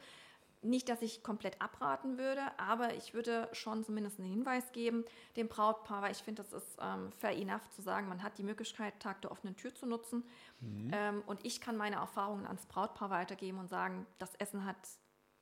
Nicht, 0.63 0.89
dass 0.89 1.03
ich 1.03 1.21
komplett 1.21 1.61
abraten 1.61 2.17
würde, 2.17 2.41
aber 2.57 2.95
ich 2.95 3.13
würde 3.13 3.47
schon 3.53 3.83
zumindest 3.83 4.19
einen 4.19 4.29
Hinweis 4.29 4.71
geben 4.71 5.05
dem 5.35 5.47
Brautpaar, 5.47 6.01
weil 6.01 6.11
ich 6.11 6.17
finde, 6.17 6.43
das 6.43 6.51
ist 6.51 6.77
ähm, 6.81 7.11
fair 7.11 7.37
enough 7.37 7.69
zu 7.69 7.83
sagen, 7.83 8.09
man 8.09 8.23
hat 8.23 8.37
die 8.39 8.43
Möglichkeit, 8.43 8.99
Tag 8.99 9.21
der 9.21 9.31
offenen 9.31 9.55
Tür 9.55 9.73
zu 9.75 9.85
nutzen. 9.85 10.23
Mhm. 10.59 10.91
Ähm, 10.91 11.23
und 11.27 11.45
ich 11.45 11.61
kann 11.61 11.77
meine 11.77 11.97
Erfahrungen 11.97 12.47
ans 12.47 12.65
Brautpaar 12.65 13.11
weitergeben 13.11 13.59
und 13.59 13.69
sagen, 13.69 14.07
das 14.17 14.33
Essen 14.35 14.65
hat 14.65 14.77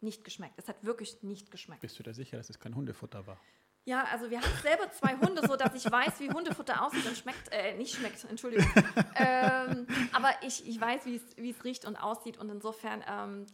nicht 0.01 0.23
geschmeckt. 0.25 0.55
Es 0.57 0.67
hat 0.67 0.83
wirklich 0.83 1.23
nicht 1.23 1.49
geschmeckt. 1.49 1.81
Bist 1.81 1.97
du 1.97 2.03
da 2.03 2.13
sicher, 2.13 2.38
dass 2.38 2.49
es 2.49 2.59
kein 2.59 2.75
Hundefutter 2.75 3.25
war? 3.25 3.39
Ja, 3.88 4.03
also 4.11 4.31
wir 4.31 4.41
haben 4.41 4.51
selber 4.63 4.91
zwei 4.91 5.15
Hunde, 5.15 5.47
so 5.47 5.55
dass 5.55 5.75
ich 5.75 5.89
weiß, 5.89 6.19
wie 6.19 6.29
Hundefutter 6.31 6.83
aussieht 6.83 7.05
und 7.05 7.15
schmeckt, 7.15 7.51
äh, 7.51 7.75
nicht 7.77 7.93
schmeckt, 7.95 8.23
Entschuldigung. 8.23 8.67
ähm, 9.15 9.86
aber 10.11 10.31
ich, 10.41 10.67
ich 10.67 10.81
weiß, 10.81 11.05
wie 11.05 11.49
es 11.49 11.63
riecht 11.63 11.86
und 11.86 11.95
aussieht 11.95 12.38
und 12.38 12.49
insofern, 12.49 13.03
ähm, 13.07 13.45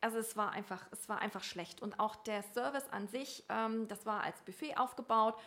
also 0.00 0.16
es 0.18 0.38
war 0.38 0.52
einfach, 0.52 0.86
es 0.90 1.06
war 1.10 1.20
einfach 1.20 1.44
schlecht. 1.44 1.82
Und 1.82 2.00
auch 2.00 2.16
der 2.16 2.42
Service 2.54 2.88
an 2.90 3.08
sich, 3.08 3.44
ähm, 3.50 3.86
das 3.88 4.06
war 4.06 4.22
als 4.22 4.40
Buffet 4.42 4.78
aufgebaut 4.78 5.38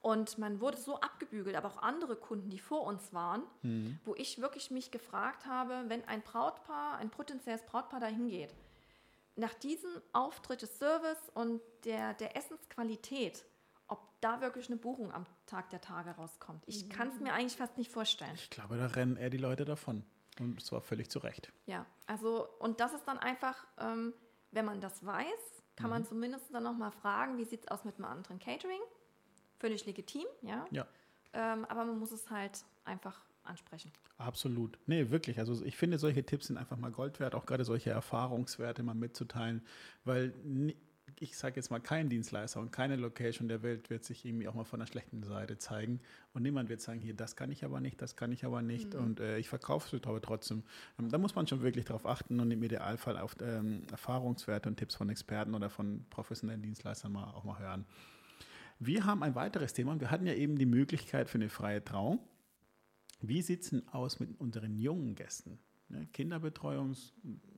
und 0.00 0.38
man 0.38 0.60
wurde 0.60 0.76
so 0.76 1.00
abgebügelt, 1.00 1.54
aber 1.54 1.68
auch 1.68 1.78
andere 1.78 2.16
Kunden, 2.16 2.50
die 2.50 2.58
vor 2.58 2.82
uns 2.82 3.12
waren, 3.12 3.44
mhm. 3.62 4.00
wo 4.04 4.16
ich 4.16 4.40
wirklich 4.40 4.72
mich 4.72 4.90
gefragt 4.90 5.46
habe, 5.46 5.84
wenn 5.86 6.06
ein 6.08 6.20
Brautpaar, 6.20 6.98
ein 6.98 7.10
potenzielles 7.10 7.62
Brautpaar 7.62 8.00
dahin 8.00 8.28
geht, 8.28 8.52
nach 9.36 9.54
diesem 9.54 10.02
Auftritt 10.12 10.62
des 10.62 10.78
Service 10.78 11.30
und 11.32 11.62
der, 11.84 12.14
der 12.14 12.36
Essensqualität, 12.36 13.44
ob 13.88 14.20
da 14.20 14.40
wirklich 14.40 14.68
eine 14.68 14.76
Buchung 14.76 15.12
am 15.12 15.26
Tag 15.46 15.70
der 15.70 15.80
Tage 15.80 16.10
rauskommt. 16.10 16.62
Ich 16.66 16.84
mhm. 16.84 16.88
kann 16.90 17.08
es 17.08 17.20
mir 17.20 17.32
eigentlich 17.32 17.56
fast 17.56 17.76
nicht 17.78 17.90
vorstellen. 17.90 18.34
Ich 18.34 18.50
glaube, 18.50 18.76
da 18.76 18.86
rennen 18.86 19.16
eher 19.16 19.30
die 19.30 19.38
Leute 19.38 19.64
davon. 19.64 20.04
Und 20.40 20.60
zwar 20.64 20.80
völlig 20.80 21.10
zu 21.10 21.20
Recht. 21.20 21.52
Ja, 21.66 21.86
also 22.06 22.48
und 22.58 22.80
das 22.80 22.92
ist 22.92 23.06
dann 23.06 23.18
einfach, 23.18 23.66
ähm, 23.78 24.12
wenn 24.50 24.64
man 24.64 24.80
das 24.80 25.04
weiß, 25.04 25.62
kann 25.76 25.86
mhm. 25.86 25.90
man 25.90 26.04
zumindest 26.04 26.52
dann 26.52 26.62
nochmal 26.62 26.90
fragen, 26.90 27.38
wie 27.38 27.44
sieht 27.44 27.60
es 27.60 27.68
aus 27.68 27.84
mit 27.84 27.96
einem 27.96 28.06
anderen 28.06 28.38
Catering? 28.38 28.80
Völlig 29.58 29.86
legitim, 29.86 30.26
ja. 30.42 30.66
Ja. 30.70 30.86
Ähm, 31.32 31.64
aber 31.66 31.84
man 31.84 31.98
muss 31.98 32.12
es 32.12 32.30
halt 32.30 32.64
einfach 32.84 33.20
ansprechen. 33.44 33.92
Absolut. 34.18 34.78
Nee, 34.86 35.10
wirklich. 35.10 35.38
Also 35.38 35.64
ich 35.64 35.76
finde, 35.76 35.98
solche 35.98 36.24
Tipps 36.24 36.46
sind 36.46 36.56
einfach 36.56 36.76
mal 36.76 36.90
Gold 36.90 37.20
wert, 37.20 37.34
auch 37.34 37.46
gerade 37.46 37.64
solche 37.64 37.90
Erfahrungswerte 37.90 38.82
mal 38.82 38.94
mitzuteilen, 38.94 39.64
weil 40.04 40.34
ich 41.20 41.36
sage 41.36 41.56
jetzt 41.56 41.70
mal, 41.70 41.80
kein 41.80 42.08
Dienstleister 42.08 42.60
und 42.60 42.72
keine 42.72 42.96
Location 42.96 43.48
der 43.48 43.62
Welt 43.62 43.90
wird 43.90 44.04
sich 44.04 44.24
irgendwie 44.24 44.48
auch 44.48 44.54
mal 44.54 44.64
von 44.64 44.80
der 44.80 44.86
schlechten 44.86 45.22
Seite 45.22 45.58
zeigen. 45.58 46.00
Und 46.32 46.42
niemand 46.42 46.68
wird 46.68 46.80
sagen, 46.80 47.00
hier, 47.00 47.14
das 47.14 47.36
kann 47.36 47.50
ich 47.50 47.64
aber 47.64 47.80
nicht, 47.80 48.00
das 48.00 48.16
kann 48.16 48.32
ich 48.32 48.44
aber 48.44 48.62
nicht. 48.62 48.94
Mhm. 48.94 49.00
Und 49.00 49.20
äh, 49.20 49.38
ich 49.38 49.48
verkaufe 49.48 49.96
es 49.96 50.06
aber 50.06 50.20
trotzdem. 50.20 50.62
Ähm, 50.98 51.08
da 51.10 51.18
muss 51.18 51.34
man 51.34 51.46
schon 51.46 51.62
wirklich 51.62 51.84
drauf 51.84 52.06
achten 52.06 52.40
und 52.40 52.50
im 52.50 52.62
Idealfall 52.62 53.18
auf 53.18 53.36
ähm, 53.40 53.82
Erfahrungswerte 53.90 54.68
und 54.68 54.76
Tipps 54.76 54.94
von 54.94 55.08
Experten 55.08 55.54
oder 55.54 55.70
von 55.70 56.04
professionellen 56.10 56.62
Dienstleistern 56.62 57.12
mal, 57.12 57.32
auch 57.32 57.44
mal 57.44 57.58
hören. 57.58 57.86
Wir 58.78 59.06
haben 59.06 59.22
ein 59.22 59.34
weiteres 59.34 59.72
Thema. 59.72 59.98
Wir 60.00 60.10
hatten 60.10 60.26
ja 60.26 60.34
eben 60.34 60.58
die 60.58 60.66
Möglichkeit 60.66 61.30
für 61.30 61.38
eine 61.38 61.48
freie 61.48 61.84
Trauung. 61.84 62.20
Wie 63.20 63.40
sieht 63.40 63.62
es 63.62 63.70
denn 63.70 63.88
aus 63.88 64.20
mit 64.20 64.38
unseren 64.40 64.76
jungen 64.76 65.14
Gästen? 65.14 65.58
Ne, 65.88 66.06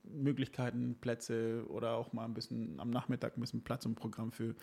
Kinderbetreuungsmöglichkeiten, 0.07 0.95
Plätze 0.99 1.63
oder 1.69 1.95
auch 1.95 2.13
mal 2.13 2.25
ein 2.25 2.33
bisschen 2.33 2.79
am 2.79 2.89
Nachmittag 2.89 3.37
ein 3.37 3.41
bisschen 3.41 3.63
Platz 3.63 3.85
im 3.85 3.95
Programm 3.95 4.31
für, 4.31 4.55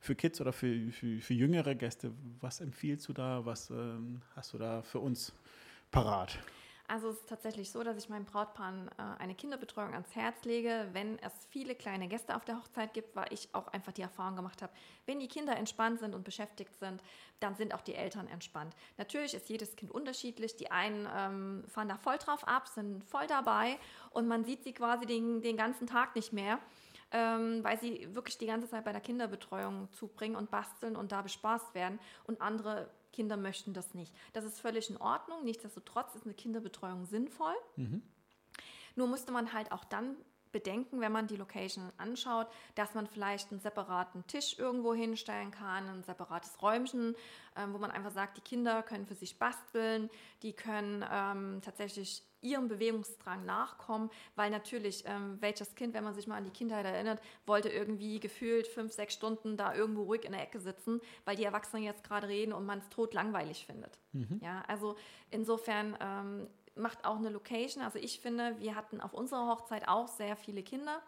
für 0.00 0.14
Kids 0.14 0.40
oder 0.40 0.52
für, 0.52 0.90
für, 0.92 1.20
für 1.20 1.34
jüngere 1.34 1.74
Gäste. 1.74 2.12
Was 2.40 2.60
empfiehlst 2.60 3.08
du 3.08 3.12
da? 3.12 3.44
Was 3.44 3.70
ähm, 3.70 4.22
hast 4.34 4.54
du 4.54 4.58
da 4.58 4.82
für 4.82 4.98
uns 4.98 5.32
parat? 5.90 6.38
Also 6.92 7.08
es 7.08 7.20
ist 7.20 7.28
tatsächlich 7.30 7.70
so, 7.70 7.82
dass 7.82 7.96
ich 7.96 8.10
meinem 8.10 8.26
Brautpaar 8.26 8.70
äh, 8.98 9.22
eine 9.22 9.34
Kinderbetreuung 9.34 9.94
ans 9.94 10.14
Herz 10.14 10.44
lege. 10.44 10.88
Wenn 10.92 11.18
es 11.20 11.32
viele 11.48 11.74
kleine 11.74 12.06
Gäste 12.06 12.36
auf 12.36 12.44
der 12.44 12.58
Hochzeit 12.58 12.92
gibt, 12.92 13.16
weil 13.16 13.28
ich 13.30 13.48
auch 13.54 13.68
einfach 13.68 13.92
die 13.92 14.02
Erfahrung 14.02 14.36
gemacht 14.36 14.60
habe, 14.60 14.70
wenn 15.06 15.18
die 15.18 15.26
Kinder 15.26 15.56
entspannt 15.56 16.00
sind 16.00 16.14
und 16.14 16.22
beschäftigt 16.22 16.78
sind, 16.78 17.02
dann 17.40 17.54
sind 17.54 17.72
auch 17.72 17.80
die 17.80 17.94
Eltern 17.94 18.28
entspannt. 18.28 18.76
Natürlich 18.98 19.32
ist 19.32 19.48
jedes 19.48 19.74
Kind 19.74 19.90
unterschiedlich. 19.90 20.56
Die 20.56 20.70
einen 20.70 21.08
ähm, 21.16 21.64
fahren 21.66 21.88
da 21.88 21.96
voll 21.96 22.18
drauf 22.18 22.46
ab, 22.46 22.68
sind 22.68 23.02
voll 23.04 23.26
dabei 23.26 23.78
und 24.10 24.28
man 24.28 24.44
sieht 24.44 24.62
sie 24.62 24.74
quasi 24.74 25.06
den, 25.06 25.40
den 25.40 25.56
ganzen 25.56 25.86
Tag 25.86 26.14
nicht 26.14 26.34
mehr. 26.34 26.58
Ähm, 27.10 27.64
weil 27.64 27.78
sie 27.80 28.14
wirklich 28.14 28.36
die 28.36 28.46
ganze 28.46 28.68
Zeit 28.68 28.84
bei 28.84 28.92
der 28.92 29.00
Kinderbetreuung 29.00 29.90
zubringen 29.92 30.36
und 30.36 30.50
basteln 30.50 30.96
und 30.96 31.10
da 31.10 31.22
bespaßt 31.22 31.74
werden. 31.74 31.98
Und 32.24 32.42
andere 32.42 32.90
Kinder 33.12 33.36
möchten 33.36 33.72
das 33.72 33.94
nicht. 33.94 34.12
Das 34.32 34.44
ist 34.44 34.60
völlig 34.60 34.90
in 34.90 34.96
Ordnung. 34.96 35.44
Nichtsdestotrotz 35.44 36.14
ist 36.14 36.24
eine 36.24 36.34
Kinderbetreuung 36.34 37.06
sinnvoll. 37.06 37.54
Mhm. 37.76 38.02
Nur 38.96 39.06
musste 39.06 39.32
man 39.32 39.52
halt 39.52 39.72
auch 39.72 39.84
dann 39.84 40.16
bedenken, 40.52 41.00
wenn 41.00 41.12
man 41.12 41.26
die 41.26 41.36
Location 41.36 41.90
anschaut, 41.96 42.46
dass 42.74 42.94
man 42.94 43.06
vielleicht 43.06 43.50
einen 43.50 43.60
separaten 43.60 44.26
Tisch 44.26 44.58
irgendwo 44.58 44.94
hinstellen 44.94 45.50
kann, 45.50 45.88
ein 45.88 46.04
separates 46.04 46.60
Räumchen, 46.60 47.16
ähm, 47.56 47.72
wo 47.72 47.78
man 47.78 47.90
einfach 47.90 48.10
sagt, 48.10 48.36
die 48.36 48.42
Kinder 48.42 48.82
können 48.82 49.06
für 49.06 49.14
sich 49.14 49.38
basteln, 49.38 50.10
die 50.42 50.52
können 50.52 51.04
ähm, 51.10 51.60
tatsächlich 51.62 52.22
ihrem 52.42 52.68
Bewegungsdrang 52.68 53.44
nachkommen, 53.44 54.10
weil 54.36 54.50
natürlich, 54.50 55.04
ähm, 55.06 55.38
welches 55.40 55.74
Kind, 55.74 55.94
wenn 55.94 56.04
man 56.04 56.14
sich 56.14 56.26
mal 56.26 56.36
an 56.36 56.44
die 56.44 56.50
Kindheit 56.50 56.84
erinnert, 56.84 57.20
wollte 57.46 57.68
irgendwie 57.68 58.20
gefühlt 58.20 58.66
fünf, 58.66 58.92
sechs 58.92 59.14
Stunden 59.14 59.56
da 59.56 59.74
irgendwo 59.74 60.02
ruhig 60.02 60.24
in 60.24 60.32
der 60.32 60.42
Ecke 60.42 60.60
sitzen, 60.60 61.00
weil 61.24 61.36
die 61.36 61.44
Erwachsenen 61.44 61.84
jetzt 61.84 62.04
gerade 62.04 62.28
reden 62.28 62.52
und 62.52 62.66
man 62.66 62.80
es 62.80 62.88
tot 62.88 63.14
langweilig 63.14 63.64
findet. 63.66 63.98
Mhm. 64.12 64.40
Ja, 64.42 64.62
also 64.66 64.96
insofern 65.30 65.96
ähm, 66.00 66.46
macht 66.74 67.04
auch 67.04 67.16
eine 67.16 67.30
Location. 67.30 67.82
Also 67.82 67.98
ich 67.98 68.20
finde, 68.20 68.56
wir 68.58 68.74
hatten 68.74 69.00
auf 69.00 69.14
unserer 69.14 69.46
Hochzeit 69.46 69.88
auch 69.88 70.08
sehr 70.08 70.36
viele 70.36 70.62
Kinder. 70.62 71.00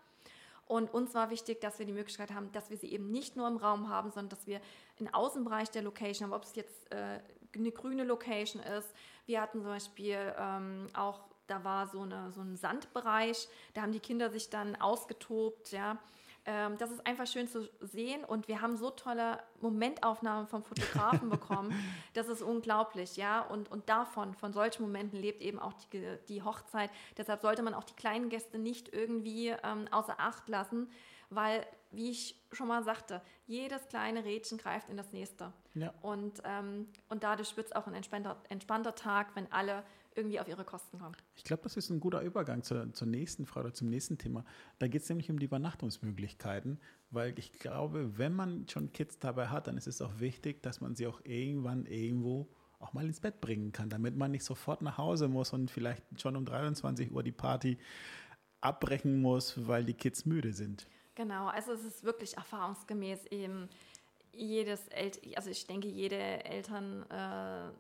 Und 0.66 0.95
uns 0.95 1.14
war 1.14 1.30
wichtig, 1.30 1.61
dass 1.61 1.78
wir 1.78 1.85
die 1.85 1.93
Möglichkeit 1.93 2.32
haben, 2.32 2.51
dass 2.53 2.70
wir 2.70 2.78
sie 2.78 2.91
eben 2.91 3.11
nicht 3.11 3.37
nur 3.37 3.47
im 3.49 3.59
Raum 3.59 3.91
haben, 3.91 4.11
sondern 4.11 4.30
dass 4.30 4.47
wir 4.47 4.61
einen 4.99 5.12
Außenbereich 5.12 5.70
der 5.70 5.82
Location 5.82 6.30
haben, 6.30 6.37
ob 6.37 6.45
es 6.45 6.55
jetzt 6.55 6.91
äh, 6.91 7.20
eine 7.57 7.73
grüne 7.73 8.05
Location 8.05 8.63
ist. 8.63 8.95
Wir 9.27 9.41
hatten 9.41 9.61
zum 9.61 9.71
Beispiel 9.71 10.35
ähm, 10.39 10.87
auch, 10.95 11.21
da 11.47 11.65
war 11.65 11.87
so, 11.87 12.03
eine, 12.03 12.33
so 12.33 12.41
ein 12.41 12.57
Sandbereich, 12.57 13.49
da 13.75 13.83
haben 13.83 13.93
die 13.93 14.01
Kinder 14.01 14.31
sich 14.31 14.51
dann 14.51 14.77
ausgetobt, 14.77 15.73
ja. 15.73 15.99
Ähm, 16.47 16.77
das 16.77 16.91
ist 16.91 17.07
einfach 17.07 17.27
schön 17.27 17.49
zu 17.49 17.71
sehen 17.81 18.23
und 18.23 18.49
wir 18.49 18.61
haben 18.61 18.77
so 18.77 18.91
tolle 18.91 19.39
Momentaufnahmen 19.61 20.47
vom 20.47 20.63
Fotografen 20.63 21.31
bekommen. 21.31 21.75
Das 22.13 22.29
ist 22.29 22.43
unglaublich, 22.43 23.17
ja. 23.17 23.41
Und, 23.41 23.71
und 23.71 23.89
davon, 23.89 24.35
von 24.35 24.53
solchen 24.53 24.83
Momenten 24.83 25.19
lebt 25.19 25.41
eben 25.41 25.59
auch 25.59 25.73
die, 25.73 26.19
die 26.29 26.43
Hochzeit. 26.43 26.91
Deshalb 27.17 27.41
sollte 27.41 27.63
man 27.63 27.73
auch 27.73 27.85
die 27.85 27.95
kleinen 27.95 28.29
Gäste 28.29 28.59
nicht 28.59 28.93
irgendwie 28.93 29.49
ähm, 29.49 29.89
außer 29.91 30.17
Acht 30.19 30.49
lassen, 30.51 30.91
weil, 31.31 31.66
wie 31.91 32.11
ich 32.11 32.41
schon 32.53 32.68
mal 32.68 32.83
sagte, 32.85 33.20
jedes 33.47 33.89
kleine 33.89 34.25
Rädchen 34.25 34.59
greift 34.59 34.89
in 34.89 34.97
das 34.97 35.12
nächste. 35.12 35.53
Ja. 35.75 35.93
Und, 36.03 36.43
ähm, 36.45 36.89
und 37.09 37.25
dadurch 37.25 37.57
wird 37.57 37.68
es 37.68 37.72
auch 37.72 37.87
ein 37.87 37.95
entspannter, 37.95 38.43
entspannter 38.49 38.95
Tag, 38.95 39.35
wenn 39.35 39.51
alle 39.53 39.85
irgendwie 40.16 40.41
auf 40.41 40.49
ihre 40.49 40.64
Kosten 40.64 40.99
kommt. 40.99 41.18
Ich 41.35 41.45
glaube, 41.45 41.62
das 41.64 41.77
ist 41.77 41.91
ein 41.91 42.01
guter 42.01 42.20
Übergang 42.20 42.62
zur, 42.62 42.93
zur 42.93 43.09
nächsten 43.09 43.47
Frage 43.47 43.66
oder 43.66 43.75
zum 43.75 43.89
nächsten 43.89 44.18
Thema. 44.18 44.45
Da 44.79 44.87
geht 44.89 45.03
es 45.03 45.09
nämlich 45.09 45.31
um 45.31 45.39
die 45.39 45.47
Übernachtungsmöglichkeiten, 45.47 46.79
weil 47.11 47.39
ich 47.39 47.53
glaube, 47.53 48.16
wenn 48.18 48.35
man 48.35 48.68
schon 48.68 48.93
Kids 48.93 49.18
dabei 49.18 49.49
hat, 49.49 49.66
dann 49.66 49.77
ist 49.77 49.87
es 49.87 50.01
auch 50.01 50.20
wichtig, 50.20 50.62
dass 50.62 50.81
man 50.81 50.95
sie 50.95 51.07
auch 51.07 51.20
irgendwann 51.25 51.87
irgendwo 51.87 52.49
auch 52.79 52.93
mal 52.93 53.05
ins 53.05 53.20
Bett 53.20 53.41
bringen 53.41 53.72
kann, 53.72 53.89
damit 53.89 54.16
man 54.16 54.31
nicht 54.31 54.45
sofort 54.45 54.83
nach 54.83 54.99
Hause 54.99 55.29
muss 55.29 55.53
und 55.53 55.70
vielleicht 55.70 56.03
schon 56.20 56.37
um 56.37 56.45
23 56.45 57.11
Uhr 57.11 57.22
die 57.22 57.33
Party 57.33 57.79
abbrechen 58.61 59.20
muss, 59.20 59.66
weil 59.66 59.85
die 59.85 59.95
Kids 59.95 60.27
müde 60.27 60.53
sind. 60.53 60.87
Genau, 61.15 61.47
also 61.47 61.73
es 61.73 61.85
ist 61.85 62.05
wirklich 62.05 62.37
erfahrungsgemäß 62.37 63.27
eben 63.27 63.69
jedes 64.33 64.89
El 64.89 65.12
also 65.37 65.51
ich 65.51 65.67
denke, 65.67 65.87
jede 65.87 66.17
Eltern, 66.45 67.05
äh, 67.09 67.15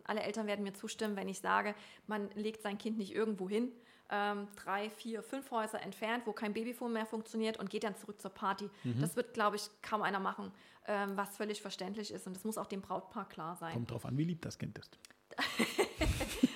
alle 0.04 0.22
Eltern 0.22 0.46
werden 0.46 0.62
mir 0.62 0.74
zustimmen, 0.74 1.16
wenn 1.16 1.28
ich 1.28 1.40
sage, 1.40 1.74
man 2.06 2.30
legt 2.34 2.62
sein 2.62 2.78
Kind 2.78 2.96
nicht 2.98 3.12
irgendwo 3.12 3.48
hin, 3.48 3.72
ähm, 4.10 4.46
drei, 4.56 4.90
vier, 4.90 5.22
fünf 5.22 5.50
Häuser 5.50 5.82
entfernt, 5.82 6.26
wo 6.26 6.32
kein 6.32 6.52
Babyphone 6.52 6.92
mehr 6.92 7.06
funktioniert 7.06 7.58
und 7.58 7.70
geht 7.70 7.84
dann 7.84 7.96
zurück 7.96 8.20
zur 8.20 8.30
Party. 8.30 8.70
Mhm. 8.84 9.00
Das 9.00 9.16
wird, 9.16 9.34
glaube 9.34 9.56
ich, 9.56 9.68
kaum 9.82 10.02
einer 10.02 10.20
machen, 10.20 10.52
ähm, 10.86 11.16
was 11.16 11.36
völlig 11.36 11.60
verständlich 11.60 12.12
ist 12.12 12.26
und 12.26 12.36
das 12.36 12.44
muss 12.44 12.58
auch 12.58 12.66
dem 12.66 12.82
Brautpaar 12.82 13.28
klar 13.28 13.56
sein. 13.56 13.72
Kommt 13.72 13.90
drauf 13.90 14.04
an, 14.04 14.16
wie 14.16 14.24
lieb 14.24 14.42
das 14.42 14.58
Kind 14.58 14.78
ist. 14.78 14.98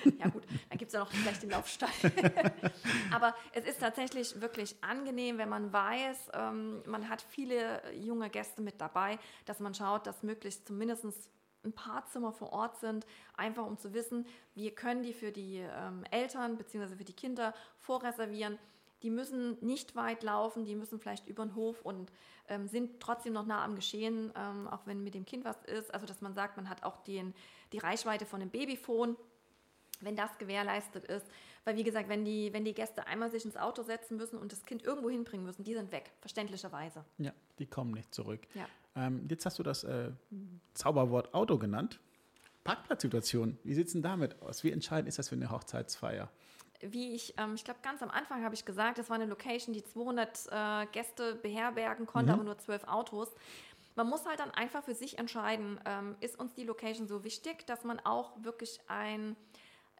ja 0.19 0.29
gut, 0.29 0.38
gibt 0.89 0.93
es 0.93 0.93
ja 0.93 0.99
noch 0.99 1.11
vielleicht 1.11 1.43
den 1.43 1.49
Laufstall. 1.51 1.89
Aber 3.13 3.35
es 3.53 3.65
ist 3.65 3.79
tatsächlich 3.79 4.41
wirklich 4.41 4.75
angenehm, 4.81 5.37
wenn 5.37 5.49
man 5.49 5.71
weiß, 5.71 6.29
ähm, 6.33 6.81
man 6.85 7.09
hat 7.09 7.21
viele 7.21 7.81
junge 7.95 8.29
Gäste 8.29 8.61
mit 8.61 8.81
dabei, 8.81 9.19
dass 9.45 9.59
man 9.59 9.73
schaut, 9.73 10.07
dass 10.07 10.23
möglichst 10.23 10.67
zumindest 10.67 11.05
ein 11.63 11.73
paar 11.73 12.05
Zimmer 12.07 12.31
vor 12.31 12.53
Ort 12.53 12.77
sind, 12.77 13.05
einfach 13.35 13.65
um 13.65 13.77
zu 13.77 13.93
wissen, 13.93 14.25
wir 14.55 14.73
können 14.73 15.03
die 15.03 15.13
für 15.13 15.31
die 15.31 15.57
ähm, 15.57 16.03
Eltern 16.09 16.57
bzw. 16.57 16.95
für 16.95 17.03
die 17.03 17.13
Kinder 17.13 17.53
vorreservieren. 17.77 18.57
Die 19.03 19.09
müssen 19.09 19.57
nicht 19.61 19.95
weit 19.95 20.23
laufen, 20.23 20.65
die 20.65 20.75
müssen 20.75 20.99
vielleicht 20.99 21.27
über 21.27 21.45
den 21.45 21.55
Hof 21.55 21.81
und 21.83 22.11
ähm, 22.47 22.67
sind 22.67 22.99
trotzdem 22.99 23.33
noch 23.33 23.45
nah 23.45 23.63
am 23.63 23.75
Geschehen, 23.75 24.33
ähm, 24.35 24.67
auch 24.67 24.81
wenn 24.85 25.03
mit 25.03 25.13
dem 25.13 25.25
Kind 25.25 25.45
was 25.45 25.61
ist. 25.65 25.93
Also 25.93 26.05
dass 26.05 26.21
man 26.21 26.33
sagt, 26.33 26.57
man 26.57 26.69
hat 26.69 26.83
auch 26.83 26.97
den, 27.03 27.33
die 27.71 27.77
Reichweite 27.77 28.25
von 28.25 28.39
dem 28.39 28.49
Babyphone 28.49 29.15
wenn 30.01 30.15
das 30.15 30.37
gewährleistet 30.37 31.05
ist. 31.05 31.25
Weil 31.65 31.75
wie 31.75 31.83
gesagt, 31.83 32.09
wenn 32.09 32.25
die, 32.25 32.53
wenn 32.53 32.65
die 32.65 32.73
Gäste 32.73 33.05
einmal 33.07 33.31
sich 33.31 33.45
ins 33.45 33.57
Auto 33.57 33.83
setzen 33.83 34.17
müssen 34.17 34.37
und 34.37 34.51
das 34.51 34.65
Kind 34.65 34.83
irgendwo 34.83 35.09
hinbringen 35.09 35.45
müssen, 35.45 35.63
die 35.63 35.73
sind 35.73 35.91
weg, 35.91 36.11
verständlicherweise. 36.21 37.03
Ja, 37.17 37.31
die 37.59 37.65
kommen 37.65 37.91
nicht 37.91 38.13
zurück. 38.13 38.41
Ja. 38.55 38.65
Ähm, 38.95 39.25
jetzt 39.29 39.45
hast 39.45 39.59
du 39.59 39.63
das 39.63 39.83
äh, 39.83 40.11
Zauberwort 40.73 41.33
Auto 41.33 41.57
genannt. 41.57 41.99
Parkplatzsituation, 42.63 43.57
wie 43.63 43.73
sieht 43.73 43.87
es 43.87 43.93
denn 43.93 44.01
damit 44.01 44.41
aus? 44.41 44.63
Wie 44.63 44.71
entscheidend 44.71 45.07
ist 45.07 45.19
das 45.19 45.29
für 45.29 45.35
eine 45.35 45.49
Hochzeitsfeier? 45.49 46.29
Wie 46.81 47.13
ich, 47.13 47.33
ähm, 47.37 47.55
ich 47.55 47.63
glaube, 47.63 47.79
ganz 47.83 48.01
am 48.01 48.09
Anfang 48.09 48.43
habe 48.43 48.55
ich 48.55 48.63
gesagt, 48.63 48.97
das 48.99 49.09
war 49.09 49.15
eine 49.15 49.25
Location, 49.25 49.73
die 49.73 49.83
200 49.83 50.47
äh, 50.49 50.85
Gäste 50.91 51.35
beherbergen 51.35 52.05
konnte, 52.05 52.31
mhm. 52.31 52.35
aber 52.35 52.43
nur 52.43 52.57
12 52.57 52.85
Autos. 52.85 53.29
Man 53.95 54.07
muss 54.07 54.25
halt 54.25 54.39
dann 54.39 54.51
einfach 54.51 54.83
für 54.83 54.95
sich 54.95 55.17
entscheiden, 55.17 55.79
ähm, 55.85 56.15
ist 56.21 56.39
uns 56.39 56.53
die 56.53 56.63
Location 56.63 57.07
so 57.07 57.23
wichtig, 57.23 57.65
dass 57.65 57.83
man 57.83 57.99
auch 57.99 58.31
wirklich 58.43 58.79
ein 58.87 59.35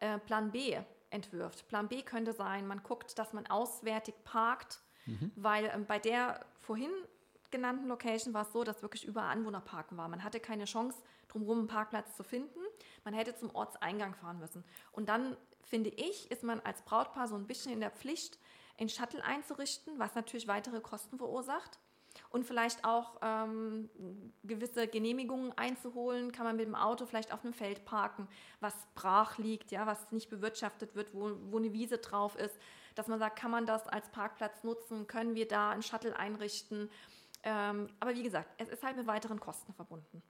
äh, 0.00 0.18
Plan 0.18 0.50
B 0.50 0.76
entwirft. 1.10 1.68
Plan 1.68 1.88
B 1.88 2.02
könnte 2.02 2.32
sein, 2.32 2.66
man 2.66 2.82
guckt, 2.82 3.18
dass 3.18 3.32
man 3.32 3.46
auswärtig 3.46 4.14
parkt, 4.24 4.80
mhm. 5.06 5.32
weil 5.36 5.66
ähm, 5.66 5.86
bei 5.86 5.98
der 5.98 6.44
vorhin 6.60 6.90
genannten 7.50 7.88
Location 7.88 8.32
war 8.32 8.42
es 8.42 8.52
so, 8.52 8.62
dass 8.64 8.82
wirklich 8.82 9.04
überall 9.04 9.30
Anwohnerparken 9.30 9.96
war. 9.96 10.08
Man 10.08 10.22
hatte 10.22 10.40
keine 10.40 10.64
Chance, 10.64 10.98
drumherum 11.28 11.58
einen 11.58 11.68
Parkplatz 11.68 12.16
zu 12.16 12.22
finden. 12.22 12.60
Man 13.04 13.14
hätte 13.14 13.34
zum 13.34 13.54
Ortseingang 13.54 14.14
fahren 14.14 14.38
müssen. 14.38 14.64
Und 14.92 15.08
dann, 15.08 15.36
finde 15.62 15.90
ich, 15.90 16.30
ist 16.30 16.44
man 16.44 16.60
als 16.60 16.82
Brautpaar 16.82 17.26
so 17.26 17.34
ein 17.34 17.46
bisschen 17.46 17.72
in 17.72 17.80
der 17.80 17.90
Pflicht, 17.90 18.38
einen 18.78 18.88
Shuttle 18.88 19.22
einzurichten, 19.24 19.98
was 19.98 20.14
natürlich 20.14 20.48
weitere 20.48 20.80
Kosten 20.80 21.18
verursacht 21.18 21.78
und 22.30 22.44
vielleicht 22.44 22.84
auch 22.84 23.16
ähm, 23.22 23.90
gewisse 24.44 24.86
Genehmigungen 24.86 25.52
einzuholen. 25.58 26.32
Kann 26.32 26.46
man 26.46 26.56
mit 26.56 26.66
dem 26.66 26.76
Auto 26.76 27.04
vielleicht 27.06 27.32
auf 27.32 27.44
einem 27.44 27.52
Feld 27.52 27.84
parken, 27.84 28.28
was 28.60 28.74
brach 28.94 29.36
liegt, 29.38 29.72
ja, 29.72 29.86
was 29.86 30.12
nicht 30.12 30.30
bewirtschaftet 30.30 30.94
wird, 30.94 31.12
wo, 31.12 31.32
wo 31.50 31.58
eine 31.58 31.72
Wiese 31.72 31.98
drauf 31.98 32.36
ist. 32.36 32.56
Dass 32.94 33.08
man 33.08 33.18
sagt, 33.18 33.38
kann 33.38 33.50
man 33.50 33.66
das 33.66 33.86
als 33.88 34.08
Parkplatz 34.10 34.62
nutzen? 34.62 35.06
Können 35.06 35.34
wir 35.34 35.46
da 35.46 35.70
einen 35.70 35.82
Shuttle 35.82 36.16
einrichten? 36.16 36.88
Ähm, 37.42 37.88
aber 37.98 38.14
wie 38.14 38.22
gesagt, 38.22 38.50
es 38.58 38.68
ist 38.68 38.82
halt 38.82 38.96
mit 38.96 39.06
weiteren 39.06 39.40
Kosten 39.40 39.72
verbunden. 39.72 40.22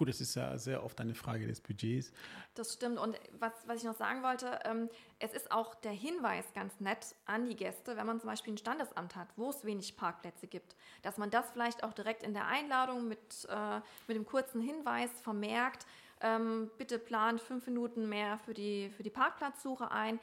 Gut, 0.00 0.08
es 0.08 0.22
ist 0.22 0.34
ja 0.34 0.56
sehr 0.56 0.82
oft 0.82 0.98
eine 1.02 1.14
Frage 1.14 1.46
des 1.46 1.60
Budgets. 1.60 2.10
Das 2.54 2.72
stimmt. 2.72 2.98
Und 2.98 3.20
was, 3.38 3.52
was 3.66 3.80
ich 3.80 3.84
noch 3.84 3.96
sagen 3.98 4.22
wollte, 4.22 4.58
ähm, 4.64 4.88
es 5.18 5.34
ist 5.34 5.52
auch 5.52 5.74
der 5.74 5.92
Hinweis 5.92 6.46
ganz 6.54 6.80
nett 6.80 7.14
an 7.26 7.44
die 7.44 7.54
Gäste, 7.54 7.98
wenn 7.98 8.06
man 8.06 8.18
zum 8.18 8.30
Beispiel 8.30 8.54
ein 8.54 8.56
Standesamt 8.56 9.14
hat, 9.14 9.28
wo 9.36 9.50
es 9.50 9.62
wenig 9.62 9.98
Parkplätze 9.98 10.46
gibt, 10.46 10.74
dass 11.02 11.18
man 11.18 11.28
das 11.28 11.50
vielleicht 11.50 11.84
auch 11.84 11.92
direkt 11.92 12.22
in 12.22 12.32
der 12.32 12.46
Einladung 12.46 13.08
mit, 13.08 13.46
äh, 13.50 13.80
mit 14.08 14.16
dem 14.16 14.24
kurzen 14.24 14.62
Hinweis 14.62 15.10
vermerkt, 15.20 15.84
ähm, 16.22 16.70
bitte 16.78 16.98
plant 16.98 17.42
fünf 17.42 17.66
Minuten 17.66 18.08
mehr 18.08 18.38
für 18.38 18.54
die, 18.54 18.88
für 18.96 19.02
die 19.02 19.10
Parkplatzsuche 19.10 19.90
ein. 19.90 20.18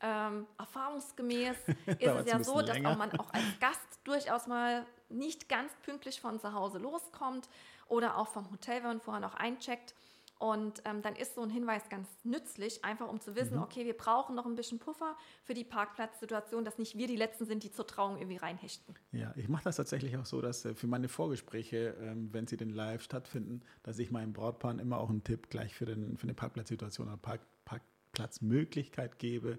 Ähm, 0.00 0.46
erfahrungsgemäß 0.58 1.56
ist 1.86 2.00
es 2.00 2.26
ja 2.32 2.42
so, 2.42 2.62
dass 2.62 2.82
auch 2.82 2.96
man 2.96 3.12
auch 3.18 3.30
als 3.34 3.44
Gast 3.60 4.00
durchaus 4.04 4.46
mal 4.46 4.86
nicht 5.10 5.50
ganz 5.50 5.70
pünktlich 5.82 6.18
von 6.18 6.40
zu 6.40 6.54
Hause 6.54 6.78
loskommt 6.78 7.46
oder 7.88 8.16
auch 8.16 8.28
vom 8.28 8.50
Hotel, 8.50 8.76
wenn 8.76 8.88
man 8.88 9.00
vorher 9.00 9.20
noch 9.20 9.34
eincheckt. 9.34 9.94
Und 10.38 10.82
ähm, 10.84 11.02
dann 11.02 11.16
ist 11.16 11.34
so 11.34 11.42
ein 11.42 11.50
Hinweis 11.50 11.88
ganz 11.88 12.06
nützlich, 12.22 12.84
einfach 12.84 13.08
um 13.08 13.20
zu 13.20 13.34
wissen, 13.34 13.56
mhm. 13.56 13.62
okay, 13.62 13.84
wir 13.84 13.96
brauchen 13.96 14.36
noch 14.36 14.46
ein 14.46 14.54
bisschen 14.54 14.78
Puffer 14.78 15.16
für 15.42 15.52
die 15.52 15.64
Parkplatzsituation, 15.64 16.64
dass 16.64 16.78
nicht 16.78 16.96
wir 16.96 17.08
die 17.08 17.16
Letzten 17.16 17.44
sind, 17.44 17.64
die 17.64 17.72
zur 17.72 17.88
Trauung 17.88 18.18
irgendwie 18.18 18.36
reinhechten. 18.36 18.94
Ja, 19.10 19.32
ich 19.34 19.48
mache 19.48 19.64
das 19.64 19.76
tatsächlich 19.76 20.16
auch 20.16 20.26
so, 20.26 20.40
dass 20.40 20.64
äh, 20.64 20.74
für 20.74 20.86
meine 20.86 21.08
Vorgespräche, 21.08 21.96
ähm, 22.00 22.32
wenn 22.32 22.46
sie 22.46 22.56
denn 22.56 22.70
live 22.70 23.02
stattfinden, 23.02 23.62
dass 23.82 23.98
ich 23.98 24.12
meinem 24.12 24.32
Brautpaar 24.32 24.78
immer 24.78 24.98
auch 24.98 25.10
einen 25.10 25.24
Tipp 25.24 25.50
gleich 25.50 25.74
für, 25.74 25.86
den, 25.86 26.16
für 26.16 26.24
eine 26.24 26.34
Parkplatzsituation 26.34 27.08
oder 27.08 27.16
Park, 27.16 27.40
Parkplatzmöglichkeit 27.64 29.18
gebe, 29.18 29.58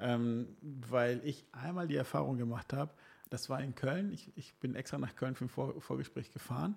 ähm, 0.00 0.56
weil 0.60 1.20
ich 1.24 1.44
einmal 1.52 1.86
die 1.86 1.96
Erfahrung 1.96 2.36
gemacht 2.36 2.72
habe, 2.72 2.92
das 3.30 3.48
war 3.48 3.60
in 3.60 3.74
Köln, 3.76 4.12
ich, 4.12 4.32
ich 4.36 4.54
bin 4.56 4.74
extra 4.74 4.98
nach 4.98 5.14
Köln 5.14 5.34
für 5.34 5.46
ein 5.46 5.48
Vor 5.48 5.80
Vorgespräch 5.80 6.32
gefahren 6.32 6.76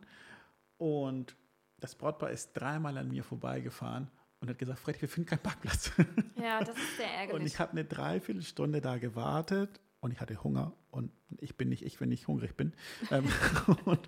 und 0.79 1.35
das 1.77 1.93
Brautpaar 1.95 2.31
ist 2.31 2.53
dreimal 2.53 2.97
an 2.97 3.09
mir 3.09 3.23
vorbeigefahren 3.23 4.09
und 4.39 4.49
hat 4.49 4.57
gesagt, 4.57 4.79
Freddy, 4.79 5.01
wir 5.01 5.09
finden 5.09 5.29
keinen 5.29 5.43
Parkplatz. 5.43 5.91
Ja, 6.41 6.61
das 6.63 6.77
ist 6.77 6.95
sehr 6.95 7.05
ärgerlich. 7.05 7.33
Und 7.33 7.45
ich 7.45 7.59
habe 7.59 7.73
eine 7.73 7.83
Dreiviertelstunde 7.83 8.79
da 8.79 8.97
gewartet 8.97 9.81
und 9.99 10.11
ich 10.11 10.21
hatte 10.21 10.41
Hunger 10.41 10.71
und 10.89 11.11
ich 11.39 11.57
bin 11.57 11.67
nicht 11.67 11.83
ich, 11.85 11.99
wenn 11.99 12.13
ich 12.13 12.29
hungrig 12.29 12.55
bin. 12.55 12.73
Ähm, 13.11 13.25
und, 13.67 13.87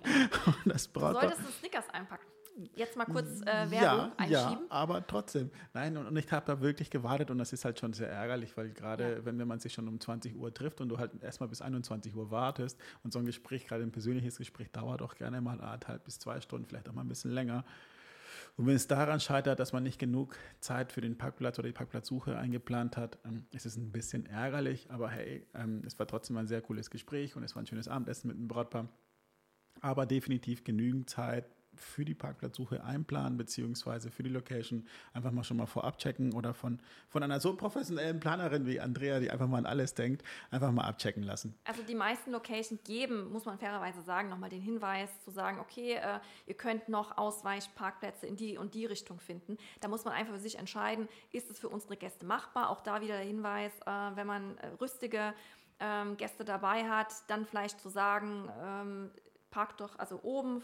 das 0.64 0.88
Brautpaar, 0.88 1.20
du 1.20 1.28
solltest 1.28 1.40
einen 1.40 1.52
Snickers 1.58 1.90
einpacken 1.90 2.31
jetzt 2.74 2.96
mal 2.96 3.04
kurz 3.04 3.40
äh, 3.42 3.70
Werbung 3.70 3.72
ja, 3.72 4.12
einschieben. 4.16 4.66
Ja, 4.68 4.70
aber 4.70 5.06
trotzdem. 5.06 5.50
Nein, 5.74 5.96
und, 5.96 6.06
und 6.06 6.16
ich 6.16 6.30
habe 6.30 6.44
da 6.46 6.60
wirklich 6.60 6.90
gewartet 6.90 7.30
und 7.30 7.38
das 7.38 7.52
ist 7.52 7.64
halt 7.64 7.78
schon 7.78 7.92
sehr 7.92 8.10
ärgerlich, 8.10 8.56
weil 8.56 8.70
gerade 8.70 9.16
ja. 9.16 9.24
wenn, 9.24 9.38
wenn 9.38 9.48
man 9.48 9.60
sich 9.60 9.72
schon 9.72 9.88
um 9.88 10.00
20 10.00 10.36
Uhr 10.36 10.52
trifft 10.52 10.80
und 10.80 10.88
du 10.88 10.98
halt 10.98 11.22
erstmal 11.22 11.48
bis 11.48 11.62
21 11.62 12.14
Uhr 12.14 12.30
wartest 12.30 12.78
und 13.02 13.12
so 13.12 13.18
ein 13.18 13.26
Gespräch, 13.26 13.66
gerade 13.66 13.82
ein 13.82 13.92
persönliches 13.92 14.38
Gespräch, 14.38 14.70
dauert 14.70 15.02
auch 15.02 15.14
gerne 15.14 15.40
mal 15.40 15.60
anderthalb 15.60 16.04
bis 16.04 16.18
zwei 16.18 16.40
Stunden, 16.40 16.66
vielleicht 16.66 16.88
auch 16.88 16.94
mal 16.94 17.02
ein 17.02 17.08
bisschen 17.08 17.32
länger. 17.32 17.64
Und 18.56 18.66
wenn 18.66 18.74
es 18.74 18.86
daran 18.86 19.18
scheitert, 19.18 19.58
dass 19.60 19.72
man 19.72 19.82
nicht 19.82 19.98
genug 19.98 20.36
Zeit 20.60 20.92
für 20.92 21.00
den 21.00 21.16
Parkplatz 21.16 21.58
oder 21.58 21.68
die 21.68 21.74
Parkplatzsuche 21.74 22.36
eingeplant 22.36 22.96
hat, 22.96 23.18
ähm, 23.24 23.46
ist 23.50 23.64
es 23.64 23.76
ein 23.76 23.92
bisschen 23.92 24.26
ärgerlich. 24.26 24.90
Aber 24.90 25.08
hey, 25.08 25.46
ähm, 25.54 25.82
es 25.86 25.98
war 25.98 26.06
trotzdem 26.06 26.36
ein 26.36 26.46
sehr 26.46 26.60
cooles 26.60 26.90
Gespräch 26.90 27.34
und 27.34 27.44
es 27.44 27.54
war 27.54 27.62
ein 27.62 27.66
schönes 27.66 27.88
Abendessen 27.88 28.28
mit 28.28 28.36
dem 28.36 28.48
Brautpaar. 28.48 28.88
Aber 29.80 30.04
definitiv 30.04 30.64
genügend 30.64 31.08
Zeit 31.08 31.46
für 31.82 32.04
die 32.04 32.14
Parkplatzsuche 32.14 32.84
einplanen, 32.84 33.36
beziehungsweise 33.36 34.10
für 34.10 34.22
die 34.22 34.30
Location 34.30 34.86
einfach 35.12 35.30
mal 35.30 35.44
schon 35.44 35.56
mal 35.56 35.66
vorab 35.66 35.98
checken 35.98 36.32
oder 36.32 36.54
von, 36.54 36.80
von 37.08 37.22
einer 37.22 37.40
so 37.40 37.54
professionellen 37.56 38.20
Planerin 38.20 38.66
wie 38.66 38.80
Andrea, 38.80 39.20
die 39.20 39.30
einfach 39.30 39.46
mal 39.46 39.58
an 39.58 39.66
alles 39.66 39.94
denkt, 39.94 40.22
einfach 40.50 40.70
mal 40.72 40.84
abchecken 40.84 41.22
lassen. 41.22 41.54
Also 41.64 41.82
die 41.82 41.94
meisten 41.94 42.30
Locations 42.30 42.82
geben, 42.84 43.30
muss 43.32 43.44
man 43.44 43.58
fairerweise 43.58 44.02
sagen, 44.02 44.28
nochmal 44.28 44.50
den 44.50 44.62
Hinweis 44.62 45.10
zu 45.20 45.30
sagen, 45.30 45.58
okay, 45.58 45.94
äh, 45.94 46.20
ihr 46.46 46.54
könnt 46.54 46.88
noch 46.88 47.16
Ausweichparkplätze 47.16 48.26
in 48.26 48.36
die 48.36 48.58
und 48.58 48.74
die 48.74 48.86
Richtung 48.86 49.20
finden. 49.20 49.58
Da 49.80 49.88
muss 49.88 50.04
man 50.04 50.14
einfach 50.14 50.34
für 50.34 50.40
sich 50.40 50.58
entscheiden, 50.58 51.08
ist 51.32 51.50
es 51.50 51.58
für 51.58 51.68
unsere 51.68 51.96
Gäste 51.96 52.26
machbar? 52.26 52.70
Auch 52.70 52.80
da 52.80 53.00
wieder 53.00 53.16
der 53.16 53.26
Hinweis, 53.26 53.72
äh, 53.86 53.90
wenn 54.14 54.26
man 54.26 54.56
äh, 54.58 54.68
rüstige 54.80 55.34
ähm, 55.80 56.16
Gäste 56.16 56.44
dabei 56.44 56.88
hat, 56.88 57.12
dann 57.28 57.44
vielleicht 57.44 57.80
zu 57.80 57.88
sagen, 57.88 58.48
ähm, 58.62 59.10
parkt 59.50 59.80
doch 59.80 59.98
also 59.98 60.20
oben 60.22 60.62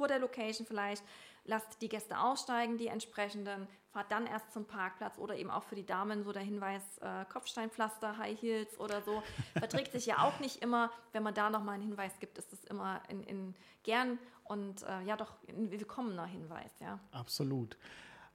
vor 0.00 0.08
der 0.08 0.18
Location 0.18 0.66
vielleicht, 0.66 1.04
lasst 1.44 1.82
die 1.82 1.90
Gäste 1.90 2.18
aussteigen, 2.18 2.78
die 2.78 2.86
entsprechenden, 2.86 3.68
fahrt 3.92 4.10
dann 4.10 4.26
erst 4.26 4.50
zum 4.50 4.64
Parkplatz 4.64 5.18
oder 5.18 5.36
eben 5.36 5.50
auch 5.50 5.62
für 5.62 5.74
die 5.74 5.84
Damen 5.84 6.24
so 6.24 6.32
der 6.32 6.40
Hinweis 6.40 6.96
äh, 7.02 7.26
Kopfsteinpflaster, 7.30 8.16
High 8.16 8.40
Heels 8.40 8.80
oder 8.80 9.02
so. 9.02 9.22
Verträgt 9.58 9.92
sich 9.92 10.06
ja 10.06 10.20
auch 10.20 10.40
nicht 10.40 10.62
immer. 10.62 10.90
Wenn 11.12 11.22
man 11.22 11.34
da 11.34 11.50
nochmal 11.50 11.74
einen 11.74 11.82
Hinweis 11.82 12.18
gibt, 12.18 12.38
ist 12.38 12.50
es 12.54 12.64
immer 12.64 13.02
in, 13.10 13.22
in 13.24 13.54
gern 13.82 14.18
und 14.44 14.82
äh, 14.84 15.02
ja 15.02 15.18
doch 15.18 15.34
ein 15.50 15.70
willkommener 15.70 16.24
Hinweis, 16.24 16.72
ja. 16.80 16.98
Absolut. 17.12 17.76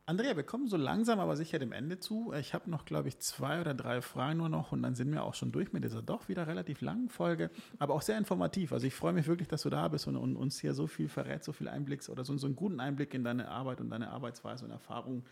Andrea, 0.07 0.35
wir 0.35 0.43
kommen 0.43 0.67
so 0.67 0.77
langsam 0.77 1.19
aber 1.19 1.35
sicher 1.35 1.57
dem 1.57 1.71
Ende 1.71 1.99
zu. 1.99 2.31
Ich 2.33 2.53
habe 2.53 2.69
noch, 2.69 2.85
glaube 2.85 3.07
ich, 3.07 3.17
zwei 3.19 3.59
oder 3.59 3.73
drei 3.73 4.03
Fragen 4.03 4.37
nur 4.37 4.49
noch 4.49 4.71
und 4.71 4.83
dann 4.83 4.93
sind 4.93 5.11
wir 5.11 5.23
auch 5.23 5.33
schon 5.33 5.51
durch 5.51 5.73
mit 5.73 5.83
dieser 5.83 6.03
doch 6.03 6.29
wieder 6.29 6.45
relativ 6.45 6.81
langen 6.81 7.09
Folge, 7.09 7.49
aber 7.79 7.95
auch 7.95 8.03
sehr 8.03 8.17
informativ. 8.19 8.71
Also 8.71 8.85
ich 8.85 8.93
freue 8.93 9.13
mich 9.13 9.25
wirklich, 9.25 9.47
dass 9.47 9.63
du 9.63 9.71
da 9.71 9.87
bist 9.87 10.05
und, 10.05 10.15
und 10.15 10.35
uns 10.35 10.59
hier 10.59 10.75
so 10.75 10.85
viel 10.85 11.09
verrät, 11.09 11.43
so 11.43 11.53
viel 11.53 11.67
Einblick 11.67 12.07
oder 12.07 12.23
so, 12.23 12.37
so 12.37 12.45
einen 12.45 12.55
guten 12.55 12.79
Einblick 12.79 13.15
in 13.15 13.23
deine 13.23 13.47
Arbeit 13.47 13.81
und 13.81 13.89
deine 13.89 14.11
Arbeitsweise 14.11 14.65
und 14.65 14.71
Erfahrung 14.71 15.25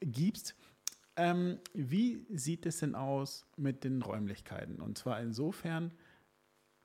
gibst. 0.00 0.54
Ähm, 1.16 1.58
wie 1.74 2.24
sieht 2.30 2.64
es 2.64 2.78
denn 2.78 2.94
aus 2.94 3.44
mit 3.58 3.84
den 3.84 4.00
Räumlichkeiten? 4.00 4.80
Und 4.80 4.96
zwar 4.96 5.20
insofern, 5.20 5.92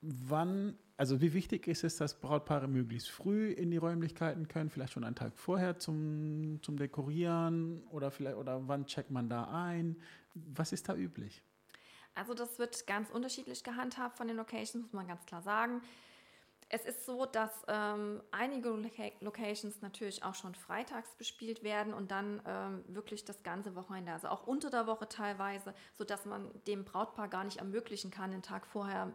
wann, 0.02 0.76
also 0.98 1.20
wie 1.20 1.32
wichtig 1.32 1.68
ist 1.68 1.84
es, 1.84 1.96
dass 1.96 2.14
Brautpaare 2.20 2.66
möglichst 2.66 3.08
früh 3.08 3.52
in 3.52 3.70
die 3.70 3.76
Räumlichkeiten 3.76 4.48
können, 4.48 4.68
vielleicht 4.68 4.94
schon 4.94 5.04
einen 5.04 5.14
Tag 5.14 5.32
vorher 5.36 5.78
zum, 5.78 6.58
zum 6.60 6.76
Dekorieren 6.76 7.84
oder 7.92 8.10
vielleicht 8.10 8.36
oder 8.36 8.66
wann 8.66 8.84
checkt 8.84 9.12
man 9.12 9.28
da 9.30 9.44
ein? 9.44 9.96
Was 10.34 10.72
ist 10.72 10.88
da 10.88 10.96
üblich? 10.96 11.40
Also 12.16 12.34
das 12.34 12.58
wird 12.58 12.84
ganz 12.88 13.10
unterschiedlich 13.10 13.62
gehandhabt 13.62 14.16
von 14.16 14.26
den 14.26 14.36
Locations, 14.36 14.74
muss 14.74 14.92
man 14.92 15.06
ganz 15.06 15.24
klar 15.24 15.40
sagen. 15.40 15.82
Es 16.68 16.84
ist 16.84 17.06
so, 17.06 17.26
dass 17.26 17.52
ähm, 17.68 18.20
einige 18.32 18.70
Loca 18.70 19.04
Locations 19.20 19.80
natürlich 19.80 20.24
auch 20.24 20.34
schon 20.34 20.56
freitags 20.56 21.14
bespielt 21.14 21.62
werden 21.62 21.94
und 21.94 22.10
dann 22.10 22.42
ähm, 22.44 22.84
wirklich 22.88 23.24
das 23.24 23.42
ganze 23.44 23.76
Wochenende, 23.76 24.12
also 24.12 24.28
auch 24.28 24.48
unter 24.48 24.68
der 24.68 24.88
Woche 24.88 25.08
teilweise, 25.08 25.74
sodass 25.96 26.26
man 26.26 26.50
dem 26.66 26.84
Brautpaar 26.84 27.28
gar 27.28 27.44
nicht 27.44 27.58
ermöglichen 27.58 28.10
kann, 28.10 28.32
den 28.32 28.42
Tag 28.42 28.66
vorher 28.66 29.14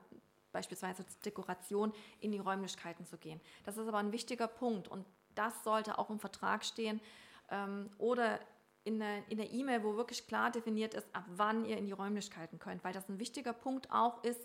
beispielsweise 0.54 1.06
zur 1.06 1.22
Dekoration 1.22 1.92
in 2.22 2.32
die 2.32 2.40
Räumlichkeiten 2.40 3.06
zu 3.06 3.18
gehen. 3.18 3.42
Das 3.66 3.78
ist 3.78 3.88
aber 3.88 3.98
ein 3.98 4.14
wichtiger 4.14 4.48
Punkt 4.48 4.88
und 4.88 5.06
das 5.36 5.64
sollte 5.64 5.98
auch 5.98 6.10
im 6.10 6.20
Vertrag 6.20 6.64
stehen 6.64 7.02
ähm, 7.50 7.90
oder 7.98 8.40
in 8.86 9.00
der 9.00 9.24
E-Mail, 9.30 9.80
e 9.80 9.84
wo 9.84 9.96
wirklich 9.96 10.28
klar 10.28 10.52
definiert 10.52 10.94
ist, 10.94 11.08
ab 11.14 11.24
wann 11.28 11.66
ihr 11.66 11.78
in 11.78 11.86
die 11.86 11.94
Räumlichkeiten 11.94 12.60
könnt, 12.60 12.84
weil 12.84 12.94
das 12.94 13.08
ein 13.08 13.20
wichtiger 13.20 13.54
Punkt 13.54 13.90
auch 13.92 14.24
ist 14.24 14.42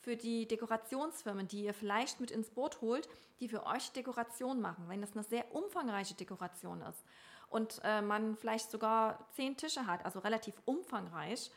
für 0.00 0.16
die 0.16 0.48
Dekorationsfirmen, 0.48 1.46
die 1.46 1.64
ihr 1.64 1.74
vielleicht 1.74 2.18
mit 2.18 2.30
ins 2.30 2.50
Boot 2.50 2.80
holt, 2.80 3.08
die 3.40 3.48
für 3.48 3.66
euch 3.66 3.92
Dekoration 3.92 4.60
machen, 4.60 4.88
wenn 4.88 5.00
das 5.00 5.12
eine 5.12 5.24
sehr 5.24 5.54
umfangreiche 5.54 6.14
Dekoration 6.14 6.80
ist 6.82 7.04
und 7.50 7.80
äh, 7.84 8.00
man 8.00 8.36
vielleicht 8.36 8.70
sogar 8.70 9.28
zehn 9.32 9.56
Tische 9.56 9.86
hat, 9.86 10.04
also 10.04 10.20
relativ 10.20 10.54
umfangreich 10.64 11.50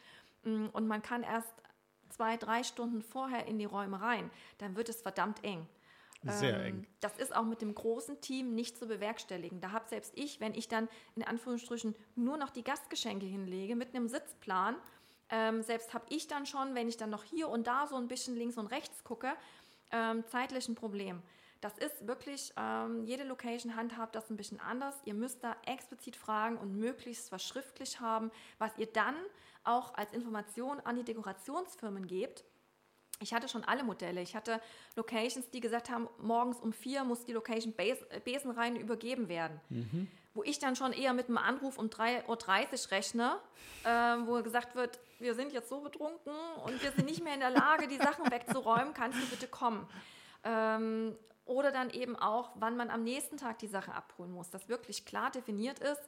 mm, 0.43 0.67
und 0.73 0.87
man 0.87 1.01
kann 1.01 1.23
erst 1.23 1.53
zwei, 2.15 2.37
drei 2.37 2.63
Stunden 2.63 3.01
vorher 3.01 3.45
in 3.45 3.59
die 3.59 3.65
Räume 3.65 4.01
rein, 4.01 4.29
dann 4.57 4.75
wird 4.75 4.89
es 4.89 5.01
verdammt 5.01 5.43
eng. 5.43 5.67
Sehr 6.23 6.59
ähm, 6.59 6.65
eng. 6.65 6.87
Das 7.01 7.17
ist 7.17 7.35
auch 7.35 7.43
mit 7.43 7.61
dem 7.61 7.75
großen 7.75 8.21
Team 8.21 8.55
nicht 8.55 8.77
zu 8.77 8.87
bewerkstelligen. 8.87 9.61
Da 9.61 9.71
habe 9.71 9.87
selbst 9.87 10.13
ich, 10.15 10.39
wenn 10.39 10.53
ich 10.53 10.67
dann 10.67 10.87
in 11.15 11.23
Anführungsstrichen 11.23 11.95
nur 12.15 12.37
noch 12.37 12.49
die 12.49 12.63
Gastgeschenke 12.63 13.25
hinlege 13.25 13.75
mit 13.75 13.93
einem 13.93 14.07
Sitzplan, 14.07 14.75
ähm, 15.29 15.61
selbst 15.61 15.93
habe 15.93 16.05
ich 16.09 16.27
dann 16.27 16.45
schon, 16.45 16.75
wenn 16.75 16.87
ich 16.87 16.97
dann 16.97 17.09
noch 17.09 17.23
hier 17.23 17.49
und 17.49 17.67
da 17.67 17.87
so 17.87 17.95
ein 17.95 18.07
bisschen 18.07 18.35
links 18.35 18.57
und 18.57 18.67
rechts 18.67 19.03
gucke, 19.03 19.33
ähm, 19.91 20.23
zeitlich 20.27 20.67
ein 20.67 20.75
Problem. 20.75 21.21
Das 21.61 21.77
ist 21.77 22.07
wirklich, 22.07 22.53
ähm, 22.57 23.05
jede 23.05 23.23
Location 23.23 23.75
handhabt 23.75 24.15
das 24.15 24.29
ein 24.29 24.37
bisschen 24.37 24.59
anders. 24.59 24.95
Ihr 25.05 25.15
müsst 25.15 25.43
da 25.43 25.55
explizit 25.65 26.15
fragen 26.15 26.57
und 26.57 26.75
möglichst 26.75 27.31
was 27.31 27.43
schriftlich 27.43 27.99
haben, 27.99 28.29
was 28.59 28.77
ihr 28.77 28.85
dann 28.87 29.15
auch 29.65 29.93
als 29.95 30.13
Information 30.13 30.79
an 30.81 30.95
die 30.95 31.03
Dekorationsfirmen 31.03 32.07
gebt 32.07 32.43
ich 33.21 33.33
hatte 33.33 33.47
schon 33.47 33.63
alle 33.63 33.83
Modelle. 33.83 34.21
Ich 34.21 34.35
hatte 34.35 34.59
Locations, 34.95 35.49
die 35.51 35.61
gesagt 35.61 35.89
haben, 35.89 36.09
morgens 36.19 36.59
um 36.59 36.73
vier 36.73 37.03
muss 37.03 37.23
die 37.23 37.31
Location 37.31 37.73
Besenrein 38.23 38.75
übergeben 38.75 39.29
werden. 39.29 39.61
Mhm. 39.69 40.07
Wo 40.33 40.43
ich 40.43 40.59
dann 40.59 40.75
schon 40.75 40.91
eher 40.91 41.13
mit 41.13 41.27
einem 41.27 41.37
Anruf 41.37 41.77
um 41.77 41.87
3.30 41.87 42.27
Uhr 42.27 42.91
rechne, 42.91 43.37
äh, 43.85 43.89
wo 44.25 44.41
gesagt 44.43 44.75
wird, 44.75 44.99
wir 45.19 45.33
sind 45.33 45.53
jetzt 45.53 45.69
so 45.69 45.79
betrunken 45.79 46.33
und 46.65 46.83
wir 46.83 46.91
sind 46.91 47.05
nicht 47.05 47.23
mehr 47.23 47.35
in 47.35 47.39
der 47.39 47.51
Lage, 47.51 47.87
die 47.87 47.97
Sachen 47.97 48.29
wegzuräumen, 48.29 48.93
kannst 48.93 49.17
du 49.17 49.25
bitte 49.27 49.47
kommen. 49.47 49.87
Ähm, 50.43 51.15
oder 51.45 51.71
dann 51.71 51.91
eben 51.91 52.17
auch, 52.17 52.51
wann 52.55 52.75
man 52.75 52.89
am 52.89 53.03
nächsten 53.03 53.37
Tag 53.37 53.59
die 53.59 53.67
Sachen 53.67 53.93
abholen 53.93 54.31
muss, 54.31 54.49
dass 54.49 54.67
wirklich 54.67 55.05
klar 55.05 55.31
definiert 55.31 55.79
ist, 55.79 56.01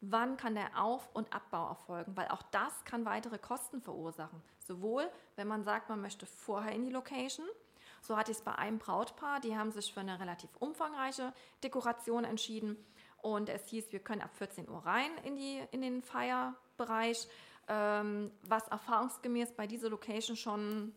wann 0.00 0.36
kann 0.36 0.54
der 0.54 0.82
Auf- 0.82 1.08
und 1.14 1.32
Abbau 1.32 1.68
erfolgen, 1.68 2.16
weil 2.16 2.28
auch 2.28 2.42
das 2.50 2.84
kann 2.84 3.04
weitere 3.04 3.38
Kosten 3.38 3.80
verursachen. 3.80 4.40
Sowohl, 4.60 5.10
wenn 5.36 5.48
man 5.48 5.64
sagt, 5.64 5.88
man 5.88 6.00
möchte 6.00 6.26
vorher 6.26 6.72
in 6.72 6.84
die 6.84 6.90
Location, 6.90 7.46
so 8.00 8.16
hatte 8.16 8.30
ich 8.30 8.38
es 8.38 8.44
bei 8.44 8.54
einem 8.54 8.78
Brautpaar, 8.78 9.40
die 9.40 9.56
haben 9.56 9.72
sich 9.72 9.92
für 9.92 10.00
eine 10.00 10.20
relativ 10.20 10.50
umfangreiche 10.60 11.32
Dekoration 11.64 12.24
entschieden 12.24 12.76
und 13.22 13.48
es 13.48 13.66
hieß, 13.68 13.90
wir 13.90 14.00
können 14.00 14.22
ab 14.22 14.34
14 14.34 14.68
Uhr 14.68 14.84
rein 14.86 15.10
in, 15.24 15.36
die, 15.36 15.60
in 15.72 15.82
den 15.82 16.02
Feierbereich, 16.02 17.26
ähm, 17.66 18.30
was 18.42 18.68
erfahrungsgemäß 18.68 19.52
bei 19.52 19.66
dieser 19.66 19.90
Location 19.90 20.36
schon 20.36 20.94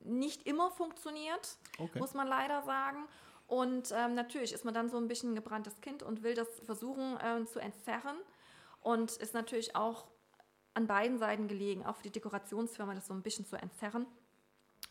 nicht 0.00 0.46
immer 0.46 0.70
funktioniert, 0.70 1.56
okay. 1.78 1.98
muss 1.98 2.14
man 2.14 2.26
leider 2.26 2.62
sagen. 2.62 3.08
Und 3.46 3.92
ähm, 3.94 4.14
natürlich 4.14 4.52
ist 4.52 4.64
man 4.64 4.74
dann 4.74 4.88
so 4.88 4.96
ein 4.96 5.08
bisschen 5.08 5.32
ein 5.32 5.34
gebranntes 5.36 5.80
Kind 5.80 6.02
und 6.02 6.22
will 6.22 6.34
das 6.34 6.48
versuchen 6.64 7.18
äh, 7.20 7.44
zu 7.44 7.58
entzerren. 7.58 8.16
Und 8.80 9.12
ist 9.12 9.34
natürlich 9.34 9.76
auch 9.76 10.06
an 10.74 10.86
beiden 10.86 11.18
Seiten 11.18 11.48
gelegen, 11.48 11.84
auch 11.84 11.96
für 11.96 12.04
die 12.04 12.10
Dekorationsfirma, 12.10 12.94
das 12.94 13.06
so 13.06 13.14
ein 13.14 13.22
bisschen 13.22 13.46
zu 13.46 13.56
entzerren. 13.56 14.06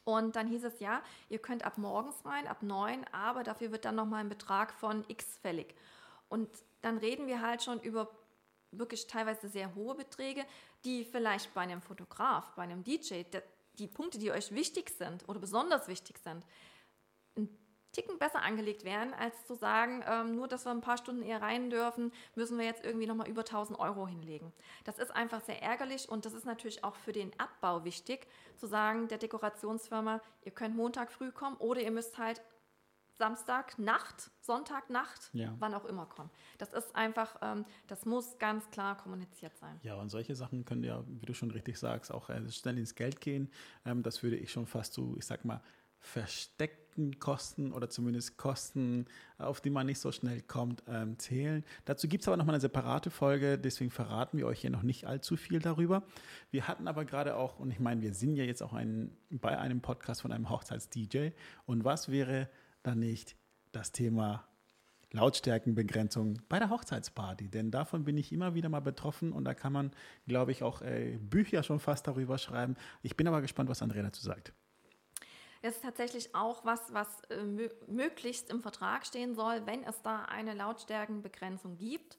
Und 0.03 0.35
dann 0.35 0.47
hieß 0.47 0.63
es 0.63 0.79
ja, 0.79 1.03
ihr 1.29 1.39
könnt 1.39 1.65
ab 1.65 1.77
morgens 1.77 2.25
rein, 2.25 2.47
ab 2.47 2.63
neun, 2.63 3.05
aber 3.11 3.43
dafür 3.43 3.71
wird 3.71 3.85
dann 3.85 3.95
nochmal 3.95 4.21
ein 4.21 4.29
Betrag 4.29 4.73
von 4.73 5.03
X 5.07 5.37
fällig. 5.41 5.75
Und 6.29 6.49
dann 6.81 6.97
reden 6.97 7.27
wir 7.27 7.41
halt 7.41 7.61
schon 7.61 7.79
über 7.81 8.09
wirklich 8.71 9.07
teilweise 9.07 9.49
sehr 9.49 9.75
hohe 9.75 9.95
Beträge, 9.95 10.45
die 10.85 11.03
vielleicht 11.03 11.53
bei 11.53 11.61
einem 11.61 11.81
Fotograf, 11.81 12.53
bei 12.55 12.63
einem 12.63 12.83
DJ, 12.83 13.23
die 13.73 13.87
Punkte, 13.87 14.17
die 14.17 14.31
euch 14.31 14.53
wichtig 14.53 14.89
sind 14.89 15.27
oder 15.27 15.39
besonders 15.39 15.87
wichtig 15.87 16.17
sind, 16.19 16.45
ein 17.37 17.49
Ticken 17.91 18.17
besser 18.19 18.41
angelegt 18.41 18.85
werden, 18.85 19.13
als 19.13 19.45
zu 19.45 19.55
sagen, 19.55 20.03
ähm, 20.07 20.35
nur 20.35 20.47
dass 20.47 20.65
wir 20.65 20.71
ein 20.71 20.81
paar 20.81 20.97
Stunden 20.97 21.23
eher 21.23 21.41
rein 21.41 21.69
dürfen, 21.69 22.11
müssen 22.35 22.57
wir 22.57 22.65
jetzt 22.65 22.85
irgendwie 22.85 23.07
nochmal 23.07 23.27
über 23.27 23.41
1000 23.41 23.79
Euro 23.79 24.07
hinlegen. 24.07 24.53
Das 24.85 24.97
ist 24.97 25.11
einfach 25.11 25.41
sehr 25.41 25.61
ärgerlich 25.61 26.07
und 26.09 26.25
das 26.25 26.33
ist 26.33 26.45
natürlich 26.45 26.83
auch 26.83 26.95
für 26.95 27.11
den 27.11 27.31
Abbau 27.37 27.83
wichtig, 27.83 28.27
zu 28.55 28.67
sagen, 28.67 29.07
der 29.07 29.17
Dekorationsfirma, 29.17 30.21
ihr 30.43 30.51
könnt 30.51 30.75
Montag 30.75 31.11
früh 31.11 31.31
kommen 31.31 31.57
oder 31.57 31.81
ihr 31.81 31.91
müsst 31.91 32.17
halt 32.17 32.41
Samstag 33.21 33.77
Nacht, 33.77 34.31
Sonntag 34.39 34.89
Nacht, 34.89 35.29
ja. 35.33 35.53
wann 35.59 35.75
auch 35.75 35.85
immer 35.85 36.07
kommen. 36.07 36.31
Das 36.57 36.73
ist 36.73 36.95
einfach, 36.95 37.35
ähm, 37.43 37.65
das 37.85 38.05
muss 38.05 38.39
ganz 38.39 38.69
klar 38.71 38.97
kommuniziert 38.97 39.55
sein. 39.57 39.79
Ja, 39.83 39.95
und 39.95 40.09
solche 40.09 40.33
Sachen 40.33 40.65
können 40.65 40.83
ja, 40.83 41.03
wie 41.07 41.25
du 41.27 41.35
schon 41.35 41.51
richtig 41.51 41.77
sagst, 41.77 42.11
auch 42.11 42.29
äh, 42.29 42.49
schnell 42.49 42.79
ins 42.79 42.95
Geld 42.95 43.21
gehen. 43.21 43.51
Ähm, 43.85 44.01
das 44.01 44.23
würde 44.23 44.37
ich 44.37 44.51
schon 44.51 44.65
fast 44.65 44.93
so, 44.93 45.15
ich 45.17 45.25
sag 45.25 45.45
mal, 45.45 45.61
versteckten 46.01 47.19
Kosten 47.19 47.71
oder 47.71 47.89
zumindest 47.89 48.37
Kosten, 48.37 49.05
auf 49.37 49.61
die 49.61 49.69
man 49.69 49.85
nicht 49.85 49.99
so 49.99 50.11
schnell 50.11 50.41
kommt, 50.41 50.83
ähm, 50.87 51.17
zählen. 51.19 51.63
Dazu 51.85 52.07
gibt 52.07 52.23
es 52.23 52.27
aber 52.27 52.37
nochmal 52.37 52.55
eine 52.55 52.61
separate 52.61 53.11
Folge, 53.11 53.57
deswegen 53.57 53.91
verraten 53.91 54.37
wir 54.37 54.47
euch 54.47 54.61
hier 54.61 54.71
noch 54.71 54.81
nicht 54.81 55.05
allzu 55.05 55.37
viel 55.37 55.59
darüber. 55.59 56.03
Wir 56.49 56.67
hatten 56.67 56.87
aber 56.87 57.05
gerade 57.05 57.37
auch, 57.37 57.59
und 57.59 57.71
ich 57.71 57.79
meine, 57.79 58.01
wir 58.01 58.13
sind 58.13 58.35
ja 58.35 58.43
jetzt 58.43 58.61
auch 58.63 58.73
ein, 58.73 59.15
bei 59.29 59.57
einem 59.57 59.81
Podcast 59.81 60.23
von 60.23 60.31
einem 60.31 60.49
Hochzeits-DJ. 60.49 61.29
Und 61.65 61.85
was 61.85 62.09
wäre 62.09 62.49
dann 62.83 62.99
nicht 62.99 63.35
das 63.71 63.91
Thema 63.91 64.47
Lautstärkenbegrenzung 65.11 66.41
bei 66.49 66.57
der 66.57 66.71
Hochzeitsparty? 66.71 67.49
Denn 67.49 67.69
davon 67.69 68.05
bin 68.05 68.17
ich 68.17 68.33
immer 68.33 68.55
wieder 68.55 68.69
mal 68.69 68.79
betroffen 68.79 69.31
und 69.31 69.45
da 69.45 69.53
kann 69.53 69.71
man, 69.71 69.91
glaube 70.27 70.51
ich, 70.51 70.63
auch 70.63 70.81
äh, 70.81 71.17
Bücher 71.19 71.61
schon 71.61 71.79
fast 71.79 72.07
darüber 72.07 72.39
schreiben. 72.39 72.75
Ich 73.03 73.15
bin 73.15 73.27
aber 73.27 73.41
gespannt, 73.41 73.69
was 73.69 73.83
Andrea 73.83 74.01
dazu 74.01 74.23
sagt. 74.23 74.51
Es 75.61 75.75
ist 75.75 75.83
tatsächlich 75.83 76.33
auch 76.33 76.65
was, 76.65 76.93
was 76.93 77.21
äh, 77.29 77.43
möglichst 77.87 78.49
im 78.49 78.61
Vertrag 78.61 79.05
stehen 79.05 79.35
soll, 79.35 79.65
wenn 79.65 79.83
es 79.83 80.01
da 80.01 80.25
eine 80.25 80.53
Lautstärkenbegrenzung 80.53 81.77
gibt. 81.77 82.17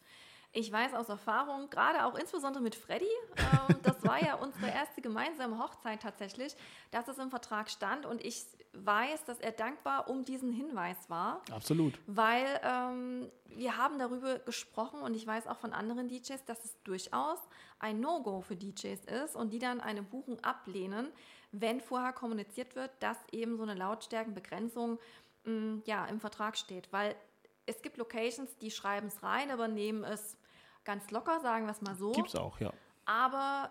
Ich 0.54 0.70
weiß 0.70 0.92
aus 0.92 1.08
Erfahrung, 1.08 1.70
gerade 1.70 2.04
auch 2.04 2.14
insbesondere 2.14 2.62
mit 2.62 2.74
Freddy, 2.74 3.06
äh, 3.36 3.74
das 3.82 4.04
war 4.04 4.22
ja 4.22 4.34
unsere 4.34 4.68
erste 4.68 5.00
gemeinsame 5.00 5.58
Hochzeit 5.58 6.02
tatsächlich, 6.02 6.54
dass 6.90 7.08
es 7.08 7.18
im 7.18 7.30
Vertrag 7.30 7.70
stand 7.70 8.04
und 8.04 8.22
ich 8.22 8.44
weiß, 8.74 9.24
dass 9.24 9.40
er 9.40 9.52
dankbar 9.52 10.08
um 10.08 10.24
diesen 10.24 10.52
Hinweis 10.52 11.08
war. 11.08 11.40
Absolut. 11.50 11.98
Weil 12.06 12.60
ähm, 12.62 13.30
wir 13.46 13.76
haben 13.76 13.98
darüber 13.98 14.38
gesprochen 14.40 15.00
und 15.00 15.14
ich 15.14 15.26
weiß 15.26 15.46
auch 15.46 15.58
von 15.58 15.72
anderen 15.72 16.08
DJs, 16.08 16.44
dass 16.44 16.64
es 16.64 16.76
durchaus 16.84 17.38
ein 17.78 18.00
No-Go 18.00 18.42
für 18.42 18.56
DJs 18.56 19.00
ist 19.24 19.36
und 19.36 19.52
die 19.52 19.58
dann 19.58 19.80
eine 19.80 20.02
Buchung 20.02 20.38
ablehnen, 20.40 21.08
wenn 21.52 21.80
vorher 21.80 22.12
kommuniziert 22.12 22.74
wird, 22.74 22.90
dass 23.00 23.18
eben 23.30 23.56
so 23.56 23.62
eine 23.62 23.74
Lautstärkenbegrenzung 23.74 24.98
mh, 25.44 25.52
mm, 25.52 25.82
ja, 25.86 26.06
im 26.06 26.20
Vertrag 26.20 26.56
steht. 26.56 26.92
Weil 26.92 27.14
es 27.66 27.82
gibt 27.82 27.98
Locations, 27.98 28.56
die 28.58 28.70
schreiben 28.70 29.08
es 29.08 29.22
rein, 29.22 29.50
aber 29.50 29.68
nehmen 29.68 30.02
es 30.04 30.36
ganz 30.84 31.10
locker, 31.10 31.40
sagen 31.40 31.66
wir 31.66 31.72
es 31.72 31.80
mal 31.80 31.94
so. 31.94 32.12
Gibt 32.12 32.28
es 32.28 32.34
auch, 32.34 32.58
ja. 32.58 32.72
Aber 33.04 33.70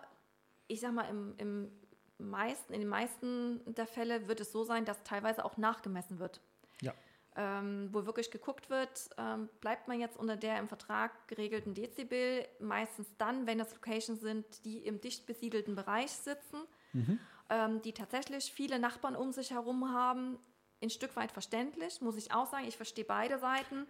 ich 0.68 0.80
sag 0.80 0.92
mal, 0.92 1.08
im, 1.08 1.34
im 1.38 1.72
meisten, 2.18 2.72
in 2.72 2.80
den 2.80 2.88
meisten 2.88 3.60
der 3.74 3.86
Fälle 3.86 4.28
wird 4.28 4.40
es 4.40 4.52
so 4.52 4.64
sein, 4.64 4.84
dass 4.84 5.02
teilweise 5.02 5.44
auch 5.44 5.56
nachgemessen 5.56 6.18
wird. 6.18 6.40
Ja. 6.80 6.94
Ähm, 7.34 7.88
wo 7.92 8.04
wirklich 8.04 8.30
geguckt 8.30 8.68
wird, 8.68 9.08
ähm, 9.16 9.48
bleibt 9.60 9.88
man 9.88 9.98
jetzt 9.98 10.18
unter 10.18 10.36
der 10.36 10.58
im 10.58 10.68
Vertrag 10.68 11.28
geregelten 11.28 11.74
Dezibel, 11.74 12.46
meistens 12.60 13.08
dann, 13.16 13.46
wenn 13.46 13.58
das 13.58 13.72
Locations 13.72 14.20
sind, 14.20 14.64
die 14.66 14.78
im 14.78 15.00
dicht 15.00 15.26
besiedelten 15.26 15.74
Bereich 15.74 16.10
sitzen, 16.10 16.58
mhm. 16.92 17.18
Ähm, 17.50 17.82
die 17.82 17.92
tatsächlich 17.92 18.52
viele 18.52 18.78
Nachbarn 18.78 19.16
um 19.16 19.32
sich 19.32 19.50
herum 19.50 19.92
haben, 19.92 20.38
ein 20.82 20.90
Stück 20.90 21.14
weit 21.16 21.32
verständlich, 21.32 22.00
muss 22.00 22.16
ich 22.16 22.32
auch 22.32 22.46
sagen. 22.46 22.66
Ich 22.66 22.76
verstehe 22.76 23.04
beide 23.04 23.38
Seiten, 23.38 23.86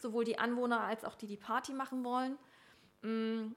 sowohl 0.00 0.24
die 0.24 0.38
Anwohner 0.38 0.80
als 0.80 1.04
auch 1.04 1.16
die, 1.16 1.26
die 1.26 1.36
Party 1.36 1.72
machen 1.72 2.04
wollen. 2.04 2.38
Mm, 3.02 3.52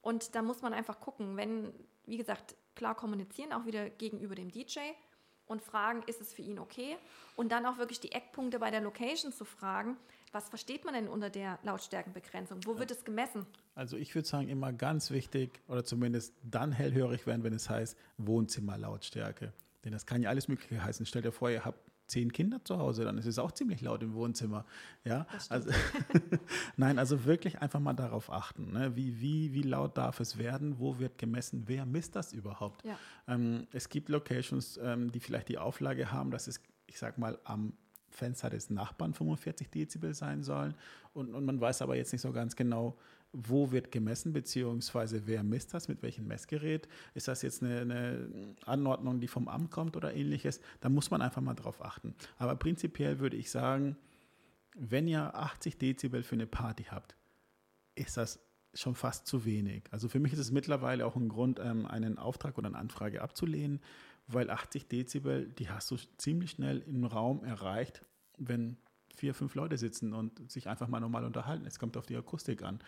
und 0.00 0.34
da 0.34 0.42
muss 0.42 0.62
man 0.62 0.74
einfach 0.74 1.00
gucken, 1.00 1.36
wenn, 1.36 1.72
wie 2.04 2.16
gesagt, 2.16 2.56
klar 2.74 2.94
kommunizieren, 2.94 3.52
auch 3.52 3.64
wieder 3.64 3.88
gegenüber 3.90 4.34
dem 4.34 4.50
DJ 4.50 4.80
und 5.46 5.62
fragen, 5.62 6.02
ist 6.06 6.20
es 6.20 6.32
für 6.32 6.42
ihn 6.42 6.58
okay? 6.58 6.96
Und 7.36 7.52
dann 7.52 7.66
auch 7.66 7.78
wirklich 7.78 8.00
die 8.00 8.12
Eckpunkte 8.12 8.58
bei 8.58 8.70
der 8.70 8.80
Location 8.80 9.32
zu 9.32 9.44
fragen, 9.44 9.96
was 10.32 10.48
versteht 10.48 10.84
man 10.84 10.94
denn 10.94 11.08
unter 11.08 11.30
der 11.30 11.58
Lautstärkenbegrenzung? 11.62 12.60
Wo 12.64 12.78
wird 12.78 12.90
es 12.90 13.04
gemessen? 13.04 13.46
Also 13.74 13.96
ich 13.96 14.14
würde 14.14 14.26
sagen, 14.26 14.48
immer 14.48 14.72
ganz 14.72 15.10
wichtig 15.10 15.60
oder 15.68 15.84
zumindest 15.84 16.34
dann 16.42 16.72
hellhörig 16.72 17.26
werden, 17.26 17.44
wenn 17.44 17.52
es 17.52 17.68
heißt 17.68 17.96
Wohnzimmerlautstärke. 18.16 19.52
Denn 19.84 19.92
das 19.92 20.06
kann 20.06 20.22
ja 20.22 20.30
alles 20.30 20.48
Mögliche 20.48 20.82
heißen. 20.82 21.06
Stell 21.06 21.22
dir 21.22 21.32
vor, 21.32 21.50
ihr 21.50 21.64
habt 21.64 21.78
zehn 22.06 22.32
Kinder 22.32 22.62
zu 22.64 22.78
Hause, 22.78 23.04
dann 23.04 23.16
ist 23.16 23.26
es 23.26 23.38
auch 23.38 23.52
ziemlich 23.52 23.80
laut 23.80 24.02
im 24.02 24.14
Wohnzimmer. 24.14 24.66
Ja, 25.04 25.26
also 25.48 25.70
nein, 26.76 26.98
also 26.98 27.24
wirklich 27.24 27.60
einfach 27.60 27.80
mal 27.80 27.94
darauf 27.94 28.30
achten. 28.30 28.72
Ne? 28.72 28.96
Wie, 28.96 29.20
wie, 29.20 29.54
wie 29.54 29.62
laut 29.62 29.96
darf 29.96 30.20
es 30.20 30.36
werden? 30.36 30.78
Wo 30.78 30.98
wird 30.98 31.16
gemessen? 31.18 31.64
Wer 31.66 31.86
misst 31.86 32.16
das 32.16 32.32
überhaupt? 32.32 32.84
Ja. 32.84 32.98
Ähm, 33.28 33.66
es 33.72 33.88
gibt 33.88 34.08
Locations, 34.08 34.78
ähm, 34.82 35.10
die 35.10 35.20
vielleicht 35.20 35.48
die 35.48 35.58
Auflage 35.58 36.12
haben, 36.12 36.30
dass 36.30 36.48
es, 36.48 36.60
ich 36.86 36.98
sag 36.98 37.18
mal, 37.18 37.38
am 37.44 37.72
Fenster 38.12 38.50
des 38.50 38.70
Nachbarn 38.70 39.14
45 39.14 39.70
Dezibel 39.70 40.14
sein 40.14 40.42
sollen. 40.42 40.74
Und, 41.14 41.34
und 41.34 41.44
man 41.44 41.60
weiß 41.60 41.82
aber 41.82 41.96
jetzt 41.96 42.12
nicht 42.12 42.22
so 42.22 42.32
ganz 42.32 42.56
genau, 42.56 42.96
wo 43.32 43.70
wird 43.70 43.90
gemessen, 43.90 44.32
beziehungsweise 44.32 45.26
wer 45.26 45.42
misst 45.42 45.72
das, 45.72 45.88
mit 45.88 46.02
welchem 46.02 46.26
Messgerät. 46.26 46.88
Ist 47.14 47.28
das 47.28 47.42
jetzt 47.42 47.62
eine, 47.62 47.80
eine 47.80 48.28
Anordnung, 48.66 49.20
die 49.20 49.28
vom 49.28 49.48
Amt 49.48 49.70
kommt 49.70 49.96
oder 49.96 50.14
ähnliches? 50.14 50.60
Da 50.80 50.88
muss 50.88 51.10
man 51.10 51.22
einfach 51.22 51.40
mal 51.40 51.54
drauf 51.54 51.82
achten. 51.82 52.14
Aber 52.38 52.56
prinzipiell 52.56 53.20
würde 53.20 53.36
ich 53.36 53.50
sagen, 53.50 53.96
wenn 54.74 55.08
ihr 55.08 55.34
80 55.34 55.78
Dezibel 55.78 56.22
für 56.22 56.34
eine 56.34 56.46
Party 56.46 56.84
habt, 56.84 57.16
ist 57.94 58.16
das 58.16 58.38
schon 58.74 58.94
fast 58.94 59.26
zu 59.26 59.44
wenig. 59.44 59.84
Also 59.90 60.08
für 60.08 60.18
mich 60.18 60.32
ist 60.32 60.38
es 60.38 60.50
mittlerweile 60.50 61.04
auch 61.04 61.16
ein 61.16 61.28
Grund, 61.28 61.58
ähm, 61.62 61.86
einen 61.86 62.18
Auftrag 62.18 62.56
oder 62.56 62.68
eine 62.68 62.78
Anfrage 62.78 63.20
abzulehnen, 63.20 63.80
weil 64.26 64.50
80 64.50 64.88
Dezibel, 64.88 65.48
die 65.58 65.68
hast 65.68 65.90
du 65.90 65.96
ziemlich 66.16 66.52
schnell 66.52 66.80
im 66.80 67.04
Raum 67.04 67.44
erreicht, 67.44 68.04
wenn 68.38 68.76
vier, 69.14 69.34
fünf 69.34 69.54
Leute 69.54 69.76
sitzen 69.76 70.12
und 70.12 70.50
sich 70.50 70.68
einfach 70.68 70.88
mal 70.88 71.00
normal 71.00 71.24
unterhalten. 71.24 71.66
Es 71.66 71.78
kommt 71.78 71.96
auf 71.96 72.06
die 72.06 72.16
Akustik 72.16 72.62
an. 72.62 72.80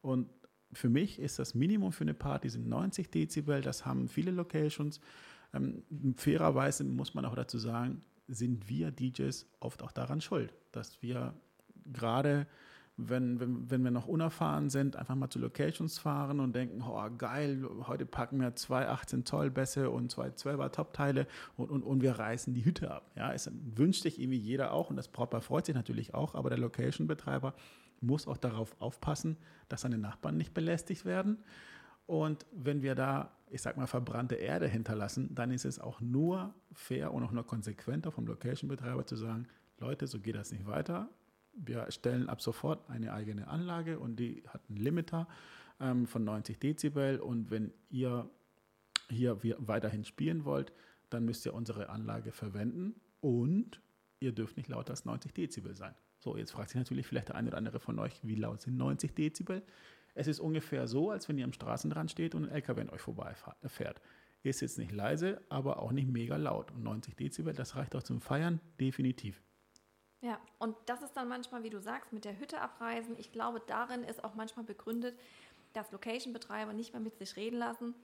Und 0.00 0.28
für 0.72 0.88
mich 0.88 1.18
ist 1.18 1.38
das 1.38 1.54
Minimum 1.54 1.92
für 1.92 2.04
eine 2.04 2.14
Party 2.14 2.48
sind 2.50 2.68
90 2.68 3.10
Dezibel. 3.10 3.60
Das 3.60 3.86
haben 3.86 4.08
viele 4.08 4.30
Locations. 4.30 5.00
Ähm, 5.54 5.82
fairerweise 6.16 6.84
muss 6.84 7.14
man 7.14 7.24
auch 7.24 7.34
dazu 7.34 7.58
sagen, 7.58 8.02
sind 8.26 8.68
wir 8.68 8.90
DJs 8.90 9.46
oft 9.60 9.82
auch 9.82 9.92
daran 9.92 10.20
schuld, 10.20 10.52
dass 10.72 11.00
wir 11.02 11.34
gerade 11.86 12.46
wenn, 12.98 13.38
wenn, 13.38 13.70
wenn 13.70 13.84
wir 13.84 13.92
noch 13.92 14.08
unerfahren 14.08 14.70
sind, 14.70 14.96
einfach 14.96 15.14
mal 15.14 15.30
zu 15.30 15.38
Locations 15.38 15.98
fahren 15.98 16.40
und 16.40 16.54
denken, 16.54 16.82
oh 16.82 17.00
geil, 17.16 17.64
heute 17.86 18.04
packen 18.04 18.40
wir 18.40 18.56
zwei 18.56 18.88
18 18.88 19.24
Zoll 19.24 19.50
Bässe 19.50 19.90
und 19.90 20.10
zwei 20.10 20.28
12er 20.28 20.72
Top-Teile 20.72 21.28
und, 21.56 21.70
und, 21.70 21.84
und 21.84 22.02
wir 22.02 22.18
reißen 22.18 22.52
die 22.54 22.64
Hütte 22.64 22.90
ab. 22.90 23.10
Ja, 23.14 23.32
es 23.32 23.50
wünscht 23.76 24.02
sich 24.02 24.20
irgendwie 24.20 24.38
jeder 24.38 24.72
auch 24.72 24.90
und 24.90 24.96
das 24.96 25.06
Brautpaar 25.08 25.40
freut 25.40 25.66
sich 25.66 25.76
natürlich 25.76 26.12
auch, 26.12 26.34
aber 26.34 26.50
der 26.50 26.58
Location-Betreiber 26.58 27.54
muss 28.00 28.26
auch 28.26 28.36
darauf 28.36 28.74
aufpassen, 28.80 29.36
dass 29.68 29.82
seine 29.82 29.98
Nachbarn 29.98 30.36
nicht 30.36 30.52
belästigt 30.52 31.04
werden. 31.04 31.38
Und 32.06 32.46
wenn 32.52 32.82
wir 32.82 32.96
da, 32.96 33.30
ich 33.50 33.62
sag 33.62 33.76
mal, 33.76 33.86
verbrannte 33.86 34.34
Erde 34.34 34.66
hinterlassen, 34.66 35.34
dann 35.36 35.52
ist 35.52 35.64
es 35.64 35.78
auch 35.78 36.00
nur 36.00 36.52
fair 36.72 37.14
und 37.14 37.22
auch 37.22 37.32
nur 37.32 37.46
konsequenter 37.46 38.10
vom 38.10 38.26
Location-Betreiber 38.26 39.06
zu 39.06 39.14
sagen, 39.14 39.46
Leute, 39.78 40.08
so 40.08 40.18
geht 40.18 40.34
das 40.34 40.50
nicht 40.50 40.66
weiter 40.66 41.08
wir 41.64 41.90
stellen 41.90 42.28
ab 42.28 42.40
sofort 42.40 42.88
eine 42.88 43.12
eigene 43.12 43.48
Anlage 43.48 43.98
und 43.98 44.16
die 44.16 44.42
hat 44.48 44.62
einen 44.68 44.78
Limiter 44.78 45.28
ähm, 45.80 46.06
von 46.06 46.24
90 46.24 46.58
Dezibel. 46.58 47.20
Und 47.20 47.50
wenn 47.50 47.72
ihr 47.90 48.28
hier 49.10 49.38
weiterhin 49.58 50.04
spielen 50.04 50.44
wollt, 50.44 50.72
dann 51.10 51.24
müsst 51.24 51.46
ihr 51.46 51.54
unsere 51.54 51.88
Anlage 51.88 52.32
verwenden 52.32 52.94
und 53.20 53.80
ihr 54.20 54.32
dürft 54.32 54.56
nicht 54.56 54.68
lauter 54.68 54.90
als 54.90 55.04
90 55.04 55.32
Dezibel 55.32 55.74
sein. 55.74 55.94
So, 56.18 56.36
jetzt 56.36 56.50
fragt 56.50 56.70
sich 56.70 56.78
natürlich 56.78 57.06
vielleicht 57.06 57.28
der 57.28 57.36
eine 57.36 57.48
oder 57.48 57.58
andere 57.58 57.80
von 57.80 57.98
euch, 57.98 58.20
wie 58.22 58.34
laut 58.34 58.60
sind 58.60 58.76
90 58.76 59.14
Dezibel? 59.14 59.62
Es 60.14 60.26
ist 60.26 60.40
ungefähr 60.40 60.88
so, 60.88 61.10
als 61.10 61.28
wenn 61.28 61.38
ihr 61.38 61.44
am 61.44 61.52
Straßenrand 61.52 62.10
steht 62.10 62.34
und 62.34 62.44
ein 62.44 62.50
LKW 62.50 62.80
an 62.80 62.90
euch 62.90 63.00
vorbeifährt. 63.00 64.00
Ist 64.42 64.60
jetzt 64.60 64.78
nicht 64.78 64.92
leise, 64.92 65.40
aber 65.48 65.80
auch 65.80 65.92
nicht 65.92 66.08
mega 66.08 66.36
laut. 66.36 66.72
Und 66.72 66.82
90 66.82 67.16
Dezibel, 67.16 67.52
das 67.52 67.76
reicht 67.76 67.94
auch 67.94 68.02
zum 68.02 68.20
Feiern, 68.20 68.60
definitiv. 68.80 69.42
Ja, 70.20 70.40
und 70.58 70.76
das 70.86 71.02
ist 71.02 71.16
dann 71.16 71.28
manchmal, 71.28 71.62
wie 71.62 71.70
du 71.70 71.80
sagst, 71.80 72.12
mit 72.12 72.24
der 72.24 72.38
Hütte 72.38 72.60
abreisen. 72.60 73.16
Ich 73.18 73.30
glaube, 73.30 73.62
darin 73.66 74.02
ist 74.02 74.24
auch 74.24 74.34
manchmal 74.34 74.64
begründet, 74.64 75.18
dass 75.74 75.92
Location-Betreiber 75.92 76.72
nicht 76.72 76.92
mehr 76.92 77.00
mit 77.00 77.18
sich 77.18 77.36
reden 77.36 77.58
lassen, 77.58 77.94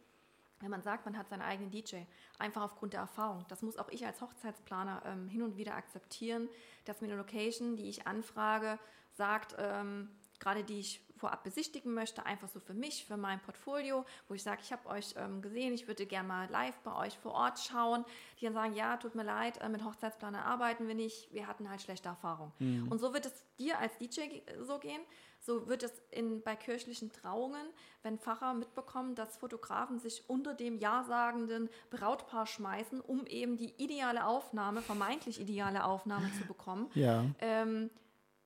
wenn 0.60 0.70
man 0.70 0.82
sagt, 0.82 1.04
man 1.06 1.18
hat 1.18 1.28
seinen 1.28 1.42
eigenen 1.42 1.70
DJ. 1.70 2.02
Einfach 2.38 2.62
aufgrund 2.62 2.92
der 2.92 3.00
Erfahrung. 3.00 3.44
Das 3.48 3.62
muss 3.62 3.78
auch 3.78 3.88
ich 3.88 4.06
als 4.06 4.20
Hochzeitsplaner 4.20 5.02
ähm, 5.04 5.28
hin 5.28 5.42
und 5.42 5.56
wieder 5.56 5.74
akzeptieren, 5.74 6.48
dass 6.84 7.00
mir 7.00 7.08
eine 7.08 7.16
Location, 7.16 7.76
die 7.76 7.88
ich 7.88 8.06
anfrage, 8.06 8.78
sagt, 9.12 9.56
ähm, 9.58 10.08
gerade 10.38 10.62
die 10.62 10.80
ich 10.80 11.03
vorab 11.16 11.44
besichtigen 11.44 11.94
möchte, 11.94 12.26
einfach 12.26 12.48
so 12.48 12.60
für 12.60 12.74
mich, 12.74 13.04
für 13.06 13.16
mein 13.16 13.40
Portfolio, 13.40 14.04
wo 14.28 14.34
ich 14.34 14.42
sage, 14.42 14.60
ich 14.62 14.72
habe 14.72 14.88
euch 14.88 15.14
ähm, 15.16 15.42
gesehen, 15.42 15.72
ich 15.74 15.86
würde 15.86 16.06
gerne 16.06 16.28
mal 16.28 16.48
live 16.50 16.78
bei 16.80 16.94
euch 16.96 17.16
vor 17.18 17.32
Ort 17.32 17.58
schauen, 17.58 18.04
die 18.40 18.44
dann 18.44 18.54
sagen, 18.54 18.74
ja, 18.74 18.96
tut 18.96 19.14
mir 19.14 19.22
leid, 19.22 19.60
äh, 19.60 19.68
mit 19.68 19.84
Hochzeitsplaner 19.84 20.44
arbeiten 20.44 20.88
wir 20.88 20.94
nicht, 20.94 21.32
wir 21.32 21.46
hatten 21.46 21.68
halt 21.68 21.82
schlechte 21.82 22.08
Erfahrungen. 22.08 22.52
Mhm. 22.58 22.88
Und 22.88 22.98
so 22.98 23.14
wird 23.14 23.26
es 23.26 23.44
dir 23.58 23.78
als 23.78 23.96
DJ 23.98 24.40
so 24.62 24.78
gehen, 24.78 25.00
so 25.40 25.68
wird 25.68 25.82
es 25.82 25.92
in, 26.10 26.42
bei 26.42 26.56
kirchlichen 26.56 27.12
Trauungen, 27.12 27.66
wenn 28.02 28.18
Pfarrer 28.18 28.54
mitbekommen, 28.54 29.14
dass 29.14 29.36
Fotografen 29.36 29.98
sich 29.98 30.28
unter 30.28 30.54
dem 30.54 30.78
ja-sagenden 30.78 31.68
Brautpaar 31.90 32.46
schmeißen, 32.46 33.00
um 33.00 33.26
eben 33.26 33.56
die 33.56 33.74
ideale 33.76 34.26
Aufnahme, 34.26 34.80
vermeintlich 34.80 35.40
ideale 35.40 35.84
Aufnahme 35.84 36.30
zu 36.38 36.46
bekommen. 36.46 36.90
Ja. 36.94 37.26
Ähm, 37.40 37.90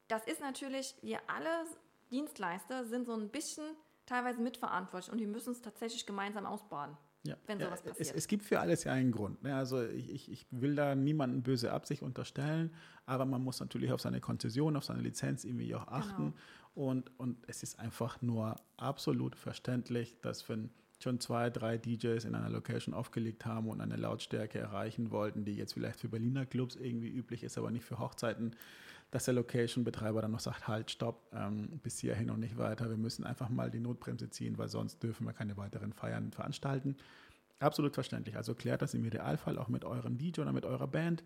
das 0.09 0.27
ist 0.27 0.41
natürlich, 0.41 0.97
wir 1.03 1.21
alle 1.29 1.67
Dienstleister 2.11 2.85
sind 2.85 3.07
so 3.07 3.15
ein 3.15 3.29
bisschen 3.29 3.65
teilweise 4.07 4.41
mitverantwortlich 4.41 5.13
und 5.13 5.19
die 5.19 5.27
müssen 5.27 5.53
es 5.53 5.61
tatsächlich 5.61 6.07
gemeinsam 6.07 6.47
ausbaden. 6.47 6.97
Ja. 7.25 7.37
Wenn 7.47 7.59
sowas 7.59 7.83
ja, 7.85 7.91
passiert. 7.91 8.11
Es, 8.11 8.15
es, 8.15 8.29
gibt 8.29 8.45
für 8.45 8.61
alles 8.61 8.85
ja 8.85 8.93
einen 8.93 9.13
Grund. 9.13 9.43
Ne? 9.43 9.55
Also 9.55 9.83
ich, 9.83 10.31
ich 10.31 10.47
will 10.51 10.75
da 10.75 10.95
niemanden 10.95 11.43
böse 11.43 11.73
Absicht 11.73 12.03
unterstellen, 12.03 12.73
aber 13.07 13.27
man 13.27 13.43
muss 13.43 13.61
natürlich 13.61 13.93
auf 13.93 14.01
seine 14.01 14.21
Konzession, 14.21 14.77
auf 14.77 14.85
seine 14.85 15.03
Lizenz 15.03 15.45
irgendwie 15.45 15.75
auch 15.75 15.89
achten. 15.89 16.33
Genau. 16.75 16.91
Und, 16.91 17.19
und 17.19 17.39
es 17.49 17.63
ist 17.63 17.79
einfach 17.79 18.23
nur 18.23 18.57
absolut 18.77 19.35
verständlich, 19.35 20.21
dass 20.21 20.49
wenn 20.49 20.71
schon 21.03 21.21
zwei, 21.21 21.51
drei 21.51 21.77
DJs 21.77 22.25
in 22.25 22.35
einer 22.35 22.51
Location 22.51 22.95
aufgelegt 22.95 23.47
haben 23.47 23.69
und 23.69 23.81
eine 23.81 23.97
Lautstärke 23.97 24.59
erreichen 24.59 25.11
wollten, 25.11 25.45
die 25.45 25.57
jetzt 25.57 25.75
vielleicht 25.75 26.01
für 26.01 26.09
Berliner 26.09 26.47
Clubs 26.47 26.77
irgendwie 26.77 27.09
üblich 27.09 27.45
ist, 27.45 27.59
aber 27.59 27.71
nicht 27.71 27.85
für 27.85 27.99
Hochzeiten, 27.99 28.57
dass 29.11 29.25
der 29.25 29.35
Location-Betreiber 29.35 30.21
dann 30.21 30.33
noch 30.33 30.41
sagt, 30.41 30.69
halt, 30.69 30.91
stopp, 30.91 31.31
ähm, 31.33 31.81
bis 31.83 31.99
hierhin 31.99 32.31
und 32.31 32.41
nicht 32.41 32.59
weiter. 32.59 32.91
Wir 32.91 32.97
müssen 32.97 33.25
einfach 33.25 33.49
mal 33.49 33.71
die 33.71 33.81
Notbremse 33.81 34.29
ziehen, 34.29 34.59
weil 34.59 34.69
sonst 34.69 35.03
dürfen 35.03 35.27
wir 35.27 35.33
keine 35.33 35.57
weiteren 35.57 35.93
Feiern 35.93 36.31
veranstalten. 36.33 36.97
Absolut 37.59 37.95
verständlich. 37.95 38.37
Also 38.37 38.55
klärt 38.55 38.83
das 38.83 38.95
im 38.95 39.05
Idealfall 39.05 39.59
auch 39.59 39.69
mit 39.69 39.85
eurem 39.85 40.19
DJ 40.19 40.43
oder 40.43 40.53
mit 40.53 40.65
eurer 40.65 40.87
Band. 40.87 41.25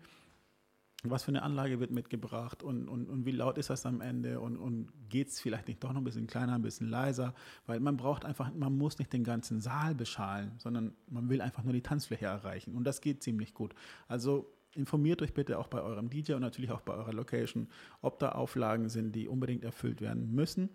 Was 1.05 1.23
für 1.23 1.29
eine 1.29 1.41
Anlage 1.41 1.81
wird 1.81 1.91
mitgebracht 1.91 2.63
und, 2.63 2.87
und, 2.87 3.09
und 3.09 3.25
wie 3.25 3.31
laut 3.31 3.57
ist 3.57 3.69
das 3.69 3.85
am 3.85 3.99
Ende 3.99 4.39
und, 4.39 4.55
und 4.55 4.87
geht 5.09 5.27
es 5.27 5.41
vielleicht 5.41 5.67
nicht 5.67 5.83
doch 5.83 5.91
noch 5.91 5.99
ein 5.99 6.05
bisschen 6.05 6.27
kleiner, 6.27 6.55
ein 6.55 6.61
bisschen 6.61 6.87
leiser, 6.87 7.35
weil 7.65 7.81
man 7.81 7.97
braucht 7.97 8.23
einfach, 8.23 8.53
man 8.53 8.77
muss 8.77 8.99
nicht 8.99 9.11
den 9.11 9.25
ganzen 9.25 9.59
Saal 9.59 9.95
beschalen, 9.95 10.53
sondern 10.59 10.95
man 11.09 11.27
will 11.27 11.41
einfach 11.41 11.63
nur 11.63 11.73
die 11.73 11.81
Tanzfläche 11.81 12.27
erreichen 12.27 12.73
und 12.73 12.85
das 12.85 13.01
geht 13.01 13.21
ziemlich 13.21 13.53
gut. 13.53 13.75
Also 14.07 14.49
informiert 14.75 15.21
euch 15.21 15.33
bitte 15.33 15.59
auch 15.59 15.67
bei 15.67 15.81
eurem 15.81 16.09
DJ 16.09 16.33
und 16.33 16.41
natürlich 16.41 16.71
auch 16.71 16.81
bei 16.81 16.93
eurer 16.93 17.13
Location, 17.13 17.69
ob 18.01 18.19
da 18.19 18.33
Auflagen 18.33 18.89
sind, 18.89 19.13
die 19.13 19.27
unbedingt 19.27 19.63
erfüllt 19.63 20.01
werden 20.01 20.33
müssen. 20.33 20.69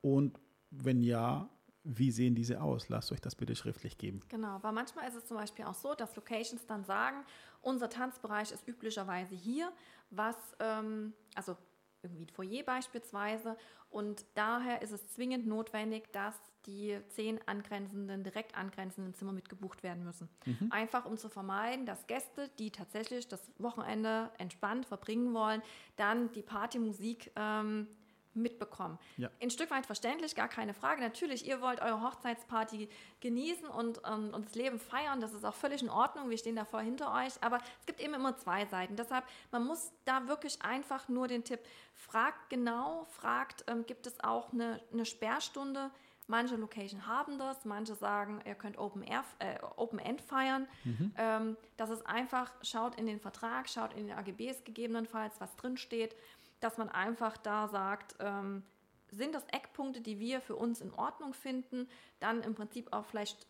Und 0.00 0.38
wenn 0.70 1.02
ja, 1.02 1.48
wie 1.84 2.10
sehen 2.10 2.34
diese 2.34 2.60
aus? 2.60 2.88
Lasst 2.88 3.12
euch 3.12 3.20
das 3.20 3.36
bitte 3.36 3.54
schriftlich 3.54 3.96
geben. 3.98 4.20
Genau, 4.28 4.58
weil 4.62 4.72
manchmal 4.72 5.08
ist 5.08 5.14
es 5.14 5.26
zum 5.26 5.36
Beispiel 5.36 5.64
auch 5.64 5.74
so, 5.74 5.94
dass 5.94 6.16
Locations 6.16 6.66
dann 6.66 6.84
sagen, 6.84 7.24
unser 7.62 7.88
Tanzbereich 7.88 8.50
ist 8.50 8.66
üblicherweise 8.66 9.34
hier, 9.34 9.72
was, 10.10 10.36
ähm, 10.58 11.12
also 11.34 11.56
irgendwie 12.02 12.24
ein 12.24 12.28
Foyer 12.28 12.62
beispielsweise, 12.64 13.56
und 13.88 14.26
daher 14.34 14.82
ist 14.82 14.90
es 14.90 15.08
zwingend 15.08 15.46
notwendig, 15.46 16.12
dass 16.12 16.34
die 16.66 16.98
zehn 17.08 17.40
angrenzenden, 17.46 18.24
direkt 18.24 18.56
angrenzenden 18.56 19.14
Zimmer 19.14 19.32
mitgebucht 19.32 19.82
werden 19.82 20.04
müssen. 20.04 20.28
Mhm. 20.44 20.68
Einfach 20.70 21.04
um 21.04 21.16
zu 21.16 21.28
vermeiden, 21.28 21.86
dass 21.86 22.06
Gäste, 22.06 22.50
die 22.58 22.70
tatsächlich 22.70 23.28
das 23.28 23.50
Wochenende 23.58 24.30
entspannt 24.38 24.86
verbringen 24.86 25.32
wollen, 25.34 25.62
dann 25.96 26.32
die 26.32 26.42
Partymusik 26.42 27.30
ähm, 27.36 27.88
mitbekommen. 28.36 28.98
Ja. 29.16 29.30
Ein 29.40 29.50
Stück 29.50 29.70
weit 29.70 29.86
verständlich, 29.86 30.34
gar 30.34 30.48
keine 30.48 30.74
Frage. 30.74 31.00
Natürlich, 31.00 31.46
ihr 31.46 31.60
wollt 31.60 31.80
eure 31.80 32.02
Hochzeitsparty 32.02 32.88
genießen 33.20 33.66
und, 33.66 34.00
ähm, 34.06 34.30
und 34.32 34.46
das 34.46 34.54
Leben 34.54 34.78
feiern. 34.78 35.20
Das 35.20 35.32
ist 35.32 35.44
auch 35.44 35.54
völlig 35.54 35.82
in 35.82 35.88
Ordnung. 35.88 36.30
Wir 36.30 36.38
stehen 36.38 36.56
da 36.56 36.64
voll 36.64 36.82
hinter 36.82 37.12
euch. 37.12 37.32
Aber 37.42 37.58
es 37.80 37.86
gibt 37.86 38.00
eben 38.00 38.14
immer 38.14 38.36
zwei 38.36 38.66
Seiten. 38.66 38.96
Deshalb, 38.96 39.24
man 39.50 39.66
muss 39.66 39.90
da 40.04 40.28
wirklich 40.28 40.62
einfach 40.62 41.08
nur 41.08 41.26
den 41.26 41.44
Tipp, 41.44 41.60
fragt 41.94 42.50
genau, 42.50 43.06
fragt, 43.10 43.64
ähm, 43.66 43.86
gibt 43.86 44.06
es 44.06 44.22
auch 44.22 44.52
eine, 44.52 44.80
eine 44.92 45.06
Sperrstunde, 45.06 45.90
Manche 46.28 46.56
Location 46.56 47.06
haben 47.06 47.38
das, 47.38 47.64
manche 47.64 47.94
sagen, 47.94 48.40
ihr 48.44 48.56
könnt 48.56 48.78
Open, 48.78 49.02
Air, 49.02 49.24
äh, 49.38 49.58
Open 49.76 49.98
End 49.98 50.20
feiern. 50.20 50.66
Mhm. 50.84 51.12
Ähm, 51.16 51.56
das 51.76 51.90
ist 51.90 52.06
einfach, 52.06 52.52
schaut 52.62 52.96
in 52.96 53.06
den 53.06 53.20
Vertrag, 53.20 53.68
schaut 53.68 53.92
in 53.92 54.08
den 54.08 54.16
AGBs 54.16 54.64
gegebenenfalls, 54.64 55.40
was 55.40 55.54
drin 55.56 55.76
steht, 55.76 56.16
dass 56.60 56.78
man 56.78 56.88
einfach 56.88 57.36
da 57.36 57.68
sagt, 57.68 58.16
ähm, 58.18 58.64
sind 59.10 59.34
das 59.34 59.44
Eckpunkte, 59.52 60.00
die 60.00 60.18
wir 60.18 60.40
für 60.40 60.56
uns 60.56 60.80
in 60.80 60.92
Ordnung 60.92 61.32
finden, 61.32 61.88
dann 62.18 62.42
im 62.42 62.54
Prinzip 62.54 62.92
auch 62.92 63.04
vielleicht 63.04 63.46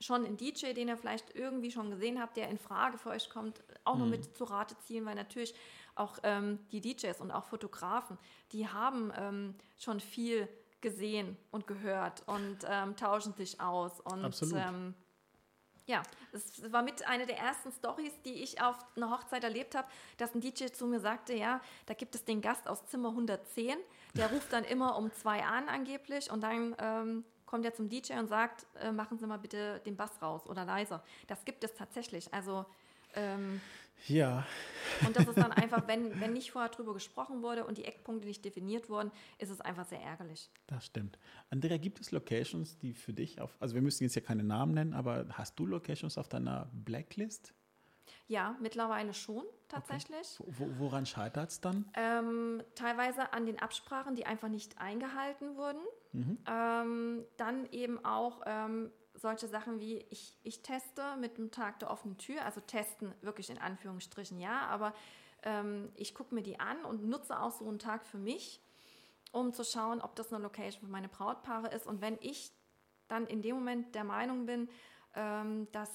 schon 0.00 0.26
einen 0.26 0.36
DJ, 0.36 0.72
den 0.72 0.88
ihr 0.88 0.96
vielleicht 0.96 1.34
irgendwie 1.34 1.70
schon 1.70 1.90
gesehen 1.90 2.20
habt, 2.20 2.36
der 2.36 2.48
in 2.48 2.58
Frage 2.58 2.98
für 2.98 3.10
euch 3.10 3.30
kommt, 3.30 3.62
auch 3.84 3.94
mhm. 3.94 4.00
noch 4.00 4.08
mit 4.08 4.36
zu 4.36 4.44
Rate 4.44 4.76
ziehen, 4.80 5.06
weil 5.06 5.14
natürlich 5.14 5.54
auch 5.94 6.18
ähm, 6.22 6.58
die 6.72 6.80
DJs 6.80 7.20
und 7.20 7.30
auch 7.30 7.44
Fotografen, 7.44 8.18
die 8.52 8.66
haben 8.66 9.12
ähm, 9.16 9.54
schon 9.78 10.00
viel 10.00 10.48
gesehen 10.82 11.36
und 11.50 11.66
gehört 11.66 12.22
und 12.26 12.58
ähm, 12.68 12.96
tauschen 12.96 13.32
sich 13.34 13.60
aus. 13.60 14.00
Und 14.00 14.24
Absolut. 14.24 14.56
Ähm, 14.56 14.94
ja, 15.86 16.02
es 16.32 16.70
war 16.70 16.82
mit 16.82 17.06
einer 17.08 17.26
der 17.26 17.38
ersten 17.38 17.72
Stories, 17.72 18.12
die 18.24 18.42
ich 18.42 18.60
auf 18.62 18.76
einer 18.96 19.10
Hochzeit 19.10 19.42
erlebt 19.42 19.74
habe, 19.74 19.88
dass 20.16 20.34
ein 20.34 20.40
DJ 20.40 20.66
zu 20.66 20.86
mir 20.86 21.00
sagte, 21.00 21.34
ja, 21.34 21.60
da 21.86 21.94
gibt 21.94 22.14
es 22.14 22.24
den 22.24 22.40
Gast 22.40 22.68
aus 22.68 22.86
Zimmer 22.86 23.08
110, 23.08 23.76
der 24.14 24.30
ruft 24.30 24.52
dann 24.52 24.64
immer 24.64 24.96
um 24.96 25.12
zwei 25.12 25.42
an 25.42 25.68
angeblich 25.68 26.30
und 26.30 26.42
dann 26.42 26.76
ähm, 26.78 27.24
kommt 27.46 27.64
er 27.64 27.74
zum 27.74 27.88
DJ 27.88 28.14
und 28.14 28.28
sagt, 28.28 28.66
äh, 28.80 28.92
machen 28.92 29.18
Sie 29.18 29.26
mal 29.26 29.38
bitte 29.38 29.80
den 29.84 29.96
Bass 29.96 30.22
raus 30.22 30.46
oder 30.46 30.64
leiser. 30.64 31.02
Das 31.26 31.44
gibt 31.44 31.64
es 31.64 31.74
tatsächlich. 31.74 32.32
Also 32.32 32.64
ähm, 33.14 33.60
ja. 34.08 34.46
Und 35.06 35.16
das 35.16 35.26
ist 35.26 35.38
dann 35.38 35.52
einfach, 35.52 35.86
wenn, 35.86 36.20
wenn 36.20 36.32
nicht 36.32 36.52
vorher 36.52 36.70
drüber 36.70 36.92
gesprochen 36.94 37.42
wurde 37.42 37.64
und 37.64 37.78
die 37.78 37.84
Eckpunkte 37.84 38.26
nicht 38.26 38.44
definiert 38.44 38.88
wurden, 38.88 39.10
ist 39.38 39.50
es 39.50 39.60
einfach 39.60 39.86
sehr 39.86 40.00
ärgerlich. 40.00 40.50
Das 40.66 40.86
stimmt. 40.86 41.18
Andrea, 41.50 41.76
gibt 41.76 42.00
es 42.00 42.10
Locations, 42.10 42.78
die 42.78 42.94
für 42.94 43.12
dich 43.12 43.40
auf, 43.40 43.56
also 43.60 43.74
wir 43.74 43.82
müssen 43.82 44.04
jetzt 44.04 44.14
ja 44.14 44.22
keine 44.22 44.44
Namen 44.44 44.74
nennen, 44.74 44.94
aber 44.94 45.26
hast 45.32 45.58
du 45.58 45.66
Locations 45.66 46.18
auf 46.18 46.28
deiner 46.28 46.70
Blacklist? 46.72 47.54
Ja, 48.26 48.56
mittlerweile 48.60 49.14
schon 49.14 49.44
tatsächlich. 49.68 50.38
Okay. 50.38 50.52
Wo, 50.58 50.68
woran 50.78 51.06
scheitert 51.06 51.50
es 51.50 51.60
dann? 51.60 51.84
Ähm, 51.94 52.62
teilweise 52.74 53.32
an 53.32 53.46
den 53.46 53.58
Absprachen, 53.58 54.14
die 54.14 54.26
einfach 54.26 54.48
nicht 54.48 54.78
eingehalten 54.78 55.56
wurden. 55.56 55.80
Mhm. 56.12 56.38
Ähm, 56.46 57.24
dann 57.36 57.66
eben 57.72 58.04
auch 58.04 58.42
ähm, 58.46 58.90
solche 59.22 59.48
Sachen 59.48 59.80
wie 59.80 60.04
ich, 60.10 60.36
ich 60.42 60.62
teste 60.62 61.16
mit 61.16 61.38
dem 61.38 61.50
Tag 61.50 61.78
der 61.78 61.90
offenen 61.90 62.18
Tür, 62.18 62.44
also 62.44 62.60
testen 62.60 63.14
wirklich 63.22 63.48
in 63.48 63.58
Anführungsstrichen 63.58 64.38
ja, 64.38 64.66
aber 64.66 64.92
ähm, 65.44 65.90
ich 65.94 66.14
gucke 66.14 66.34
mir 66.34 66.42
die 66.42 66.60
an 66.60 66.84
und 66.84 67.08
nutze 67.08 67.40
auch 67.40 67.52
so 67.52 67.66
einen 67.66 67.78
Tag 67.78 68.04
für 68.04 68.18
mich, 68.18 68.60
um 69.30 69.52
zu 69.52 69.64
schauen, 69.64 70.02
ob 70.02 70.16
das 70.16 70.32
eine 70.32 70.42
Location 70.42 70.82
für 70.82 70.90
meine 70.90 71.08
Brautpaare 71.08 71.68
ist. 71.68 71.86
Und 71.86 72.00
wenn 72.00 72.18
ich 72.20 72.52
dann 73.08 73.26
in 73.26 73.42
dem 73.42 73.54
Moment 73.56 73.94
der 73.94 74.04
Meinung 74.04 74.44
bin, 74.44 74.68
ähm, 75.14 75.68
dass 75.72 75.90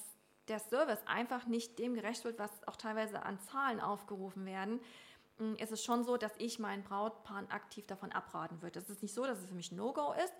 der 0.48 0.58
Service 0.58 1.00
einfach 1.06 1.46
nicht 1.46 1.78
dem 1.78 1.94
gerecht 1.94 2.24
wird, 2.24 2.38
was 2.38 2.50
auch 2.66 2.76
teilweise 2.76 3.22
an 3.22 3.38
Zahlen 3.40 3.80
aufgerufen 3.80 4.46
werden, 4.46 4.80
mm, 5.38 5.54
ist 5.54 5.70
es 5.70 5.84
schon 5.84 6.02
so, 6.02 6.16
dass 6.16 6.32
ich 6.38 6.58
meinen 6.58 6.82
Brautpaaren 6.82 7.50
aktiv 7.50 7.86
davon 7.86 8.10
abraten 8.12 8.62
würde. 8.62 8.78
Es 8.78 8.88
ist 8.88 9.02
nicht 9.02 9.14
so, 9.14 9.24
dass 9.26 9.38
es 9.38 9.46
für 9.46 9.54
mich 9.54 9.70
No-Go 9.70 10.14
ist, 10.24 10.34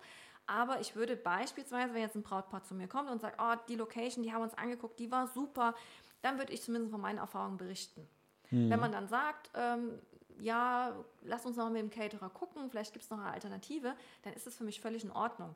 aber 0.49 0.79
ich 0.79 0.95
würde 0.95 1.15
beispielsweise, 1.15 1.93
wenn 1.93 2.01
jetzt 2.01 2.15
ein 2.15 2.23
Brautpaar 2.23 2.63
zu 2.63 2.73
mir 2.73 2.87
kommt 2.87 3.09
und 3.11 3.21
sagt, 3.21 3.39
oh, 3.39 3.53
die 3.67 3.75
Location, 3.75 4.23
die 4.23 4.33
haben 4.33 4.39
wir 4.39 4.45
uns 4.45 4.57
angeguckt, 4.57 4.99
die 4.99 5.11
war 5.11 5.27
super, 5.27 5.75
dann 6.23 6.39
würde 6.39 6.51
ich 6.51 6.63
zumindest 6.63 6.91
von 6.91 6.99
meinen 6.99 7.19
Erfahrungen 7.19 7.57
berichten. 7.57 8.07
Mhm. 8.49 8.71
Wenn 8.71 8.79
man 8.79 8.91
dann 8.91 9.07
sagt, 9.07 9.51
ähm, 9.53 9.99
ja, 10.39 10.95
lass 11.21 11.45
uns 11.45 11.55
noch 11.55 11.69
mit 11.69 11.81
dem 11.81 11.91
Caterer 11.91 12.31
gucken, 12.31 12.67
vielleicht 12.71 12.93
gibt 12.93 13.05
es 13.05 13.11
noch 13.11 13.19
eine 13.19 13.31
Alternative, 13.31 13.93
dann 14.23 14.33
ist 14.33 14.47
es 14.47 14.57
für 14.57 14.63
mich 14.63 14.81
völlig 14.81 15.03
in 15.03 15.11
Ordnung. 15.11 15.55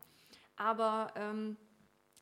Aber 0.58 1.12
ähm, 1.16 1.58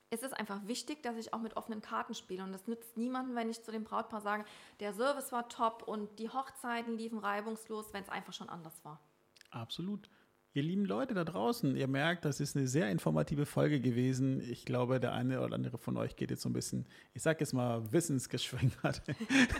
es 0.10 0.24
ist 0.24 0.32
einfach 0.32 0.66
wichtig, 0.66 1.04
dass 1.04 1.18
ich 1.18 1.34
auch 1.34 1.42
mit 1.42 1.58
offenen 1.58 1.82
Karten 1.82 2.14
spiele. 2.14 2.42
Und 2.42 2.54
das 2.54 2.68
nützt 2.68 2.96
niemandem, 2.96 3.36
wenn 3.36 3.50
ich 3.50 3.62
zu 3.62 3.74
dem 3.74 3.84
Brautpaar 3.84 4.22
sage, 4.22 4.46
der 4.80 4.94
Service 4.94 5.34
war 5.34 5.50
top 5.50 5.84
und 5.86 6.20
die 6.20 6.30
Hochzeiten 6.30 6.98
liefen 6.98 7.20
reibungslos, 7.20 7.92
wenn 7.92 8.04
es 8.04 8.10
einfach 8.10 8.32
schon 8.32 8.48
anders 8.48 8.86
war. 8.86 9.02
Absolut. 9.50 10.10
Ihr 10.54 10.64
lieben 10.64 10.84
Leute 10.84 11.14
da 11.14 11.24
draußen, 11.24 11.78
ihr 11.78 11.88
merkt, 11.88 12.26
das 12.26 12.41
ist 12.41 12.58
eine 12.58 12.68
sehr 12.68 12.89
informative 12.91 13.45
Folge 13.45 13.80
gewesen. 13.80 14.41
Ich 14.41 14.66
glaube, 14.66 14.99
der 14.99 15.14
eine 15.14 15.39
oder 15.39 15.56
andere 15.56 15.78
von 15.78 15.95
euch 15.95 16.18
geht 16.18 16.30
jetzt 16.30 16.41
so 16.41 16.49
ein 16.49 16.54
bisschen, 16.54 16.86
ich 17.14 17.22
sag 17.22 17.39
jetzt 17.39 17.54
mal, 17.54 17.89
wissensgeschwängert 17.93 19.02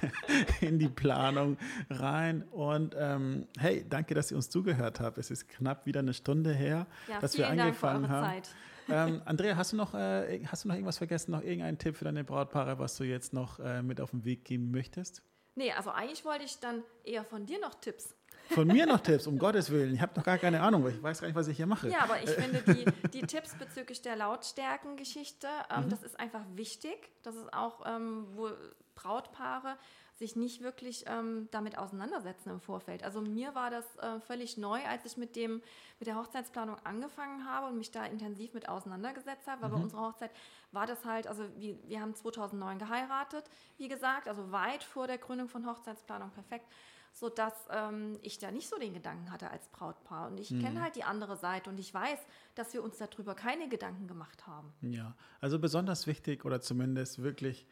in 0.60 0.80
die 0.80 0.90
Planung 0.90 1.56
rein. 1.90 2.44
Und 2.44 2.94
ähm, 3.00 3.48
hey, 3.58 3.86
danke, 3.88 4.16
dass 4.16 4.32
ihr 4.32 4.36
uns 4.36 4.50
zugehört 4.50 5.00
habt. 5.00 5.18
Es 5.18 5.32
ist 5.32 5.48
knapp 5.48 5.86
wieder 5.86 6.02
eine 6.02 6.14
Stunde 6.14 6.54
her, 6.54 6.88
ja, 7.08 7.22
dass 7.22 7.38
wir 7.38 7.50
angefangen 7.50 8.10
haben. 8.10 8.42
Ähm, 8.90 9.22
Andrea, 9.24 9.56
hast 9.56 9.72
du, 9.72 9.78
noch, 9.78 9.94
äh, 9.94 10.44
hast 10.48 10.66
du 10.66 10.68
noch 10.68 10.76
irgendwas 10.76 10.98
vergessen, 10.98 11.32
noch 11.32 11.44
irgendeinen 11.44 11.78
Tipp 11.78 11.96
für 11.96 12.04
deine 12.04 12.26
Brautpaare, 12.26 12.78
was 12.78 12.98
du 12.98 13.06
jetzt 13.06 13.32
noch 13.32 13.60
äh, 13.60 13.82
mit 13.82 14.02
auf 14.02 14.10
den 14.10 14.26
Weg 14.26 14.44
geben 14.44 14.72
möchtest? 14.72 15.22
Nee, 15.56 15.72
also 15.72 15.92
eigentlich 15.92 16.26
wollte 16.26 16.44
ich 16.44 16.60
dann 16.60 16.84
eher 17.06 17.24
von 17.24 17.46
dir 17.46 17.62
noch 17.62 17.76
Tipps 17.76 18.16
von 18.52 18.68
mir 18.68 18.86
noch 18.86 19.00
Tipps, 19.00 19.28
um 19.28 19.38
Gottes 19.38 19.72
Willen. 19.72 19.94
Ich 19.94 20.02
habe 20.02 20.14
noch 20.16 20.24
gar 20.24 20.38
keine 20.38 20.62
Ahnung, 20.62 20.88
ich 20.88 21.02
weiß 21.02 21.22
gar 21.22 21.28
nicht, 21.28 21.36
was 21.36 21.48
ich 21.48 21.58
hier 21.58 21.68
mache. 21.68 21.90
Ja, 21.90 22.02
aber 22.04 22.22
ich 22.22 22.30
finde 22.30 22.62
die, 22.62 23.10
die 23.10 23.26
Tipps 23.26 23.56
bezüglich 23.56 24.02
der 24.02 24.16
Lautstärkengeschichte, 24.16 25.48
ähm, 25.70 25.86
mhm. 25.86 25.90
das 25.90 26.04
ist 26.04 26.20
einfach 26.20 26.44
wichtig. 26.56 27.10
Das 27.24 27.36
ist 27.36 27.54
auch, 27.54 27.86
ähm, 27.86 28.28
wo 28.34 28.50
Brautpaare 28.96 29.78
sich 30.22 30.36
nicht 30.36 30.62
wirklich 30.62 31.06
ähm, 31.08 31.48
damit 31.50 31.80
auseinandersetzen 31.80 32.52
im 32.52 32.60
Vorfeld. 32.60 33.04
Also 33.04 33.22
mir 33.22 33.56
war 33.56 33.72
das 33.72 33.86
äh, 33.98 34.20
völlig 34.20 34.56
neu, 34.56 34.80
als 34.88 35.04
ich 35.04 35.18
mit 35.18 35.36
dem 35.36 35.62
mit 36.00 36.08
der 36.08 36.16
Hochzeitsplanung 36.16 36.78
angefangen 36.84 37.46
habe 37.46 37.68
und 37.68 37.78
mich 37.78 37.92
da 37.92 38.06
intensiv 38.06 38.54
mit 38.54 38.70
auseinandergesetzt 38.70 39.48
habe. 39.48 39.64
Weil 39.64 39.70
mhm. 39.70 39.74
bei 39.74 39.82
unserer 39.82 40.02
Hochzeit 40.02 40.32
war 40.72 40.86
das 40.86 41.06
halt, 41.06 41.28
also 41.28 41.44
wir, 41.58 41.76
wir 41.88 42.02
haben 42.02 42.14
2009 42.14 42.78
geheiratet, 42.78 43.46
wie 43.78 43.88
gesagt, 43.88 44.28
also 44.28 44.52
weit 44.52 44.84
vor 44.84 45.08
der 45.08 45.18
Gründung 45.18 45.50
von 45.50 45.66
Hochzeitsplanung 45.66 46.30
perfekt 46.30 46.68
sodass 47.12 47.54
ähm, 47.70 48.18
ich 48.22 48.40
da 48.40 48.52
nicht 48.52 48.68
so 48.68 48.80
den 48.80 48.94
Gedanken 48.94 49.32
hatte 49.32 49.52
als 49.52 49.68
Brautpaar. 49.68 50.30
Und 50.30 50.40
ich 50.40 50.52
mhm. 50.52 50.62
kenne 50.62 50.82
halt 50.82 50.96
die 50.96 51.04
andere 51.04 51.38
Seite 51.38 51.70
und 51.70 51.80
ich 51.80 51.94
weiß, 51.94 52.20
dass 52.56 52.74
wir 52.74 52.84
uns 52.84 52.98
darüber 52.98 53.36
keine 53.36 53.70
Gedanken 53.70 54.08
gemacht 54.08 54.48
haben. 54.48 54.74
Ja, 54.82 55.16
also 55.40 55.60
besonders 55.60 56.08
wichtig 56.08 56.46
oder 56.46 56.62
zumindest 56.62 57.22
wirklich 57.22 57.68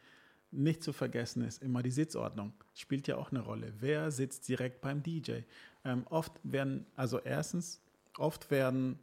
nicht 0.52 0.82
zu 0.82 0.92
vergessen 0.92 1.44
ist 1.44 1.62
immer 1.62 1.82
die 1.82 1.90
Sitzordnung. 1.90 2.52
Spielt 2.74 3.06
ja 3.06 3.16
auch 3.16 3.30
eine 3.30 3.40
Rolle. 3.40 3.72
Wer 3.78 4.10
sitzt 4.10 4.48
direkt 4.48 4.80
beim 4.80 5.02
DJ? 5.02 5.40
Ähm, 5.84 6.06
oft 6.10 6.32
werden, 6.42 6.86
also 6.96 7.18
erstens, 7.20 7.80
oft 8.18 8.50
werden 8.50 8.98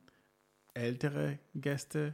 ältere 0.74 1.40
Gäste 1.56 2.14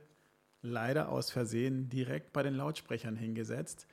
leider 0.62 1.10
aus 1.10 1.30
Versehen 1.30 1.90
direkt 1.90 2.32
bei 2.32 2.44
den 2.44 2.56
Lautsprechern 2.56 3.16
hingesetzt. 3.16 3.88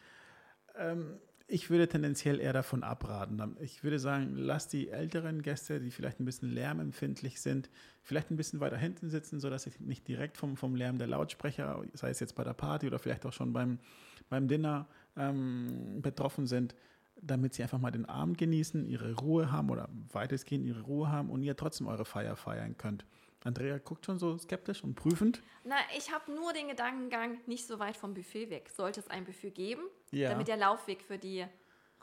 Ähm, 0.76 1.18
ich 1.50 1.68
würde 1.68 1.88
tendenziell 1.88 2.38
eher 2.38 2.52
davon 2.52 2.84
abraten. 2.84 3.56
Ich 3.60 3.82
würde 3.82 3.98
sagen, 3.98 4.34
lass 4.36 4.68
die 4.68 4.88
älteren 4.88 5.42
Gäste, 5.42 5.80
die 5.80 5.90
vielleicht 5.90 6.20
ein 6.20 6.24
bisschen 6.24 6.50
lärmempfindlich 6.50 7.40
sind, 7.40 7.70
vielleicht 8.02 8.30
ein 8.30 8.36
bisschen 8.36 8.60
weiter 8.60 8.76
hinten 8.76 9.10
sitzen, 9.10 9.40
sodass 9.40 9.64
sie 9.64 9.72
nicht 9.80 10.06
direkt 10.06 10.36
vom, 10.36 10.56
vom 10.56 10.76
Lärm 10.76 10.98
der 10.98 11.08
Lautsprecher, 11.08 11.82
sei 11.94 12.10
es 12.10 12.20
jetzt 12.20 12.36
bei 12.36 12.44
der 12.44 12.54
Party 12.54 12.86
oder 12.86 13.00
vielleicht 13.00 13.26
auch 13.26 13.32
schon 13.32 13.52
beim, 13.52 13.80
beim 14.28 14.46
Dinner, 14.46 14.86
ähm, 15.16 16.00
betroffen 16.00 16.46
sind, 16.46 16.76
damit 17.20 17.54
sie 17.54 17.64
einfach 17.64 17.80
mal 17.80 17.90
den 17.90 18.06
Abend 18.06 18.38
genießen, 18.38 18.86
ihre 18.86 19.14
Ruhe 19.14 19.50
haben 19.50 19.70
oder 19.70 19.88
weitestgehend 20.12 20.66
ihre 20.66 20.82
Ruhe 20.82 21.10
haben 21.10 21.30
und 21.30 21.42
ihr 21.42 21.56
trotzdem 21.56 21.88
eure 21.88 22.04
Feier 22.04 22.36
feiern 22.36 22.76
könnt. 22.78 23.04
Andrea 23.42 23.78
guckt 23.78 24.06
schon 24.06 24.18
so 24.18 24.38
skeptisch 24.38 24.84
und 24.84 24.94
prüfend. 24.94 25.42
Na, 25.64 25.76
ich 25.96 26.12
habe 26.12 26.32
nur 26.32 26.52
den 26.52 26.68
Gedankengang, 26.68 27.38
nicht 27.46 27.66
so 27.66 27.78
weit 27.78 27.96
vom 27.96 28.14
Buffet 28.14 28.50
weg. 28.50 28.68
Sollte 28.68 29.00
es 29.00 29.08
ein 29.08 29.24
Buffet 29.24 29.50
geben, 29.50 29.82
ja. 30.10 30.30
damit 30.30 30.48
der 30.48 30.56
Laufweg 30.56 31.02
für 31.02 31.18
die 31.18 31.46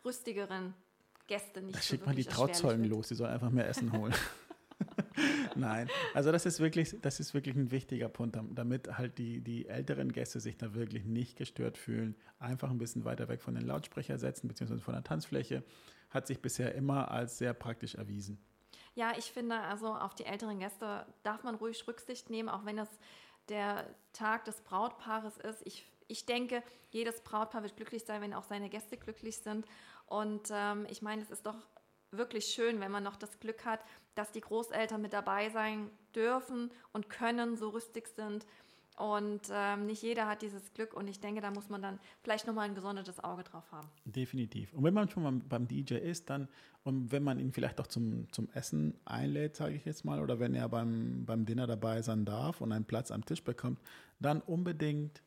rüstigeren 0.03 0.73
Gäste 1.27 1.61
nicht 1.61 1.75
da 1.75 1.79
so 1.79 1.85
schickt 1.85 2.05
man 2.05 2.15
die 2.15 2.23
Trauzeugen 2.23 2.85
los, 2.85 3.09
die 3.09 3.15
sollen 3.15 3.31
einfach 3.31 3.49
mehr 3.49 3.67
Essen 3.67 3.91
holen. 3.91 4.13
Nein, 5.55 5.89
also 6.13 6.31
das 6.31 6.45
ist 6.45 6.59
wirklich, 6.59 6.95
das 7.01 7.19
ist 7.19 7.33
wirklich 7.33 7.55
ein 7.55 7.71
wichtiger 7.71 8.09
Punkt, 8.09 8.37
damit 8.51 8.97
halt 8.97 9.17
die, 9.17 9.41
die 9.41 9.67
älteren 9.67 10.11
Gäste 10.11 10.39
sich 10.39 10.57
da 10.57 10.73
wirklich 10.73 11.05
nicht 11.05 11.37
gestört 11.37 11.77
fühlen. 11.77 12.15
Einfach 12.39 12.69
ein 12.69 12.77
bisschen 12.77 13.05
weiter 13.05 13.27
weg 13.27 13.41
von 13.41 13.55
den 13.55 13.65
Lautsprecher 13.65 14.17
setzen, 14.17 14.47
beziehungsweise 14.47 14.81
von 14.81 14.93
der 14.93 15.03
Tanzfläche, 15.03 15.63
hat 16.09 16.27
sich 16.27 16.41
bisher 16.41 16.75
immer 16.75 17.11
als 17.11 17.37
sehr 17.37 17.53
praktisch 17.53 17.95
erwiesen. 17.95 18.39
Ja, 18.95 19.13
ich 19.17 19.25
finde, 19.31 19.59
also 19.59 19.93
auf 19.93 20.15
die 20.15 20.25
älteren 20.25 20.59
Gäste 20.59 21.05
darf 21.23 21.43
man 21.43 21.55
ruhig 21.55 21.87
Rücksicht 21.87 22.29
nehmen, 22.29 22.49
auch 22.49 22.65
wenn 22.65 22.77
das 22.77 22.89
der 23.49 23.87
Tag 24.13 24.45
des 24.45 24.61
Brautpaares 24.61 25.37
ist. 25.37 25.61
Ich, 25.65 25.85
ich 26.07 26.25
denke, 26.25 26.63
jedes 26.89 27.21
Brautpaar 27.21 27.63
wird 27.63 27.75
glücklich 27.75 28.05
sein, 28.05 28.21
wenn 28.21 28.33
auch 28.33 28.43
seine 28.43 28.69
Gäste 28.69 28.97
glücklich 28.97 29.37
sind. 29.37 29.65
Und 30.05 30.49
ähm, 30.51 30.85
ich 30.89 31.01
meine, 31.01 31.21
es 31.21 31.29
ist 31.29 31.45
doch 31.45 31.57
wirklich 32.11 32.45
schön, 32.45 32.79
wenn 32.79 32.91
man 32.91 33.03
noch 33.03 33.17
das 33.17 33.39
Glück 33.39 33.65
hat, 33.65 33.81
dass 34.15 34.31
die 34.31 34.41
Großeltern 34.41 35.01
mit 35.01 35.13
dabei 35.13 35.49
sein 35.49 35.89
dürfen 36.15 36.71
und 36.93 37.09
können, 37.09 37.57
so 37.57 37.69
rüstig 37.69 38.07
sind. 38.07 38.45
Und 38.97 39.41
ähm, 39.51 39.85
nicht 39.85 40.01
jeder 40.01 40.27
hat 40.27 40.41
dieses 40.41 40.73
Glück 40.73 40.95
und 40.95 41.07
ich 41.07 41.19
denke, 41.19 41.39
da 41.39 41.51
muss 41.51 41.69
man 41.69 41.83
dann 41.83 41.99
vielleicht 42.23 42.47
nochmal 42.47 42.67
ein 42.67 42.73
gesondertes 42.73 43.23
Auge 43.23 43.43
drauf 43.43 43.71
haben. 43.71 43.87
Definitiv. 44.05 44.73
Und 44.73 44.83
wenn 44.83 44.93
man 44.95 45.07
schon 45.07 45.21
mal 45.21 45.33
beim 45.33 45.67
DJ 45.67 45.95
ist, 45.95 46.31
dann 46.31 46.47
und 46.83 47.11
wenn 47.11 47.21
man 47.21 47.37
ihn 47.37 47.51
vielleicht 47.51 47.79
auch 47.79 47.87
zum, 47.87 48.31
zum 48.31 48.49
Essen 48.53 48.97
einlädt, 49.05 49.55
sage 49.55 49.75
ich 49.75 49.85
jetzt 49.85 50.03
mal, 50.03 50.19
oder 50.19 50.39
wenn 50.39 50.55
er 50.55 50.67
beim, 50.67 51.25
beim 51.25 51.45
Dinner 51.45 51.67
dabei 51.67 52.01
sein 52.01 52.25
darf 52.25 52.59
und 52.59 52.71
einen 52.71 52.85
Platz 52.85 53.11
am 53.11 53.23
Tisch 53.23 53.43
bekommt, 53.43 53.79
dann 54.19 54.41
unbedingt 54.41 55.21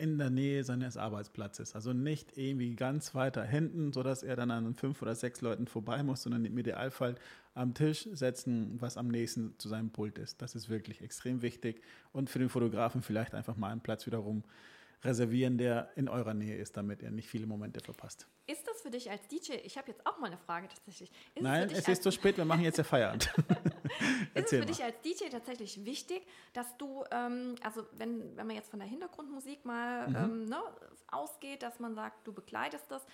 in 0.00 0.18
der 0.18 0.30
Nähe 0.30 0.64
seines 0.64 0.96
Arbeitsplatzes. 0.96 1.74
Also 1.74 1.92
nicht 1.92 2.36
irgendwie 2.36 2.74
ganz 2.74 3.14
weiter 3.14 3.44
hinten, 3.44 3.92
sodass 3.92 4.22
er 4.22 4.34
dann 4.34 4.50
an 4.50 4.74
fünf 4.74 5.02
oder 5.02 5.14
sechs 5.14 5.42
Leuten 5.42 5.66
vorbei 5.66 6.02
muss, 6.02 6.22
sondern 6.22 6.44
im 6.44 6.56
Idealfall 6.56 7.16
am 7.54 7.74
Tisch 7.74 8.08
setzen, 8.12 8.76
was 8.80 8.96
am 8.96 9.08
nächsten 9.08 9.58
zu 9.58 9.68
seinem 9.68 9.90
Pult 9.90 10.18
ist. 10.18 10.40
Das 10.40 10.54
ist 10.54 10.70
wirklich 10.70 11.02
extrem 11.02 11.42
wichtig. 11.42 11.82
Und 12.12 12.30
für 12.30 12.38
den 12.38 12.48
Fotografen 12.48 13.02
vielleicht 13.02 13.34
einfach 13.34 13.56
mal 13.56 13.70
einen 13.70 13.82
Platz 13.82 14.06
wiederum 14.06 14.42
reservieren, 15.02 15.56
der 15.56 15.90
in 15.96 16.08
eurer 16.08 16.34
Nähe 16.34 16.56
ist, 16.56 16.76
damit 16.76 17.02
er 17.02 17.10
nicht 17.10 17.28
viele 17.28 17.46
Momente 17.46 17.80
verpasst. 17.80 18.26
Ist 18.46 18.66
das 18.66 18.82
für 18.82 18.90
dich 18.90 19.10
als 19.10 19.26
DJ, 19.28 19.52
ich 19.64 19.78
habe 19.78 19.88
jetzt 19.88 20.06
auch 20.06 20.18
mal 20.18 20.26
eine 20.26 20.36
Frage 20.36 20.68
tatsächlich. 20.68 21.10
Ist 21.34 21.42
Nein, 21.42 21.70
es, 21.70 21.78
es 21.78 21.88
ist 21.88 22.02
zu 22.02 22.12
spät, 22.12 22.36
wir 22.36 22.44
machen 22.44 22.62
jetzt 22.62 22.78
ja 22.78 22.84
Feierabend. 22.84 23.32
ist 24.34 24.44
es 24.44 24.50
für 24.50 24.58
mal. 24.58 24.66
dich 24.66 24.82
als 24.84 25.00
DJ 25.00 25.28
tatsächlich 25.30 25.84
wichtig, 25.84 26.26
dass 26.52 26.76
du, 26.76 27.04
ähm, 27.10 27.54
also 27.62 27.86
wenn, 27.92 28.36
wenn 28.36 28.46
man 28.46 28.56
jetzt 28.56 28.70
von 28.70 28.78
der 28.78 28.88
Hintergrundmusik 28.88 29.64
mal 29.64 30.08
mhm. 30.08 30.16
ähm, 30.16 30.44
ne, 30.46 30.60
ausgeht, 31.10 31.62
dass 31.62 31.80
man 31.80 31.94
sagt, 31.94 32.26
du 32.26 32.32
begleitest 32.32 32.84
das, 32.90 33.06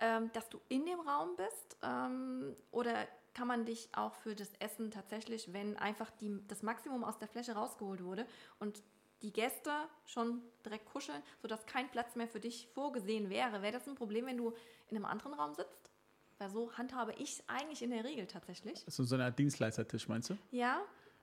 ähm, 0.00 0.30
dass 0.32 0.48
du 0.48 0.60
in 0.68 0.86
dem 0.86 1.00
Raum 1.00 1.36
bist 1.36 1.76
ähm, 1.82 2.56
oder 2.70 3.06
kann 3.34 3.46
man 3.46 3.64
dich 3.64 3.88
auch 3.92 4.14
für 4.14 4.34
das 4.34 4.50
Essen 4.58 4.90
tatsächlich, 4.90 5.52
wenn 5.52 5.76
einfach 5.76 6.10
die, 6.10 6.40
das 6.48 6.62
Maximum 6.62 7.04
aus 7.04 7.18
der 7.18 7.28
Fläche 7.28 7.52
rausgeholt 7.52 8.02
wurde 8.02 8.26
und 8.58 8.82
die 9.22 9.32
Gäste 9.32 9.70
schon 10.04 10.42
direkt 10.64 10.86
kuscheln, 10.86 11.22
sodass 11.42 11.66
kein 11.66 11.90
Platz 11.90 12.14
mehr 12.16 12.28
für 12.28 12.40
dich 12.40 12.68
vorgesehen 12.74 13.30
wäre. 13.30 13.62
Wäre 13.62 13.72
das 13.72 13.86
ein 13.88 13.94
Problem, 13.94 14.26
wenn 14.26 14.36
du 14.36 14.52
in 14.88 14.96
einem 14.96 15.04
anderen 15.04 15.34
Raum 15.34 15.54
sitzt? 15.54 15.90
Weil 16.38 16.50
so 16.50 16.72
handhabe 16.74 17.12
ich 17.18 17.32
es 17.32 17.48
eigentlich 17.48 17.82
in 17.82 17.90
der 17.90 18.04
Regel 18.04 18.26
tatsächlich. 18.26 18.84
Also 18.86 19.02
so 19.02 19.16
eine 19.16 19.24
Art 19.24 19.38
Dienstleistertisch, 19.38 20.06
meinst 20.08 20.30
du? 20.30 20.38
Ja. 20.52 20.80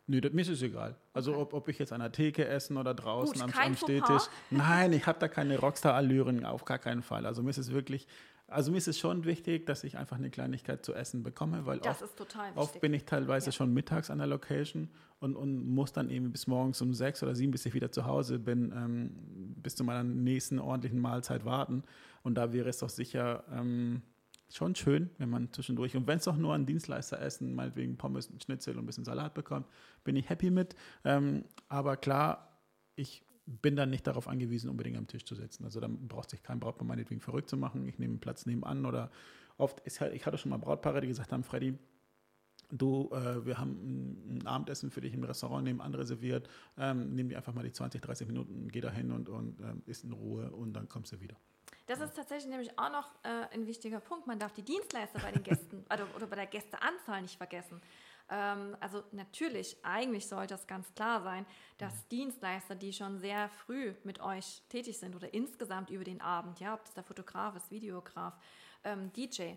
Nö, 0.07 0.21
das, 0.21 0.33
mir 0.33 0.41
ist 0.41 0.49
es 0.49 0.61
egal. 0.61 0.95
Also 1.13 1.31
okay. 1.31 1.41
ob, 1.41 1.53
ob 1.53 1.67
ich 1.69 1.79
jetzt 1.79 1.93
an 1.93 2.01
der 2.01 2.11
Theke 2.11 2.45
essen 2.45 2.77
oder 2.77 2.93
draußen 2.93 3.33
Gut, 3.33 3.55
am, 3.55 3.59
am 3.59 3.75
Stehtisch. 3.75 4.23
Nein, 4.51 4.93
ich 4.93 5.07
habe 5.07 5.17
da 5.19 5.27
keine 5.27 5.57
Rockstar-Allüren, 5.57 6.45
auf 6.45 6.65
gar 6.65 6.79
keinen 6.79 7.01
Fall. 7.01 7.25
Also 7.25 7.41
mir 7.41 7.49
ist 7.49 7.57
es 7.57 7.71
wirklich 7.71 8.07
also 8.47 8.71
mir 8.71 8.77
ist 8.77 8.87
es 8.87 8.99
schon 8.99 9.25
wichtig, 9.25 9.65
dass 9.65 9.83
ich 9.83 9.97
einfach 9.97 10.17
eine 10.17 10.29
Kleinigkeit 10.29 10.85
zu 10.85 10.93
essen 10.93 11.23
bekomme, 11.23 11.65
weil 11.65 11.79
oft, 11.79 12.03
oft, 12.55 12.81
bin 12.81 12.93
ich 12.93 13.05
teilweise 13.05 13.47
ja. 13.47 13.51
schon 13.51 13.73
mittags 13.73 14.11
an 14.11 14.19
der 14.19 14.27
Location 14.27 14.89
und, 15.19 15.35
und, 15.35 15.67
muss 15.67 15.93
dann 15.93 16.09
eben 16.09 16.31
bis 16.31 16.45
morgens 16.45 16.81
um 16.81 16.93
sechs 16.93 17.23
oder 17.23 17.35
sieben, 17.35 17.51
bis 17.51 17.65
ich 17.65 17.73
wieder 17.73 17.91
zu 17.91 18.05
Hause 18.05 18.37
bin, 18.37 18.71
ähm, 18.75 19.55
bis 19.63 19.75
zu 19.75 19.83
meiner 19.83 20.03
nächsten 20.03 20.59
ordentlichen 20.59 20.99
Mahlzeit 20.99 21.43
warten. 21.43 21.83
Und 22.21 22.35
da 22.35 22.53
wäre 22.53 22.69
es 22.69 22.77
doch 22.79 22.89
sicher 22.89 23.43
ähm, 23.51 24.03
schon 24.53 24.75
schön, 24.75 25.09
wenn 25.17 25.29
man 25.29 25.51
zwischendurch, 25.51 25.95
und 25.95 26.05
wenn 26.05 26.19
es 26.19 26.25
doch 26.25 26.37
nur 26.37 26.53
ein 26.53 26.67
Dienstleister 26.67 27.19
essen, 27.19 27.55
meinetwegen 27.55 27.97
Pommes, 27.97 28.29
Schnitzel 28.43 28.75
und 28.75 28.83
ein 28.83 28.85
bisschen 28.85 29.05
Salat 29.05 29.33
bekommt, 29.33 29.67
bin 30.03 30.15
ich 30.15 30.29
happy 30.29 30.51
mit. 30.51 30.75
Ähm, 31.03 31.45
aber 31.67 31.97
klar, 31.97 32.59
ich 32.95 33.24
bin 33.45 33.75
dann 33.75 33.89
nicht 33.89 34.07
darauf 34.07 34.27
angewiesen, 34.27 34.69
unbedingt 34.69 34.97
am 34.97 35.07
Tisch 35.07 35.25
zu 35.25 35.35
sitzen. 35.35 35.65
Also 35.65 35.79
dann 35.79 36.07
braucht 36.07 36.29
sich 36.29 36.41
kein 36.41 36.59
Brautpaar 36.59 36.87
meinetwegen 36.87 37.21
verrückt 37.21 37.49
zu 37.49 37.57
machen. 37.57 37.87
Ich 37.87 37.99
nehme 37.99 38.13
einen 38.13 38.19
Platz 38.19 38.45
nebenan 38.45 38.85
oder 38.85 39.11
oft, 39.57 39.79
ist 39.81 40.01
halt, 40.01 40.13
ich 40.13 40.25
hatte 40.25 40.37
schon 40.37 40.49
mal 40.49 40.57
Brautpaare, 40.57 41.01
die 41.01 41.07
gesagt 41.07 41.31
haben, 41.31 41.43
Freddy, 41.43 41.77
du, 42.71 43.09
äh, 43.11 43.45
wir 43.45 43.57
haben 43.57 44.39
ein 44.39 44.47
Abendessen 44.47 44.89
für 44.89 45.01
dich 45.01 45.13
im 45.13 45.23
Restaurant 45.23 45.63
nebenan 45.63 45.93
reserviert, 45.93 46.49
ähm, 46.77 47.13
nimm 47.13 47.29
dir 47.29 47.37
einfach 47.37 47.53
mal 47.53 47.63
die 47.63 47.71
20, 47.71 48.01
30 48.01 48.27
Minuten, 48.27 48.67
geh 48.69 48.81
da 48.81 48.89
hin 48.89 49.11
und, 49.11 49.29
und 49.29 49.59
ähm, 49.61 49.83
isst 49.85 50.03
in 50.03 50.13
Ruhe 50.13 50.51
und 50.51 50.73
dann 50.73 50.89
kommst 50.89 51.11
du 51.11 51.21
wieder. 51.21 51.35
Das 51.87 51.99
ist 52.01 52.15
tatsächlich 52.15 52.49
nämlich 52.49 52.79
auch 52.79 52.91
noch 52.91 53.13
äh, 53.23 53.53
ein 53.53 53.67
wichtiger 53.67 53.99
Punkt. 53.99 54.25
Man 54.25 54.39
darf 54.39 54.53
die 54.53 54.63
Dienstleister 54.63 55.19
bei 55.19 55.31
den 55.31 55.43
Gästen 55.43 55.85
oder, 55.93 56.07
oder 56.15 56.25
bei 56.27 56.35
der 56.35 56.47
Gästeanzahl 56.47 57.21
nicht 57.21 57.37
vergessen. 57.37 57.79
Ähm, 58.29 58.75
also 58.79 59.03
natürlich, 59.11 59.77
eigentlich 59.83 60.27
sollte 60.27 60.55
es 60.55 60.67
ganz 60.67 60.93
klar 60.95 61.21
sein, 61.21 61.45
dass 61.77 61.93
mhm. 61.93 62.09
Dienstleister, 62.11 62.75
die 62.75 62.93
schon 62.93 63.19
sehr 63.19 63.49
früh 63.49 63.93
mit 64.03 64.19
euch 64.19 64.61
tätig 64.69 64.97
sind 64.97 65.15
oder 65.15 65.33
insgesamt 65.33 65.89
über 65.89 66.03
den 66.03 66.21
Abend, 66.21 66.59
ja, 66.59 66.73
ob 66.73 66.83
das 66.85 66.93
der 66.93 67.03
Fotograf 67.03 67.55
ist, 67.55 67.71
Videograf, 67.71 68.33
ähm, 68.83 69.11
DJ, 69.13 69.53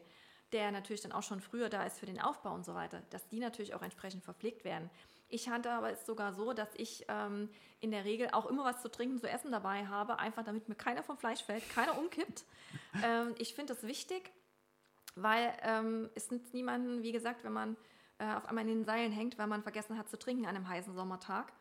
der 0.52 0.70
natürlich 0.70 1.02
dann 1.02 1.12
auch 1.12 1.22
schon 1.22 1.40
früher 1.40 1.68
da 1.68 1.84
ist 1.84 1.98
für 1.98 2.06
den 2.06 2.20
Aufbau 2.20 2.54
und 2.54 2.64
so 2.64 2.74
weiter, 2.74 3.02
dass 3.10 3.26
die 3.28 3.38
natürlich 3.38 3.74
auch 3.74 3.82
entsprechend 3.82 4.24
verpflegt 4.24 4.64
werden. 4.64 4.90
Ich 5.30 5.48
handle 5.48 5.72
aber 5.72 5.90
es 5.90 6.06
sogar 6.06 6.32
so, 6.32 6.54
dass 6.54 6.68
ich 6.74 7.04
ähm, 7.08 7.50
in 7.80 7.90
der 7.90 8.04
Regel 8.04 8.30
auch 8.32 8.46
immer 8.46 8.64
was 8.64 8.80
zu 8.80 8.90
trinken, 8.90 9.18
zu 9.18 9.28
essen 9.28 9.52
dabei 9.52 9.86
habe, 9.86 10.18
einfach 10.18 10.42
damit 10.42 10.68
mir 10.68 10.74
keiner 10.74 11.02
vom 11.02 11.18
Fleisch 11.18 11.42
fällt, 11.42 11.68
keiner 11.70 11.98
umkippt. 11.98 12.44
ähm, 13.04 13.34
ich 13.38 13.54
finde 13.54 13.74
das 13.74 13.82
wichtig, 13.82 14.32
weil 15.16 15.52
ähm, 15.62 16.08
es 16.14 16.30
nützt 16.30 16.54
niemanden, 16.54 17.02
wie 17.02 17.12
gesagt, 17.12 17.44
wenn 17.44 17.52
man 17.52 17.76
äh, 18.18 18.34
auf 18.34 18.46
einmal 18.46 18.64
in 18.68 18.68
den 18.68 18.84
Seilen 18.84 19.12
hängt, 19.12 19.38
weil 19.38 19.46
man 19.46 19.62
vergessen 19.62 19.98
hat 19.98 20.08
zu 20.08 20.18
trinken 20.18 20.46
an 20.46 20.56
einem 20.56 20.68
heißen 20.68 20.94
Sommertag. 20.94 21.52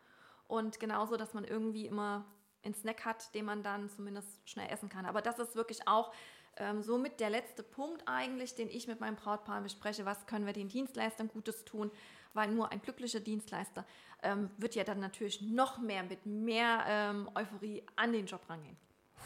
Und 0.47 0.79
genauso, 0.79 1.17
dass 1.17 1.33
man 1.33 1.43
irgendwie 1.43 1.85
immer 1.85 2.25
einen 2.63 2.73
Snack 2.73 3.05
hat, 3.05 3.33
den 3.35 3.45
man 3.45 3.63
dann 3.63 3.89
zumindest 3.89 4.47
schnell 4.49 4.69
essen 4.71 4.89
kann. 4.89 5.05
Aber 5.05 5.21
das 5.21 5.39
ist 5.39 5.55
wirklich 5.55 5.87
auch 5.87 6.13
ähm, 6.57 6.81
somit 6.81 7.19
der 7.19 7.29
letzte 7.29 7.63
Punkt 7.63 8.03
eigentlich, 8.05 8.55
den 8.55 8.69
ich 8.69 8.87
mit 8.87 8.99
meinem 8.99 9.15
Brautpaar 9.15 9.61
bespreche. 9.61 10.05
Was 10.05 10.25
können 10.25 10.45
wir 10.45 10.53
den 10.53 10.69
Dienstleistern 10.69 11.27
Gutes 11.27 11.65
tun? 11.65 11.91
Weil 12.33 12.51
nur 12.51 12.71
ein 12.71 12.81
glücklicher 12.81 13.19
Dienstleister 13.19 13.85
ähm, 14.23 14.49
wird 14.57 14.75
ja 14.75 14.83
dann 14.83 14.99
natürlich 14.99 15.41
noch 15.41 15.79
mehr 15.79 16.03
mit 16.03 16.25
mehr 16.25 16.83
ähm, 16.87 17.29
Euphorie 17.35 17.83
an 17.95 18.13
den 18.13 18.25
Job 18.25 18.41
rangehen. 18.49 18.77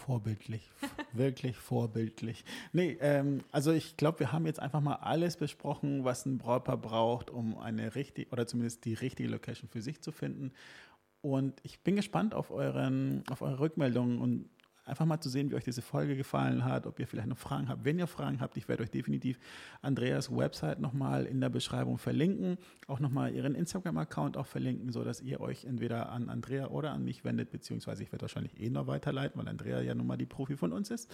Vorbildlich, 0.05 0.69
wirklich 1.13 1.57
vorbildlich. 1.57 2.43
Nee, 2.73 2.97
ähm, 3.01 3.43
also 3.51 3.71
ich 3.71 3.97
glaube, 3.97 4.19
wir 4.19 4.31
haben 4.31 4.45
jetzt 4.45 4.59
einfach 4.59 4.81
mal 4.81 4.95
alles 4.95 5.37
besprochen, 5.37 6.03
was 6.03 6.25
ein 6.25 6.37
Brautpaar 6.37 6.77
braucht, 6.77 7.29
um 7.29 7.57
eine 7.57 7.93
richtige 7.95 8.29
oder 8.31 8.47
zumindest 8.47 8.85
die 8.85 8.95
richtige 8.95 9.29
Location 9.29 9.69
für 9.69 9.81
sich 9.81 10.01
zu 10.01 10.11
finden. 10.11 10.53
Und 11.21 11.59
ich 11.63 11.81
bin 11.81 11.95
gespannt 11.95 12.33
auf, 12.33 12.49
euren, 12.49 13.23
auf 13.29 13.43
eure 13.43 13.59
Rückmeldungen 13.59 14.19
und 14.19 14.49
einfach 14.91 15.05
mal 15.05 15.19
zu 15.21 15.29
sehen, 15.29 15.49
wie 15.49 15.55
euch 15.55 15.63
diese 15.63 15.81
Folge 15.81 16.15
gefallen 16.15 16.65
hat, 16.65 16.85
ob 16.85 16.99
ihr 16.99 17.07
vielleicht 17.07 17.29
noch 17.29 17.37
Fragen 17.37 17.69
habt. 17.69 17.85
Wenn 17.85 17.97
ihr 17.97 18.07
Fragen 18.07 18.41
habt, 18.41 18.57
ich 18.57 18.67
werde 18.67 18.83
euch 18.83 18.91
definitiv 18.91 19.39
Andreas 19.81 20.29
Website 20.29 20.79
nochmal 20.79 21.25
in 21.25 21.39
der 21.39 21.49
Beschreibung 21.49 21.97
verlinken, 21.97 22.57
auch 22.87 22.99
nochmal 22.99 23.33
ihren 23.33 23.55
Instagram-Account 23.55 24.35
auch 24.35 24.45
verlinken, 24.45 24.91
sodass 24.91 25.21
ihr 25.21 25.39
euch 25.39 25.63
entweder 25.63 26.11
an 26.11 26.29
Andrea 26.29 26.67
oder 26.67 26.91
an 26.91 27.05
mich 27.05 27.23
wendet, 27.23 27.51
beziehungsweise 27.51 28.03
ich 28.03 28.11
werde 28.11 28.23
wahrscheinlich 28.23 28.59
eh 28.59 28.69
noch 28.69 28.85
weiterleiten, 28.87 29.39
weil 29.39 29.47
Andrea 29.47 29.81
ja 29.81 29.95
nun 29.95 30.07
mal 30.07 30.17
die 30.17 30.25
Profi 30.25 30.57
von 30.57 30.73
uns 30.73 30.91
ist. 30.91 31.09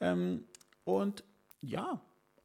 Ähm, 0.00 0.44
und 0.84 1.24
ja, 1.60 2.00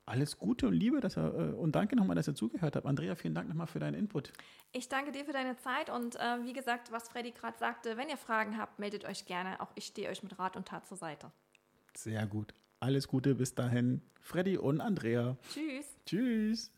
alles 0.06 0.38
Gute 0.38 0.68
und 0.68 0.74
Liebe 0.74 0.99
dass 0.99 1.18
er, 1.18 1.34
äh, 1.34 1.54
und 1.54 1.74
danke 1.74 1.95
nochmal, 1.95 2.16
dass 2.16 2.28
ihr 2.28 2.36
zugehört 2.36 2.76
habt. 2.76 2.86
Andrea, 2.86 3.16
vielen 3.16 3.34
Dank 3.34 3.47
nochmal 3.47 3.68
für 3.68 3.80
deinen 3.80 3.95
Input. 3.95 4.34
Ich 4.72 4.89
danke 4.89 5.12
dir 5.12 5.26
für 5.26 5.34
deine 5.34 5.58
Zeit 5.58 5.89
und 5.89 6.16
äh, 6.16 6.43
wie 6.43 6.54
gesagt, 6.54 6.91
was 6.91 7.10
Freddy 7.10 7.32
gerade 7.32 7.58
sagte, 7.58 7.97
wenn 7.97 8.10
ihr 8.10 8.18
Fragen 8.18 8.58
habt, 8.58 8.80
meldet 8.80 9.06
euch 9.06 9.26
gerne. 9.26 9.60
Auch 9.62 9.72
ich 9.76 9.86
stehe 9.86 10.10
euch 10.10 10.24
mit 10.24 10.38
Rat 10.39 10.56
und 10.56 10.68
Tat 10.68 10.88
zur 10.88 10.97
Seite. 10.97 11.32
Sehr 11.95 12.26
gut. 12.26 12.54
Alles 12.80 13.08
Gute 13.08 13.36
bis 13.36 13.54
dahin. 13.54 14.02
Freddy 14.20 14.58
und 14.58 14.82
Andrea. 14.82 15.38
Tschüss. 15.54 15.86
Tschüss. 16.06 16.72